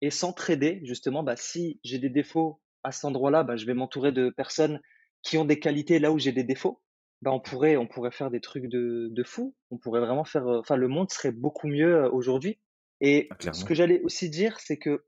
et 0.01 0.09
s'entraider, 0.09 0.81
justement, 0.83 1.23
bah, 1.23 1.35
si 1.35 1.79
j'ai 1.83 1.99
des 1.99 2.09
défauts 2.09 2.61
à 2.83 2.91
cet 2.91 3.05
endroit-là, 3.05 3.43
bah, 3.43 3.57
je 3.57 3.65
vais 3.65 3.73
m'entourer 3.73 4.11
de 4.11 4.29
personnes 4.29 4.81
qui 5.21 5.37
ont 5.37 5.45
des 5.45 5.59
qualités 5.59 5.99
là 5.99 6.11
où 6.11 6.19
j'ai 6.19 6.31
des 6.31 6.43
défauts 6.43 6.81
bah, 7.21 7.31
on 7.31 7.39
pourrait 7.39 7.77
on 7.77 7.87
pourrait 7.87 8.11
faire 8.11 8.29
des 8.29 8.41
trucs 8.41 8.65
de 8.65 9.07
de 9.09 9.23
fou. 9.23 9.55
On 9.71 9.77
pourrait 9.77 10.01
vraiment 10.01 10.25
faire, 10.25 10.45
euh, 10.45 10.59
enfin 10.59 10.75
le 10.75 10.89
monde 10.89 11.09
serait 11.09 11.31
beaucoup 11.31 11.67
mieux, 11.67 12.03
euh, 12.03 12.09
aujourd'hui 12.11 12.59
et 13.05 13.27
ah, 13.31 13.51
ce 13.51 13.65
que 13.65 13.73
j'allais 13.73 14.01
aussi 14.01 14.29
dire, 14.29 14.59
c'est 14.61 14.77
que 14.77 15.03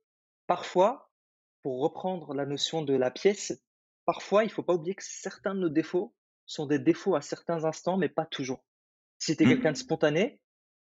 parfois, 0.47 1.09
pour 1.65 1.81
reprendre 1.81 2.35
la 2.35 2.45
notion 2.45 2.83
de 2.83 2.93
la 2.93 3.09
pièce, 3.09 3.59
parfois 4.05 4.43
il 4.43 4.51
faut 4.51 4.61
pas 4.61 4.75
oublier 4.75 4.93
que 4.93 5.03
certains 5.03 5.55
de 5.55 5.61
nos 5.61 5.69
défauts 5.69 6.13
sont 6.45 6.67
des 6.67 6.77
défauts 6.77 7.15
à 7.15 7.21
certains 7.21 7.65
instants, 7.65 7.97
mais 7.97 8.07
pas 8.07 8.27
toujours. 8.27 8.63
Si 9.17 9.35
tu 9.35 9.41
es 9.41 9.47
quelqu'un 9.47 9.71
de 9.71 9.77
mmh. 9.77 9.81
spontané, 9.81 10.39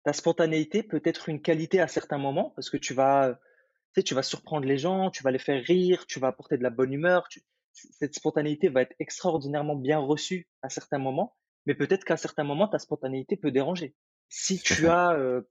ta 0.03 0.13
spontanéité 0.13 0.81
peut 0.81 1.03
être 1.05 1.29
une 1.29 1.43
qualité 1.43 1.79
à 1.79 1.87
certains 1.87 2.17
moments 2.17 2.53
parce 2.55 2.71
que 2.71 2.77
tu 2.77 2.95
vas, 2.95 3.35
tu 3.35 3.99
sais, 3.99 4.03
tu 4.03 4.15
vas 4.15 4.23
surprendre 4.23 4.65
les 4.65 4.79
gens, 4.79 5.11
tu 5.11 5.21
vas 5.21 5.29
les 5.29 5.37
faire 5.37 5.63
rire, 5.63 6.07
tu 6.07 6.19
vas 6.19 6.29
apporter 6.29 6.57
de 6.57 6.63
la 6.63 6.71
bonne 6.71 6.91
humeur, 6.91 7.27
tu 7.29 7.43
cette 7.73 8.15
spontanéité 8.15 8.69
va 8.69 8.81
être 8.81 8.95
extraordinairement 8.97 9.75
bien 9.75 9.99
reçue 9.99 10.47
à 10.63 10.69
certains 10.69 10.97
moments, 10.97 11.35
mais 11.67 11.75
peut-être 11.75 12.03
qu'à 12.03 12.17
certains 12.17 12.45
moments, 12.45 12.67
ta 12.67 12.79
spontanéité 12.79 13.37
peut 13.37 13.51
déranger. 13.51 13.93
Si 14.27 14.57
tu 14.57 14.87
as, 14.87 15.11
euh, 15.11 15.41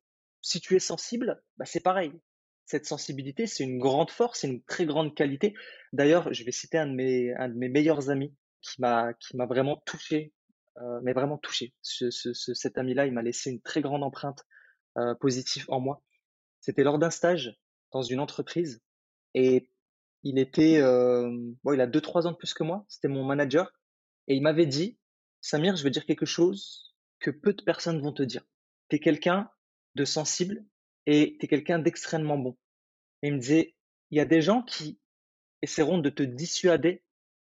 si 0.41 0.61
tu 0.61 0.75
es 0.75 0.81
sensible, 0.81 1.41
bah 1.59 1.65
c'est 1.65 1.79
pareil. 1.79 2.13
Cette 2.73 2.87
sensibilité, 2.87 3.47
c'est 3.47 3.65
une 3.65 3.79
grande 3.79 4.11
force, 4.11 4.41
c'est 4.41 4.49
une 4.49 4.63
très 4.63 4.87
grande 4.87 5.15
qualité. 5.15 5.53
D'ailleurs, 5.93 6.33
je 6.33 6.43
vais 6.43 6.53
citer 6.53 6.79
un 6.79 6.87
de 6.87 6.95
mes, 6.95 7.69
meilleurs 7.69 8.09
amis 8.09 8.35
qui 8.63 8.81
m'a, 8.81 9.15
vraiment 9.47 9.77
touché, 9.85 10.33
euh, 10.79 10.99
mais 11.03 11.13
vraiment 11.13 11.37
touché. 11.37 11.75
Ce, 11.83 12.09
ce, 12.11 12.33
cet 12.33 12.79
ami-là, 12.79 13.05
il 13.05 13.13
m'a 13.13 13.21
laissé 13.21 13.51
une 13.51 13.61
très 13.61 13.83
grande 13.83 14.03
empreinte 14.03 14.47
euh, 14.97 15.15
positive 15.17 15.67
en 15.69 15.81
moi. 15.81 16.03
C'était 16.61 16.83
lors 16.83 16.99
d'un 16.99 17.11
stage 17.11 17.61
dans 17.93 18.01
une 18.01 18.21
entreprise 18.21 18.81
et 19.35 19.69
il 20.23 20.39
était, 20.39 20.81
euh, 20.81 21.31
bon, 21.65 21.75
il 21.75 21.81
a 21.83 21.87
2-3 21.87 22.27
ans 22.27 22.33
de 22.33 22.39
plus 22.39 22.55
que 22.55 22.65
moi. 22.65 22.87
C'était 22.89 23.09
mon 23.09 23.23
manager. 23.23 23.71
Et 24.29 24.35
il 24.35 24.41
m'avait 24.41 24.65
dit, 24.65 24.99
Samir, 25.43 25.77
je 25.77 25.85
veux 25.85 25.91
dire 25.91 26.07
quelque 26.07 26.25
chose 26.25 26.95
que 27.21 27.31
peu 27.31 27.53
de 27.53 27.63
personnes 27.63 28.01
vont 28.01 28.15
te 28.15 28.23
dire. 28.23 28.47
Tu 28.89 28.97
es 28.97 28.99
quelqu'un 28.99 29.51
de 29.95 30.07
sensible 30.07 30.65
et 31.05 31.37
tu 31.39 31.45
es 31.45 31.49
quelqu'un 31.49 31.79
d'extrêmement 31.79 32.39
bon. 32.39 32.57
Et 33.23 33.29
il 33.29 33.35
me 33.35 33.39
disait, 33.39 33.75
il 34.11 34.19
y 34.19 34.21
a 34.21 34.25
des 34.25 34.43
gens 34.43 34.63
qui 34.63 34.99
essaieront 35.63 35.99
de 35.99 36.11
te 36.11 36.23
dissuader 36.23 37.03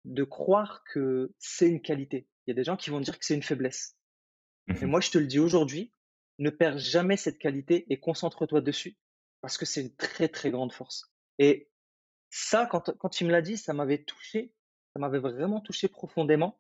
de 0.06 0.24
croire 0.24 0.84
que 0.84 1.34
c'est 1.40 1.68
une 1.68 1.82
qualité. 1.82 2.28
il 2.46 2.52
y 2.52 2.54
a 2.54 2.56
des 2.56 2.64
gens 2.64 2.76
qui 2.76 2.90
vont 2.90 3.00
dire 3.00 3.18
que 3.18 3.26
c'est 3.26 3.36
une 3.36 3.44
faiblesse. 3.44 3.96
Et 4.68 4.74
Mmh 4.74 4.88
moi, 4.88 5.00
je 5.02 5.12
te 5.12 5.18
le 5.18 5.26
dis 5.26 5.40
aujourd'hui, 5.40 5.92
ne 6.40 6.50
perds 6.50 6.78
jamais 6.78 7.18
cette 7.18 7.38
qualité 7.38 7.86
et 7.90 8.00
concentre-toi 8.00 8.62
dessus 8.62 8.98
parce 9.42 9.58
que 9.58 9.66
c'est 9.66 9.82
une 9.82 9.96
très, 9.96 10.30
très 10.30 10.52
grande 10.52 10.72
force. 10.72 11.12
Et 11.38 11.70
ça, 12.30 12.66
quand, 12.66 12.96
quand 12.98 13.20
il 13.22 13.28
me 13.28 13.32
l'a 13.32 13.42
dit, 13.42 13.58
ça 13.58 13.74
m'avait 13.74 14.04
touché, 14.04 14.54
ça 14.94 15.00
m'avait 15.00 15.20
vraiment 15.20 15.60
touché 15.60 15.88
profondément. 15.88 16.60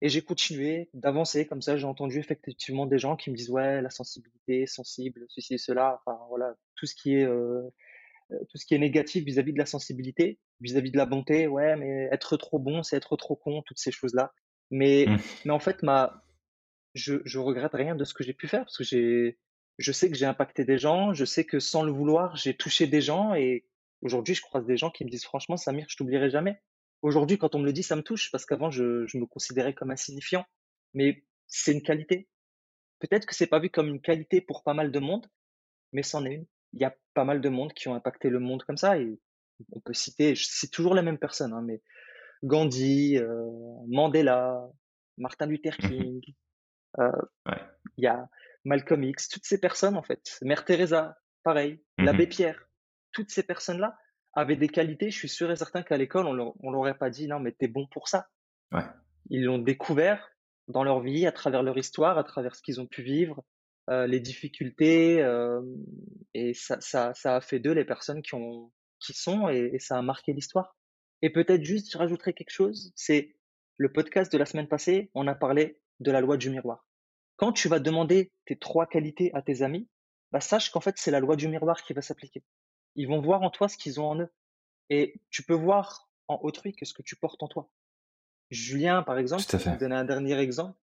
Et 0.00 0.08
j'ai 0.08 0.22
continué 0.22 0.90
d'avancer 0.94 1.46
comme 1.46 1.62
ça. 1.62 1.76
J'ai 1.76 1.86
entendu 1.86 2.18
effectivement 2.18 2.86
des 2.86 2.98
gens 2.98 3.16
qui 3.16 3.30
me 3.30 3.36
disent 3.36 3.50
ouais, 3.50 3.82
la 3.82 3.90
sensibilité, 3.90 4.66
sensible, 4.66 5.26
ceci 5.28 5.54
et 5.54 5.58
cela. 5.58 6.00
Enfin 6.00 6.20
voilà, 6.28 6.54
tout 6.76 6.86
ce 6.86 6.94
qui 6.94 7.14
est 7.14 7.24
euh, 7.24 7.68
tout 8.50 8.58
ce 8.58 8.66
qui 8.66 8.74
est 8.74 8.78
négatif 8.78 9.24
vis-à-vis 9.24 9.52
de 9.52 9.58
la 9.58 9.66
sensibilité, 9.66 10.38
vis-à-vis 10.60 10.90
de 10.90 10.96
la 10.96 11.06
bonté. 11.06 11.46
Ouais, 11.46 11.76
mais 11.76 12.08
être 12.12 12.36
trop 12.36 12.58
bon, 12.58 12.82
c'est 12.82 12.96
être 12.96 13.16
trop 13.16 13.36
con, 13.36 13.62
toutes 13.62 13.78
ces 13.78 13.92
choses 13.92 14.14
là. 14.14 14.32
Mais 14.70 15.06
Mmh. 15.06 15.16
mais 15.46 15.52
en 15.52 15.58
fait, 15.60 15.82
ma 15.82 16.22
je 16.94 17.16
je 17.24 17.38
regrette 17.38 17.74
rien 17.74 17.94
de 17.94 18.04
ce 18.04 18.14
que 18.14 18.24
j'ai 18.24 18.34
pu 18.34 18.48
faire 18.48 18.60
parce 18.60 18.76
que 18.76 18.84
j'ai 18.84 19.38
je 19.78 19.92
sais 19.92 20.10
que 20.10 20.16
j'ai 20.16 20.26
impacté 20.26 20.64
des 20.64 20.78
gens. 20.78 21.14
Je 21.14 21.24
sais 21.24 21.44
que 21.44 21.60
sans 21.60 21.82
le 21.84 21.92
vouloir, 21.92 22.36
j'ai 22.36 22.54
touché 22.54 22.86
des 22.86 23.00
gens 23.00 23.34
et 23.34 23.64
aujourd'hui, 24.02 24.34
je 24.34 24.42
croise 24.42 24.66
des 24.66 24.76
gens 24.76 24.90
qui 24.90 25.04
me 25.04 25.10
disent 25.10 25.24
franchement, 25.24 25.56
Samir, 25.56 25.86
je 25.88 25.96
t'oublierai 25.96 26.30
jamais. 26.30 26.60
Aujourd'hui, 27.02 27.38
quand 27.38 27.54
on 27.54 27.60
me 27.60 27.64
le 27.64 27.72
dit, 27.72 27.84
ça 27.84 27.94
me 27.96 28.02
touche 28.02 28.30
parce 28.32 28.44
qu'avant, 28.44 28.70
je, 28.70 29.06
je 29.06 29.18
me 29.18 29.26
considérais 29.26 29.74
comme 29.74 29.90
insignifiant. 29.90 30.44
Mais 30.94 31.24
c'est 31.46 31.72
une 31.72 31.82
qualité. 31.82 32.28
Peut-être 32.98 33.26
que 33.26 33.34
c'est 33.34 33.46
pas 33.46 33.60
vu 33.60 33.70
comme 33.70 33.88
une 33.88 34.00
qualité 34.00 34.40
pour 34.40 34.64
pas 34.64 34.74
mal 34.74 34.90
de 34.90 34.98
monde, 34.98 35.26
mais 35.92 36.02
c'en 36.02 36.24
est 36.24 36.34
une. 36.34 36.46
Il 36.72 36.80
y 36.80 36.84
a 36.84 36.94
pas 37.14 37.24
mal 37.24 37.40
de 37.40 37.48
monde 37.48 37.72
qui 37.72 37.88
ont 37.88 37.94
impacté 37.94 38.28
le 38.30 38.38
monde 38.38 38.62
comme 38.64 38.76
ça 38.76 38.98
et 38.98 39.18
on 39.72 39.80
peut 39.80 39.94
citer, 39.94 40.34
c'est 40.36 40.70
toujours 40.70 40.94
les 40.94 41.02
mêmes 41.02 41.18
personnes, 41.18 41.52
hein, 41.52 41.62
mais 41.62 41.82
Gandhi, 42.44 43.18
euh, 43.18 43.50
Mandela, 43.88 44.68
Martin 45.16 45.46
Luther 45.46 45.74
Mmh 45.82 45.88
King, 45.88 46.20
euh, 47.00 47.10
Ouais. 47.48 47.60
il 47.96 48.04
y 48.04 48.06
a 48.06 48.28
Malcolm 48.64 49.02
X, 49.02 49.28
toutes 49.28 49.44
ces 49.46 49.60
personnes 49.60 49.96
en 49.96 50.02
fait, 50.02 50.38
Mère 50.42 50.64
Teresa, 50.64 51.18
pareil, 51.42 51.82
l'abbé 51.98 52.26
Mmh 52.26 52.30
Pierre, 52.30 52.68
toutes 53.12 53.30
ces 53.30 53.42
personnes-là 53.42 53.98
avaient 54.34 54.56
des 54.56 54.68
qualités. 54.68 55.10
Je 55.10 55.16
suis 55.16 55.28
sûr 55.28 55.50
et 55.50 55.56
certain 55.56 55.82
qu'à 55.82 55.96
l'école, 55.96 56.26
on 56.26 56.32
leur, 56.32 56.52
on 56.62 56.70
leur 56.70 56.80
aurait 56.80 56.98
pas 56.98 57.10
dit 57.10 57.26
non 57.26 57.40
mais 57.40 57.52
t'es 57.52 57.66
bon 57.66 57.86
pour 57.88 58.06
ça. 58.08 58.28
Ouais. 58.70 58.84
Ils 59.30 59.44
l'ont 59.44 59.58
découvert 59.58 60.30
dans 60.68 60.84
leur 60.84 61.00
vie, 61.00 61.26
à 61.26 61.32
travers 61.32 61.62
leur 61.62 61.76
histoire, 61.78 62.18
à 62.18 62.24
travers 62.24 62.54
ce 62.54 62.62
qu'ils 62.62 62.80
ont 62.80 62.86
pu 62.86 63.02
vivre, 63.02 63.42
euh, 63.88 64.06
les 64.06 64.20
difficultés, 64.20 65.22
euh, 65.22 65.62
et 66.34 66.54
ça, 66.54 66.80
ça, 66.80 67.14
ça 67.14 67.36
a 67.36 67.40
fait 67.40 67.58
d'eux 67.58 67.72
les 67.72 67.84
personnes 67.84 68.22
qui 68.22 68.34
ont, 68.34 68.72
qui 69.00 69.14
sont, 69.14 69.48
et, 69.48 69.70
et 69.74 69.78
ça 69.78 69.96
a 69.96 70.02
marqué 70.02 70.32
l'histoire. 70.32 70.76
Et 71.22 71.30
peut-être 71.30 71.64
juste, 71.64 71.90
je 71.92 71.98
rajouterai 71.98 72.32
quelque 72.32 72.50
chose, 72.50 72.92
c'est 72.94 73.34
le 73.76 73.92
podcast 73.92 74.30
de 74.30 74.38
la 74.38 74.46
semaine 74.46 74.68
passée, 74.68 75.10
on 75.14 75.26
a 75.26 75.34
parlé 75.34 75.80
de 76.00 76.10
la 76.10 76.20
loi 76.20 76.36
du 76.36 76.50
miroir. 76.50 76.86
Quand 77.36 77.52
tu 77.52 77.68
vas 77.68 77.78
demander 77.78 78.32
tes 78.44 78.58
trois 78.58 78.86
qualités 78.86 79.32
à 79.34 79.42
tes 79.42 79.62
amis, 79.62 79.88
bah 80.32 80.40
sache 80.40 80.70
qu'en 80.70 80.80
fait 80.80 80.98
c'est 80.98 81.10
la 81.10 81.20
loi 81.20 81.36
du 81.36 81.48
miroir 81.48 81.82
qui 81.82 81.92
va 81.92 82.02
s'appliquer. 82.02 82.44
Ils 82.94 83.08
vont 83.08 83.20
voir 83.20 83.42
en 83.42 83.50
toi 83.50 83.68
ce 83.68 83.76
qu'ils 83.76 84.00
ont 84.00 84.06
en 84.06 84.20
eux, 84.20 84.32
et 84.90 85.20
tu 85.30 85.42
peux 85.42 85.54
voir 85.54 86.10
en 86.26 86.38
autrui 86.42 86.74
que 86.74 86.84
ce 86.84 86.92
que 86.92 87.02
tu 87.02 87.16
portes 87.16 87.42
en 87.42 87.48
toi. 87.48 87.70
Julien, 88.50 89.02
par 89.02 89.18
exemple, 89.18 89.44
à 89.48 89.58
pour 89.58 89.72
te 89.72 89.78
donner 89.78 89.96
un 89.96 90.04
dernier 90.04 90.38
exemple, 90.38 90.78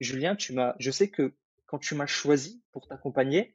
Julien, 0.00 0.36
tu 0.36 0.52
m'as, 0.52 0.74
je 0.78 0.90
sais 0.90 1.10
que 1.10 1.34
quand 1.70 1.78
tu 1.78 1.94
m'as 1.94 2.06
choisi 2.08 2.64
pour 2.72 2.88
t'accompagner, 2.88 3.54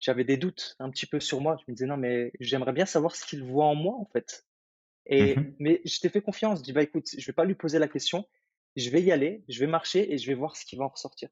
j'avais 0.00 0.24
des 0.24 0.36
doutes 0.36 0.76
un 0.80 0.90
petit 0.90 1.06
peu 1.06 1.18
sur 1.18 1.40
moi. 1.40 1.56
Je 1.58 1.64
me 1.70 1.74
disais 1.74 1.86
non, 1.86 1.96
mais 1.96 2.30
j'aimerais 2.40 2.74
bien 2.74 2.84
savoir 2.84 3.16
ce 3.16 3.24
qu'il 3.24 3.42
voit 3.42 3.64
en 3.64 3.74
moi 3.74 3.94
en 3.94 4.04
fait. 4.04 4.46
Et 5.06 5.34
Mmh 5.36 5.54
mais 5.58 5.80
je 5.86 5.98
t'ai 5.98 6.10
fait 6.10 6.20
confiance. 6.20 6.58
Je 6.58 6.64
dis 6.64 6.74
bah 6.74 6.82
écoute, 6.82 7.06
je 7.16 7.24
vais 7.26 7.32
pas 7.32 7.46
lui 7.46 7.54
poser 7.54 7.78
la 7.78 7.88
question, 7.88 8.28
je 8.76 8.90
vais 8.90 9.02
y 9.02 9.10
aller, 9.10 9.44
je 9.48 9.60
vais 9.60 9.66
marcher 9.66 10.12
et 10.12 10.18
je 10.18 10.26
vais 10.26 10.34
voir 10.34 10.56
ce 10.56 10.66
qui 10.66 10.76
va 10.76 10.84
en 10.84 10.88
ressortir. 10.88 11.30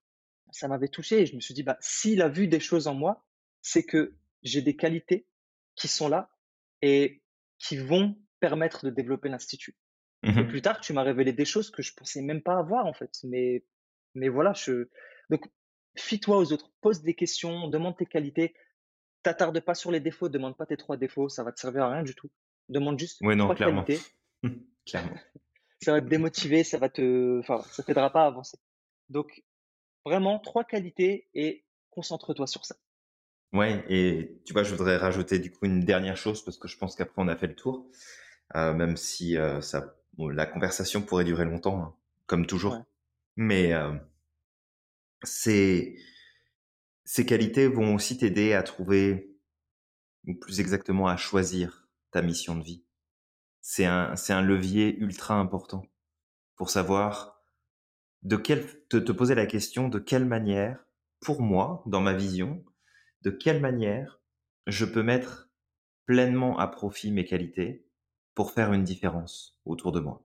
Ça 0.53 0.69
m'avait 0.69 0.89
touché 0.89 1.21
et 1.21 1.27
je 1.27 1.37
me 1.37 1.41
suis 1.41 1.53
dit 1.53 1.63
bah 1.63 1.77
s'il 1.81 2.23
a 2.23 2.31
vu 2.31 2.49
des 2.49 2.61
choses 2.61 2.87
en 2.87 2.95
moi, 2.95 3.27
c'est 3.61 3.85
que 3.85 4.15
j'ai 4.43 4.63
des 4.63 4.75
qualités 4.75 5.27
qui 5.75 5.87
sont 5.87 6.09
là 6.09 6.31
et 6.81 7.23
qui 7.59 7.77
vont 7.77 8.17
permettre 8.41 8.87
de 8.87 8.91
développer 8.91 9.29
l'institut. 9.29 9.77
Et 10.23 10.31
Mmh 10.31 10.49
plus 10.49 10.63
tard, 10.63 10.81
tu 10.81 10.95
m'as 10.95 11.03
révélé 11.03 11.35
des 11.35 11.45
choses 11.45 11.71
que 11.71 11.83
je 11.83 11.93
pensais 11.93 12.23
même 12.23 12.41
pas 12.41 12.59
avoir 12.59 12.87
en 12.87 12.95
fait. 12.95 13.19
Mais, 13.25 13.65
mais 14.15 14.31
voilà, 14.31 14.55
je... 14.55 14.89
donc 15.29 15.47
fie-toi 15.97 16.39
aux 16.39 16.53
autres, 16.53 16.71
pose 16.81 17.03
des 17.03 17.15
questions, 17.15 17.69
demande 17.69 17.97
tes 17.97 18.07
qualités, 18.07 18.55
t'attarde 19.23 19.59
pas 19.61 19.75
sur 19.75 19.91
les 19.91 20.01
défauts, 20.01 20.29
demande 20.29 20.57
pas 20.57 20.67
tes 20.67 20.77
trois 20.77 20.97
défauts, 20.97 21.29
ça 21.29 21.43
va 21.43 21.53
te 21.53 21.61
servir 21.61 21.85
à 21.85 21.91
rien 21.93 22.03
du 22.03 22.15
tout. 22.15 22.31
Demande 22.69 22.99
juste 22.99 23.21
Ouais, 23.23 23.35
non, 23.35 23.45
trois 23.45 23.55
clairement. 23.55 23.85
qualités, 23.85 24.05
Clairement. 24.87 25.17
ça 25.83 25.93
va 25.93 26.01
te 26.01 26.07
démotiver, 26.07 26.65
ça 26.65 26.79
va 26.79 26.89
te, 26.89 27.39
enfin, 27.41 27.63
ça 27.71 27.83
t'aidera 27.83 28.11
pas 28.11 28.25
à 28.25 28.27
avancer. 28.27 28.59
Donc 29.09 29.43
vraiment 30.05 30.39
trois 30.39 30.65
qualités 30.65 31.29
et 31.35 31.65
concentre-toi 31.91 32.47
sur 32.47 32.65
ça. 32.65 32.77
Ouais 33.53 33.85
et 33.89 34.41
tu 34.45 34.53
vois, 34.53 34.65
je 34.65 34.75
voudrais 34.75 34.97
rajouter 34.97 35.39
du 35.39 35.51
coup 35.51 35.67
une 35.67 35.81
dernière 35.85 36.17
chose 36.17 36.45
parce 36.45 36.57
que 36.59 36.69
je 36.69 36.77
pense 36.77 36.95
qu'après 36.97 37.23
on 37.23 37.29
a 37.29 37.37
fait 37.37 37.47
le 37.47 37.55
tour, 37.55 37.87
heu, 38.55 38.73
même 38.75 38.97
si, 38.97 39.37
ça 39.61 39.95
bon 40.15 40.29
la 40.29 40.47
conversation 40.47 41.03
pourrait 41.03 41.25
durer 41.25 41.45
longtemps, 41.45 41.81
hein, 41.83 41.95
comme 42.27 42.43
Ouais, 42.43 42.47
toujours. 42.47 42.85
Mais, 43.37 43.73
heu, 43.73 44.01
ces 45.23 45.99
ces 47.05 47.25
qualités 47.25 47.69
vont 47.69 47.95
aussi 47.95 48.19
t'aider 48.19 48.53
à 48.53 48.63
trouver 48.63 49.37
ou 50.27 50.35
plus 50.35 50.61
exactement 50.61 51.07
à 51.07 51.17
choisir 51.17 51.89
ta 52.11 52.21
mission 52.21 52.57
de 52.57 52.65
vie. 52.65 52.85
C'est 53.61 53.85
un 53.85 54.15
un 54.29 54.43
levier 54.43 54.97
ultra 54.99 55.35
important 55.35 55.87
pour 56.57 56.71
savoir 56.71 57.45
de 58.23 58.37
quelle 58.37 58.87
te 58.89 58.97
te 58.97 59.13
poser 59.13 59.35
la 59.35 59.47
question 59.47 59.89
de 59.89 59.99
quelle 59.99 60.25
manière, 60.25 60.85
pour 61.21 61.43
moi, 61.43 61.83
dans 61.87 62.01
ma 62.01 62.13
vision, 62.13 62.65
de 63.23 63.31
quelle 63.31 63.61
manière 63.61 64.21
je 64.67 64.85
peux 64.85 65.03
mettre 65.03 65.51
pleinement 66.07 66.59
à 66.59 66.67
profit 66.67 67.11
mes 67.11 67.25
qualités 67.25 67.87
pour 68.35 68.53
faire 68.53 68.73
une 68.73 68.85
différence 68.85 69.59
autour 69.65 69.93
de 69.93 70.01
moi. 70.01 70.25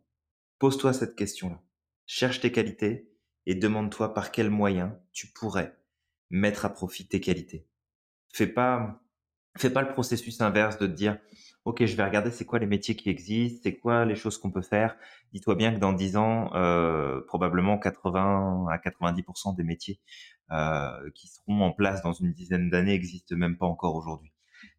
Pose-toi 0.60 0.94
cette 0.94 1.16
question-là. 1.16 1.62
Cherche 2.06 2.42
tes 2.42 2.52
qualités 2.52 3.11
et 3.46 3.56
demande-toi 3.56 4.14
par 4.14 4.32
quels 4.32 4.50
moyens 4.50 4.92
tu 5.12 5.28
pourrais 5.28 5.78
mettre 6.30 6.66
à 6.66 6.70
profit 6.70 7.08
tes 7.08 7.20
qualités. 7.20 7.68
Fais 8.34 8.48
pas, 8.48 9.02
fais 9.58 9.70
pas 9.70 9.82
le 9.82 9.90
processus 9.90 10.40
inverse 10.42 10.78
de 10.78 10.88
te 10.88 10.92
dire, 10.92 11.18
OK, 11.66 11.86
je 11.86 11.96
vais 11.96 12.04
regarder 12.04 12.32
c'est 12.32 12.46
quoi 12.46 12.60
les 12.60 12.66
métiers 12.66 12.96
qui 12.96 13.10
existent, 13.10 13.62
c'est 13.64 13.78
quoi 13.78 14.06
les 14.06 14.16
choses 14.16 14.38
qu'on 14.38 14.52
peut 14.52 14.62
faire. 14.62 14.96
Dis-toi 15.34 15.56
bien 15.56 15.74
que 15.74 15.80
dans 15.80 15.94
10 15.94 16.18
ans, 16.18 16.52
euh, 16.56 17.22
probablement 17.28 17.78
80 17.78 18.68
à 18.72 18.78
90% 18.78 19.56
des 19.56 19.64
métiers 19.64 20.00
euh, 20.52 21.10
qui 21.14 21.28
seront 21.28 21.62
en 21.62 21.72
place 21.72 22.02
dans 22.02 22.14
une 22.14 22.34
dizaine 22.34 22.70
d'années 22.70 22.94
existent 22.94 23.36
même 23.36 23.58
pas 23.58 23.68
encore 23.68 23.96
aujourd'hui. 23.96 24.32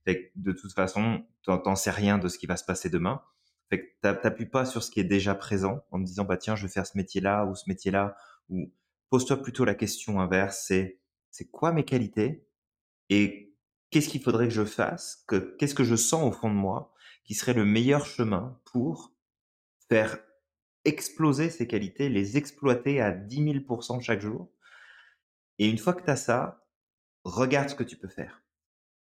De 0.06 0.52
toute 0.52 0.72
façon, 0.72 1.24
t'en 1.44 1.76
sais 1.76 1.90
rien 1.90 2.18
de 2.18 2.28
ce 2.28 2.38
qui 2.38 2.46
va 2.46 2.56
se 2.56 2.64
passer 2.64 2.90
demain. 2.90 3.22
Fait 3.70 3.80
que 3.80 4.12
t'appuies 4.20 4.46
pas 4.46 4.66
sur 4.66 4.82
ce 4.82 4.90
qui 4.90 5.00
est 5.00 5.04
déjà 5.04 5.34
présent 5.34 5.80
en 5.92 5.98
te 5.98 6.04
disant 6.04 6.24
bah 6.24 6.36
tiens 6.36 6.56
je 6.56 6.66
vais 6.66 6.72
faire 6.72 6.86
ce 6.86 6.96
métier-là 6.96 7.46
ou 7.46 7.54
ce 7.54 7.64
métier-là 7.68 8.16
ou 8.48 8.72
pose-toi 9.10 9.42
plutôt 9.42 9.64
la 9.64 9.74
question 9.74 10.20
inverse 10.20 10.64
c'est 10.66 11.00
c'est 11.30 11.50
quoi 11.50 11.72
mes 11.72 11.84
qualités 11.84 12.46
et 13.08 13.54
qu'est-ce 13.90 14.08
qu'il 14.08 14.22
faudrait 14.22 14.48
que 14.48 14.54
je 14.54 14.64
fasse 14.64 15.24
que 15.26 15.56
qu'est-ce 15.58 15.74
que 15.74 15.84
je 15.84 15.96
sens 15.96 16.24
au 16.24 16.32
fond 16.32 16.48
de 16.48 16.54
moi 16.54 16.92
qui 17.24 17.34
serait 17.34 17.54
le 17.54 17.64
meilleur 17.64 18.06
chemin 18.06 18.60
pour 18.64 19.12
faire 19.88 20.18
exploser 20.84 21.50
ces 21.50 21.66
qualités, 21.66 22.08
les 22.08 22.36
exploiter 22.36 23.00
à 23.00 23.12
10 23.12 23.62
000% 23.66 24.00
chaque 24.00 24.20
jour? 24.20 24.50
Et 25.58 25.68
une 25.68 25.78
fois 25.78 25.92
que 25.92 26.02
tu 26.02 26.10
as 26.10 26.16
ça, 26.16 26.66
regarde 27.24 27.68
ce 27.68 27.74
que 27.74 27.84
tu 27.84 27.96
peux 27.96 28.08
faire. 28.08 28.42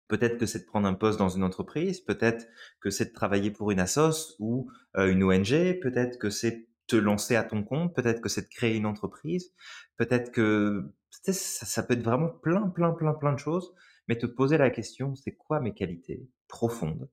Peut-être 0.08 0.38
que 0.38 0.46
c'est 0.46 0.60
de 0.60 0.66
prendre 0.66 0.88
un 0.88 0.94
poste 0.94 1.18
dans 1.18 1.28
une 1.28 1.44
entreprise, 1.44 2.00
peut-être 2.00 2.48
que 2.80 2.90
c'est 2.90 3.06
de 3.06 3.12
travailler 3.12 3.50
pour 3.50 3.70
une 3.70 3.78
assoce 3.78 4.34
ou 4.40 4.70
euh, 4.96 5.10
une 5.10 5.22
ONG, 5.22 5.78
peut-être 5.80 6.18
que 6.18 6.30
c'est 6.30 6.68
te 6.91 6.97
lancer 6.97 7.36
à 7.36 7.45
ton 7.45 7.62
compte, 7.62 7.95
peut-être 7.95 8.20
que 8.20 8.28
c'est 8.28 8.43
de 8.43 8.49
créer 8.49 8.76
une 8.76 8.86
entreprise, 8.86 9.53
peut-être 9.97 10.32
que 10.32 10.93
ça, 11.11 11.82
peut 11.84 11.95
être 11.95 12.03
vraiment 12.03 12.28
plein, 12.28 12.68
plein, 12.68 12.91
plein, 12.91 13.14
plein 13.14 13.32
de 13.32 13.38
choses, 13.38 13.72
mais 14.09 14.18
te 14.18 14.26
poser 14.26 14.59
la 14.59 14.70
question, 14.70 15.14
c'est 15.14 15.36
quoi 15.36 15.61
mes 15.61 15.72
qualités 15.72 16.28
profondes, 16.49 17.09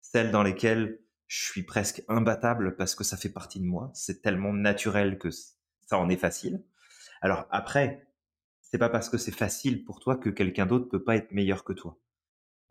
celles 0.00 0.30
dans 0.30 0.44
lesquelles 0.44 1.00
je 1.26 1.44
suis 1.44 1.64
presque 1.64 2.04
imbattable 2.06 2.76
parce 2.76 2.94
que 2.94 3.02
ça 3.02 3.16
fait 3.16 3.28
partie 3.28 3.58
de 3.58 3.64
moi, 3.64 3.90
c'est 3.94 4.22
tellement 4.22 4.52
naturel 4.52 5.18
que 5.18 5.30
ça 5.30 5.98
en 5.98 6.08
est 6.08 6.16
facile. 6.16 6.62
Alors 7.20 7.48
après, 7.50 8.06
c'est 8.62 8.78
pas 8.78 8.90
parce 8.90 9.08
que 9.08 9.18
c'est 9.18 9.34
facile 9.34 9.84
pour 9.84 9.98
toi 9.98 10.16
que 10.16 10.30
quelqu'un 10.30 10.66
d'autre 10.66 10.88
peut 10.88 11.02
pas 11.02 11.16
être 11.16 11.32
meilleur 11.32 11.64
que 11.64 11.72
toi. 11.72 11.98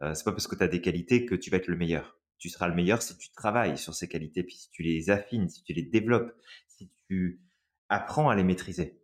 Euh, 0.01 0.13
c'est 0.13 0.23
pas 0.23 0.31
parce 0.31 0.47
que 0.47 0.55
tu 0.55 0.63
as 0.63 0.69
des 0.69 0.81
qualités 0.81 1.25
que 1.25 1.35
tu 1.35 1.49
vas 1.49 1.57
être 1.57 1.67
le 1.67 1.75
meilleur. 1.75 2.17
Tu 2.37 2.49
seras 2.49 2.67
le 2.67 2.75
meilleur 2.75 3.01
si 3.01 3.17
tu 3.17 3.31
travailles 3.31 3.77
sur 3.77 3.93
ces 3.95 4.07
qualités, 4.07 4.43
puis 4.43 4.55
si 4.55 4.69
tu 4.71 4.83
les 4.83 5.09
affines, 5.09 5.49
si 5.49 5.63
tu 5.63 5.73
les 5.73 5.83
développes, 5.83 6.33
si 6.67 6.89
tu 7.07 7.41
apprends 7.89 8.29
à 8.29 8.35
les 8.35 8.43
maîtriser. 8.43 9.01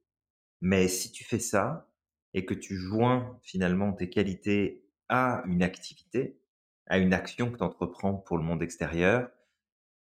Mais 0.62 0.88
si 0.88 1.12
tu 1.12 1.24
fais 1.24 1.40
ça 1.40 1.90
et 2.34 2.46
que 2.46 2.54
tu 2.54 2.76
joins 2.78 3.40
finalement 3.44 3.94
tes 3.94 4.10
qualités 4.10 4.86
à 5.10 5.44
une 5.48 5.64
activité, 5.64 6.40
à 6.88 6.98
une 7.00 7.14
action 7.14 7.52
que 7.52 7.58
tu 7.58 7.64
entreprends 7.64 8.16
pour 8.16 8.38
le 8.38 8.44
monde 8.44 8.64
extérieur, 8.64 9.30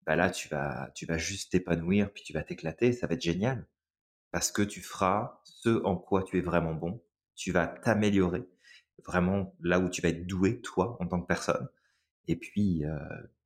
bah 0.05 0.15
là 0.15 0.29
tu 0.29 0.47
vas 0.49 0.91
tu 0.95 1.05
vas 1.05 1.17
juste 1.17 1.51
t'épanouir 1.51 2.11
puis 2.13 2.23
tu 2.23 2.33
vas 2.33 2.43
t'éclater, 2.43 2.93
ça 2.93 3.07
va 3.07 3.15
être 3.15 3.21
génial. 3.21 3.67
parce 4.31 4.51
que 4.51 4.61
tu 4.63 4.81
feras 4.81 5.41
ce 5.45 5.83
en 5.85 5.97
quoi 5.97 6.23
tu 6.23 6.37
es 6.37 6.41
vraiment 6.41 6.73
bon. 6.75 7.01
Tu 7.35 7.51
vas 7.51 7.67
t'améliorer 7.67 8.43
vraiment 9.05 9.55
là 9.61 9.79
où 9.79 9.89
tu 9.89 10.01
vas 10.01 10.09
être 10.09 10.27
doué, 10.27 10.61
toi, 10.61 10.97
en 11.01 11.07
tant 11.07 11.21
que 11.21 11.27
personne. 11.27 11.67
Et 12.29 12.35
puis, 12.35 12.85
euh, 12.85 12.99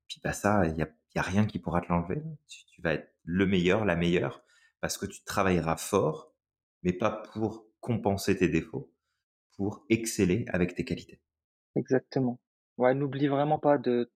puis 0.07 0.19
bah 0.21 0.33
ça, 0.33 0.67
il 0.67 0.75
y 0.77 0.81
a, 0.81 0.89
y 1.15 1.19
a, 1.19 1.21
rien 1.21 1.45
qui 1.45 1.57
pourra 1.57 1.79
te 1.79 1.87
l'enlever. 1.87 2.21
Tu, 2.49 2.65
tu, 2.65 2.81
vas 2.81 2.93
être 2.95 3.09
le 3.23 3.45
meilleur, 3.45 3.85
la 3.85 3.95
meilleure, 3.95 4.43
parce 4.81 4.97
que 4.97 5.05
tu 5.05 5.23
travailleras 5.23 5.77
fort, 5.77 6.35
mais 6.83 6.91
pas 6.91 7.09
pour 7.33 7.65
compenser 7.79 8.37
tes 8.37 8.49
défauts, 8.49 8.93
pour 9.55 9.85
exceller 9.89 10.43
avec 10.49 10.75
tes 10.75 10.83
qualités. 10.83 11.21
Exactement. 11.77 12.41
Ouais, 12.77 12.93
n'oublie 12.93 13.27
vraiment 13.27 13.57
pas 13.57 13.77
de 13.77 14.11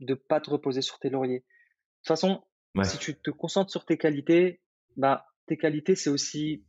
de 0.00 0.14
pas 0.14 0.40
te 0.40 0.50
reposer 0.50 0.80
sur 0.80 0.98
tes 1.00 1.10
lauriers. 1.10 1.40
De 1.40 1.44
toute 2.02 2.08
façon, 2.08 2.44
Ouais. 2.76 2.84
si 2.84 2.98
tu 2.98 3.16
te 3.16 3.30
concentres 3.30 3.70
sur 3.70 3.84
tes 3.84 3.96
qualités, 3.96 4.60
bah 4.96 5.26
tes 5.46 5.56
qualités 5.56 5.94
c'est 5.96 6.10
aussi 6.10 6.64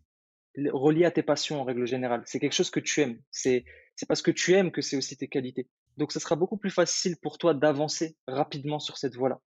relié 0.71 1.05
à 1.05 1.11
tes 1.11 1.23
passions 1.23 1.61
en 1.61 1.63
règle 1.63 1.85
générale. 1.85 2.23
C'est 2.25 2.39
quelque 2.39 2.53
chose 2.53 2.71
que 2.71 2.79
tu 2.79 3.01
aimes. 3.01 3.21
C'est 3.29 3.65
c'est 3.95 4.07
parce 4.07 4.21
que 4.21 4.31
tu 4.31 4.53
aimes 4.53 4.71
que 4.71 4.81
c'est 4.81 4.97
aussi 4.97 5.15
tes 5.15 5.27
qualités. 5.27 5.69
Donc, 5.97 6.11
ce 6.11 6.19
sera 6.19 6.35
beaucoup 6.35 6.57
plus 6.57 6.71
facile 6.71 7.17
pour 7.17 7.37
toi 7.37 7.53
d'avancer 7.53 8.17
rapidement 8.27 8.79
sur 8.79 8.97
cette 8.97 9.15
voie-là. 9.15 9.39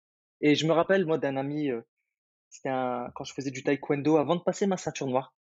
Et 0.40 0.54
je 0.54 0.66
me 0.66 0.72
rappelle, 0.72 1.04
moi, 1.06 1.18
d'un 1.18 1.36
ami, 1.36 1.70
euh, 1.70 1.80
c'était 2.50 2.68
un, 2.68 3.10
quand 3.14 3.24
je 3.24 3.32
faisais 3.34 3.50
du 3.50 3.62
taekwondo, 3.64 4.16
avant 4.16 4.36
de 4.36 4.42
passer 4.42 4.66
ma 4.66 4.76
ceinture 4.76 5.06
noire. 5.06 5.34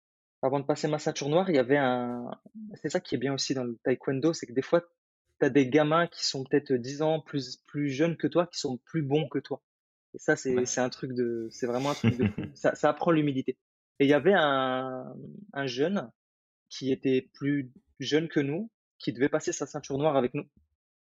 Avant 0.43 0.61
de 0.61 0.65
passer 0.65 0.89
ma 0.89 0.99
ceinture 0.99 1.29
noire, 1.29 1.49
il 1.51 1.57
y 1.57 1.59
avait 1.59 1.77
un, 1.77 2.31
c'est 2.75 2.89
ça 2.91 3.01
qui 3.01 3.15
est 3.15 3.19
bien 3.19 3.33
aussi 3.35 3.55
dans 3.55 3.65
le 3.65 3.79
taekwondo, 3.85 4.33
c'est 4.33 4.47
que 4.47 4.53
des 4.53 4.63
fois, 4.63 4.81
tu 5.41 5.47
as 5.47 5.51
des 5.51 5.69
gamins 5.69 6.07
qui 6.09 6.25
sont 6.27 6.45
peut-être 6.45 6.73
10 6.73 7.03
ans 7.03 7.21
plus, 7.21 7.59
plus 7.67 7.91
jeunes 7.91 8.17
que 8.17 8.27
toi, 8.27 8.47
qui 8.47 8.59
sont 8.59 8.79
plus 8.85 9.03
bons 9.03 9.29
que 9.29 9.39
toi. 9.39 9.63
Et 10.15 10.19
ça, 10.19 10.37
c'est, 10.37 10.55
Ouais. 10.55 10.79
un 10.79 10.91
truc 10.91 11.13
de, 11.15 11.49
c'est 11.51 11.67
vraiment 11.67 11.91
un 11.91 11.95
truc 11.95 12.17
de 12.17 12.27
ça, 12.57 12.75
ça 12.75 12.91
apprend 12.91 13.11
l'humilité. 13.13 13.57
Et 13.99 14.05
il 14.05 14.09
y 14.09 14.15
avait 14.15 14.35
un, 14.35 15.15
un 15.53 15.67
jeune 15.67 16.11
qui 16.69 16.91
était 16.93 17.31
plus 17.35 17.73
jeune 18.01 18.29
que 18.29 18.41
nous, 18.41 18.71
qui 18.99 19.13
devait 19.13 19.29
passer 19.29 19.53
sa 19.53 19.67
ceinture 19.67 19.99
noire 19.99 20.17
avec 20.17 20.35
nous 20.35 20.45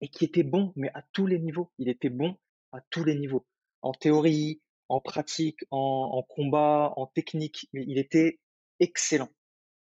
et 0.00 0.08
qui 0.08 0.24
était 0.24 0.42
bon, 0.42 0.72
mais 0.76 0.90
à 0.94 1.02
tous 1.12 1.26
les 1.26 1.38
niveaux. 1.38 1.70
Il 1.78 1.88
était 1.88 2.10
bon 2.10 2.36
à 2.72 2.80
tous 2.90 3.04
les 3.04 3.14
niveaux. 3.14 3.46
En 3.82 3.92
théorie, 3.92 4.60
en 4.88 5.00
pratique, 5.00 5.60
en, 5.70 5.78
en 5.78 6.22
combat, 6.22 6.92
en 6.96 7.06
technique, 7.06 7.68
mais 7.72 7.84
il 7.86 7.98
était 7.98 8.40
excellent. 8.80 9.28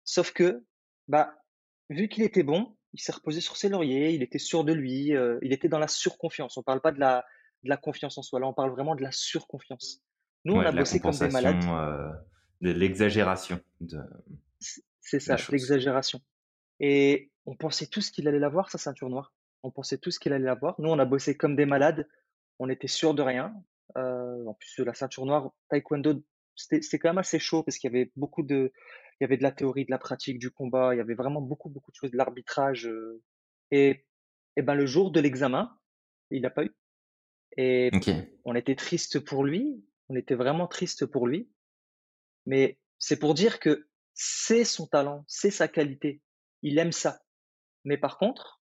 Sauf 0.04 0.32
que, 0.32 0.64
bah, 1.08 1.34
vu 1.88 2.08
qu'il 2.08 2.22
était 2.22 2.42
bon, 2.42 2.76
il 2.92 3.00
s'est 3.00 3.12
reposé 3.12 3.40
sur 3.40 3.56
ses 3.56 3.68
lauriers, 3.68 4.10
il 4.10 4.22
était 4.22 4.38
sûr 4.38 4.64
de 4.64 4.72
lui, 4.72 5.14
euh, 5.14 5.38
il 5.42 5.52
était 5.52 5.68
dans 5.68 5.78
la 5.78 5.88
surconfiance. 5.88 6.56
On 6.56 6.62
parle 6.62 6.80
pas 6.80 6.92
de 6.92 6.98
la, 6.98 7.24
de 7.62 7.68
la 7.68 7.76
confiance 7.76 8.18
en 8.18 8.22
soi, 8.22 8.40
là 8.40 8.46
on 8.46 8.52
parle 8.54 8.70
vraiment 8.70 8.96
de 8.96 9.02
la 9.02 9.12
surconfiance. 9.12 10.02
Nous, 10.44 10.54
on 10.54 10.60
a 10.60 10.72
bossé 10.72 11.00
comme 11.00 11.12
des 11.12 11.28
malades. 11.28 11.62
euh, 11.64 12.10
de 12.60 12.70
l'exagération. 12.70 13.60
De... 13.80 13.98
C'est 14.58 15.20
ça, 15.20 15.36
l'exagération. 15.50 16.20
Et 16.80 17.30
on 17.46 17.54
pensait 17.56 17.86
tous 17.86 18.10
qu'il 18.10 18.26
allait 18.26 18.38
l'avoir, 18.38 18.70
sa 18.70 18.78
ceinture 18.78 19.10
noire. 19.10 19.34
On 19.62 19.70
pensait 19.70 19.98
tous 19.98 20.18
qu'il 20.18 20.32
allait 20.32 20.44
l'avoir. 20.44 20.74
Nous, 20.80 20.88
on 20.88 20.98
a 20.98 21.04
bossé 21.04 21.36
comme 21.36 21.56
des 21.56 21.66
malades. 21.66 22.08
On 22.58 22.68
était 22.68 22.88
sûr 22.88 23.14
de 23.14 23.22
rien. 23.22 23.54
Euh, 23.96 24.46
en 24.46 24.54
plus, 24.54 24.78
la 24.78 24.94
ceinture 24.94 25.26
noire, 25.26 25.52
taekwondo, 25.68 26.22
c'était 26.54 26.98
quand 26.98 27.10
même 27.10 27.18
assez 27.18 27.38
chaud 27.38 27.62
parce 27.62 27.78
qu'il 27.78 27.92
y 27.92 27.96
avait 27.96 28.12
beaucoup 28.16 28.42
de, 28.42 28.72
il 29.20 29.24
y 29.24 29.24
avait 29.24 29.36
de 29.36 29.42
la 29.42 29.52
théorie, 29.52 29.84
de 29.84 29.90
la 29.90 29.98
pratique, 29.98 30.38
du 30.38 30.50
combat. 30.50 30.94
Il 30.94 30.98
y 30.98 31.00
avait 31.00 31.14
vraiment 31.14 31.40
beaucoup, 31.40 31.68
beaucoup 31.68 31.90
de 31.90 31.96
choses, 31.96 32.10
de 32.10 32.16
l'arbitrage. 32.16 32.86
euh. 32.86 33.22
et, 33.70 34.06
et 34.56 34.62
ben, 34.62 34.74
le 34.74 34.86
jour 34.86 35.10
de 35.10 35.20
l'examen, 35.20 35.76
il 36.30 36.42
n'a 36.42 36.50
pas 36.50 36.64
eu. 36.64 36.74
Et 37.56 37.90
on 38.44 38.54
était 38.54 38.76
triste 38.76 39.20
pour 39.20 39.44
lui. 39.44 39.84
On 40.08 40.16
était 40.16 40.34
vraiment 40.34 40.66
triste 40.66 41.06
pour 41.06 41.26
lui. 41.26 41.50
Mais 42.46 42.78
c'est 42.98 43.18
pour 43.18 43.34
dire 43.34 43.60
que 43.60 43.88
c'est 44.14 44.64
son 44.64 44.86
talent, 44.86 45.24
c'est 45.26 45.50
sa 45.50 45.68
qualité. 45.68 46.20
Il 46.62 46.78
aime 46.78 46.92
ça. 46.92 47.22
Mais 47.84 47.96
par 47.96 48.18
contre, 48.18 48.59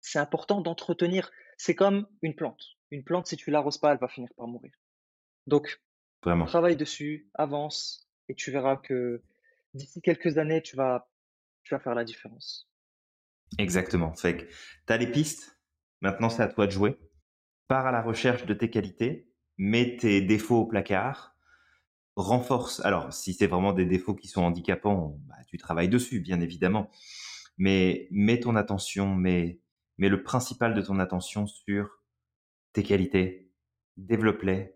c'est 0.00 0.18
important 0.18 0.60
d'entretenir. 0.60 1.30
C'est 1.56 1.74
comme 1.74 2.06
une 2.22 2.34
plante. 2.34 2.76
Une 2.90 3.04
plante, 3.04 3.26
si 3.26 3.36
tu 3.36 3.50
l'arroses 3.50 3.78
pas, 3.78 3.92
elle 3.92 3.98
va 3.98 4.08
finir 4.08 4.30
par 4.36 4.46
mourir. 4.46 4.72
Donc, 5.46 5.80
Vraiment. 6.22 6.46
travaille 6.46 6.76
dessus, 6.76 7.30
avance, 7.34 8.08
et 8.28 8.34
tu 8.34 8.50
verras 8.50 8.76
que 8.76 9.22
d'ici 9.74 10.00
quelques 10.02 10.38
années, 10.38 10.62
tu 10.62 10.76
vas, 10.76 11.10
tu 11.62 11.74
vas 11.74 11.80
faire 11.80 11.94
la 11.94 12.04
différence. 12.04 12.68
Exactement. 13.58 14.14
Fait 14.14 14.36
que 14.36 14.52
t'as 14.86 14.96
les 14.96 15.10
pistes. 15.10 15.58
Maintenant, 16.00 16.30
c'est 16.30 16.42
à 16.42 16.48
toi 16.48 16.66
de 16.66 16.72
jouer. 16.72 16.96
Pars 17.68 17.86
à 17.86 17.92
la 17.92 18.02
recherche 18.02 18.46
de 18.46 18.54
tes 18.54 18.70
qualités. 18.70 19.28
Mets 19.58 19.96
tes 19.96 20.20
défauts 20.20 20.60
au 20.60 20.66
placard. 20.66 21.36
Renforce. 22.16 22.80
Alors, 22.84 23.12
si 23.12 23.34
c'est 23.34 23.46
vraiment 23.46 23.72
des 23.72 23.84
défauts 23.86 24.14
qui 24.14 24.28
sont 24.28 24.42
handicapants, 24.42 25.18
bah, 25.26 25.36
tu 25.48 25.58
travailles 25.58 25.88
dessus, 25.88 26.20
bien 26.20 26.40
évidemment. 26.40 26.90
Mais 27.58 28.08
mets 28.10 28.40
ton 28.40 28.56
attention, 28.56 29.14
mets, 29.14 29.59
mets 30.00 30.08
le 30.08 30.22
principal 30.22 30.74
de 30.74 30.80
ton 30.80 30.98
attention 30.98 31.46
sur 31.46 32.00
tes 32.72 32.82
qualités. 32.82 33.52
Développe-les, 33.98 34.74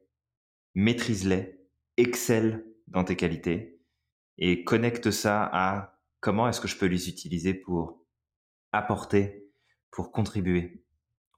maîtrise-les, 0.74 1.58
excelle 1.96 2.64
dans 2.88 3.04
tes 3.04 3.16
qualités 3.16 3.80
et 4.36 4.64
connecte 4.64 5.10
ça 5.10 5.48
à 5.50 5.98
comment 6.20 6.46
est-ce 6.46 6.60
que 6.60 6.68
je 6.68 6.76
peux 6.76 6.86
les 6.86 7.08
utiliser 7.08 7.54
pour 7.54 8.04
apporter, 8.72 9.50
pour 9.90 10.12
contribuer 10.12 10.84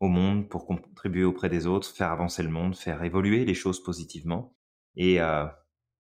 au 0.00 0.08
monde, 0.08 0.48
pour 0.48 0.66
contribuer 0.66 1.24
auprès 1.24 1.48
des 1.48 1.66
autres, 1.66 1.88
faire 1.88 2.10
avancer 2.10 2.42
le 2.42 2.50
monde, 2.50 2.76
faire 2.76 3.02
évoluer 3.04 3.44
les 3.44 3.54
choses 3.54 3.82
positivement. 3.82 4.56
Et 4.96 5.20
euh, 5.20 5.46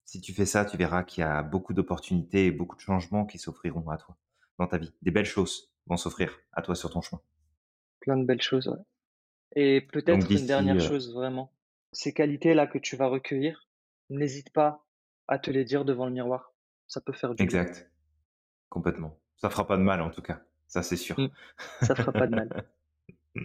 si 0.05 0.21
tu 0.21 0.33
fais 0.33 0.47
ça, 0.47 0.65
tu 0.65 0.77
verras 0.77 1.03
qu'il 1.03 1.21
y 1.21 1.25
a 1.25 1.43
beaucoup 1.43 1.75
d'opportunités 1.75 2.47
et 2.47 2.51
beaucoup 2.51 2.77
de 2.77 2.81
changements 2.81 3.27
qui 3.27 3.39
s'offriront 3.39 3.89
à 3.91 3.99
toi 3.99 4.17
dans 4.59 4.67
ta 4.67 4.79
vie. 4.79 4.95
Des 5.03 5.11
belles 5.11 5.27
choses 5.27 5.73
vont 5.87 5.97
s'offrir 5.97 6.39
à 6.53 6.63
toi 6.63 6.75
sur 6.75 6.91
ton 6.91 7.03
chemin. 7.03 7.21
Plein 8.05 8.19
de 8.19 8.27
belles 8.27 8.43
choses, 8.43 8.69
ouais. 8.69 8.83
Et 9.57 9.81
peut-être 9.81 10.31
une 10.31 10.47
dernière 10.47 10.77
euh... 10.77 10.79
chose, 10.79 11.15
vraiment. 11.15 11.51
Ces 11.93 12.13
qualités-là 12.13 12.67
que 12.67 12.77
tu 12.77 12.97
vas 12.97 13.07
recueillir, 13.07 13.67
n'hésite 14.11 14.51
pas 14.53 14.85
à 15.27 15.39
te 15.39 15.51
les 15.51 15.65
dire 15.65 15.87
devant 15.87 16.05
le 16.05 16.13
miroir. 16.13 16.53
Ça 16.87 17.01
peut 17.01 17.15
faire 17.15 17.35
du 17.35 17.43
Exact. 17.43 17.73
Bien. 17.73 17.85
Complètement. 18.69 19.19
Ça 19.39 19.49
fera 19.49 19.67
pas 19.67 19.79
de 19.79 19.83
mal, 19.83 20.03
en 20.03 20.11
tout 20.11 20.21
cas. 20.21 20.43
Ça, 20.69 20.83
c'est 20.83 20.99
sûr. 20.99 21.19
Mmh. 21.19 21.31
Ça 21.81 21.95
fera 21.95 22.13
pas 22.13 22.27
de 22.27 22.35
mal. 22.35 22.67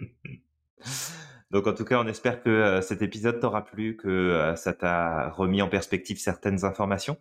Donc, 1.50 1.66
en 1.66 1.72
tout 1.72 1.86
cas, 1.86 1.98
on 1.98 2.06
espère 2.06 2.42
que 2.42 2.50
euh, 2.50 2.82
cet 2.82 3.00
épisode 3.00 3.40
t'aura 3.40 3.64
plu, 3.64 3.96
que 3.96 4.08
euh, 4.08 4.56
ça 4.56 4.74
t'a 4.74 5.30
remis 5.30 5.62
en 5.62 5.70
perspective 5.70 6.18
certaines 6.18 6.66
informations, 6.66 7.16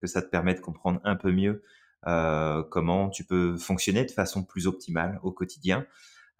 que 0.00 0.08
ça 0.08 0.20
te 0.20 0.28
permet 0.28 0.54
de 0.54 0.60
comprendre 0.60 1.00
un 1.04 1.14
peu 1.14 1.30
mieux 1.30 1.62
euh, 2.08 2.64
comment 2.64 3.08
tu 3.08 3.24
peux 3.24 3.56
fonctionner 3.56 4.04
de 4.04 4.10
façon 4.10 4.42
plus 4.42 4.66
optimale 4.66 5.20
au 5.22 5.30
quotidien. 5.30 5.86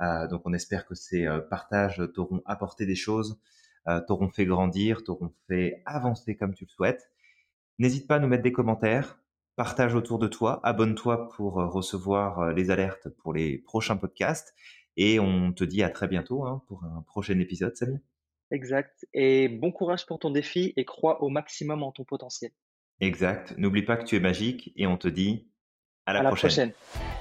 Euh, 0.01 0.27
donc, 0.27 0.43
on 0.45 0.53
espère 0.53 0.87
que 0.87 0.95
ces 0.95 1.27
euh, 1.27 1.41
partages 1.41 2.03
t'auront 2.15 2.43
apporté 2.45 2.87
des 2.87 2.95
choses, 2.95 3.41
euh, 3.89 4.01
t'auront 4.07 4.31
fait 4.31 4.47
grandir, 4.47 5.05
t'auront 5.05 5.33
fait 5.49 5.83
avancer 5.87 6.37
comme 6.37 6.55
tu 6.55 6.65
le 6.65 6.71
souhaites. 6.71 7.11
N'hésite 7.79 8.07
pas 8.07 8.17
à 8.17 8.19
nous 8.19 8.29
mettre 8.29 8.43
des 8.43 8.53
commentaires, 8.53 9.21
partage 9.57 9.95
autour 9.95 10.19
de 10.19 10.29
toi, 10.29 10.61
abonne-toi 10.65 11.29
pour 11.31 11.55
recevoir 11.55 12.53
les 12.53 12.71
alertes 12.71 13.09
pour 13.09 13.33
les 13.33 13.59
prochains 13.59 13.97
podcasts. 13.97 14.55
Et 14.97 15.19
on 15.19 15.53
te 15.53 15.65
dit 15.65 15.83
à 15.83 15.89
très 15.89 16.07
bientôt 16.07 16.45
hein, 16.45 16.63
pour 16.69 16.85
un 16.85 17.03
prochain 17.03 17.39
épisode, 17.39 17.75
Samir. 17.77 18.01
Exact. 18.51 19.07
Et 19.15 19.49
bon 19.49 19.73
courage 19.73 20.05
pour 20.05 20.19
ton 20.19 20.31
défi 20.31 20.75
et 20.77 20.85
crois 20.85 21.23
au 21.23 21.31
maximum 21.31 21.83
en 21.83 21.91
ton 21.91 22.05
potentiel. 22.05 22.53
Exact. 23.01 23.55
N'oublie 23.57 23.83
pas 23.83 23.97
que 23.97 24.05
tu 24.05 24.17
es 24.17 24.21
magique 24.21 24.73
et 24.77 24.87
on 24.87 24.99
te 24.99 25.09
dit 25.09 25.49
à 26.05 26.13
la, 26.13 26.21
à 26.21 26.25
prochaine. 26.25 26.69
La 26.69 26.75
prochaine. 26.75 27.12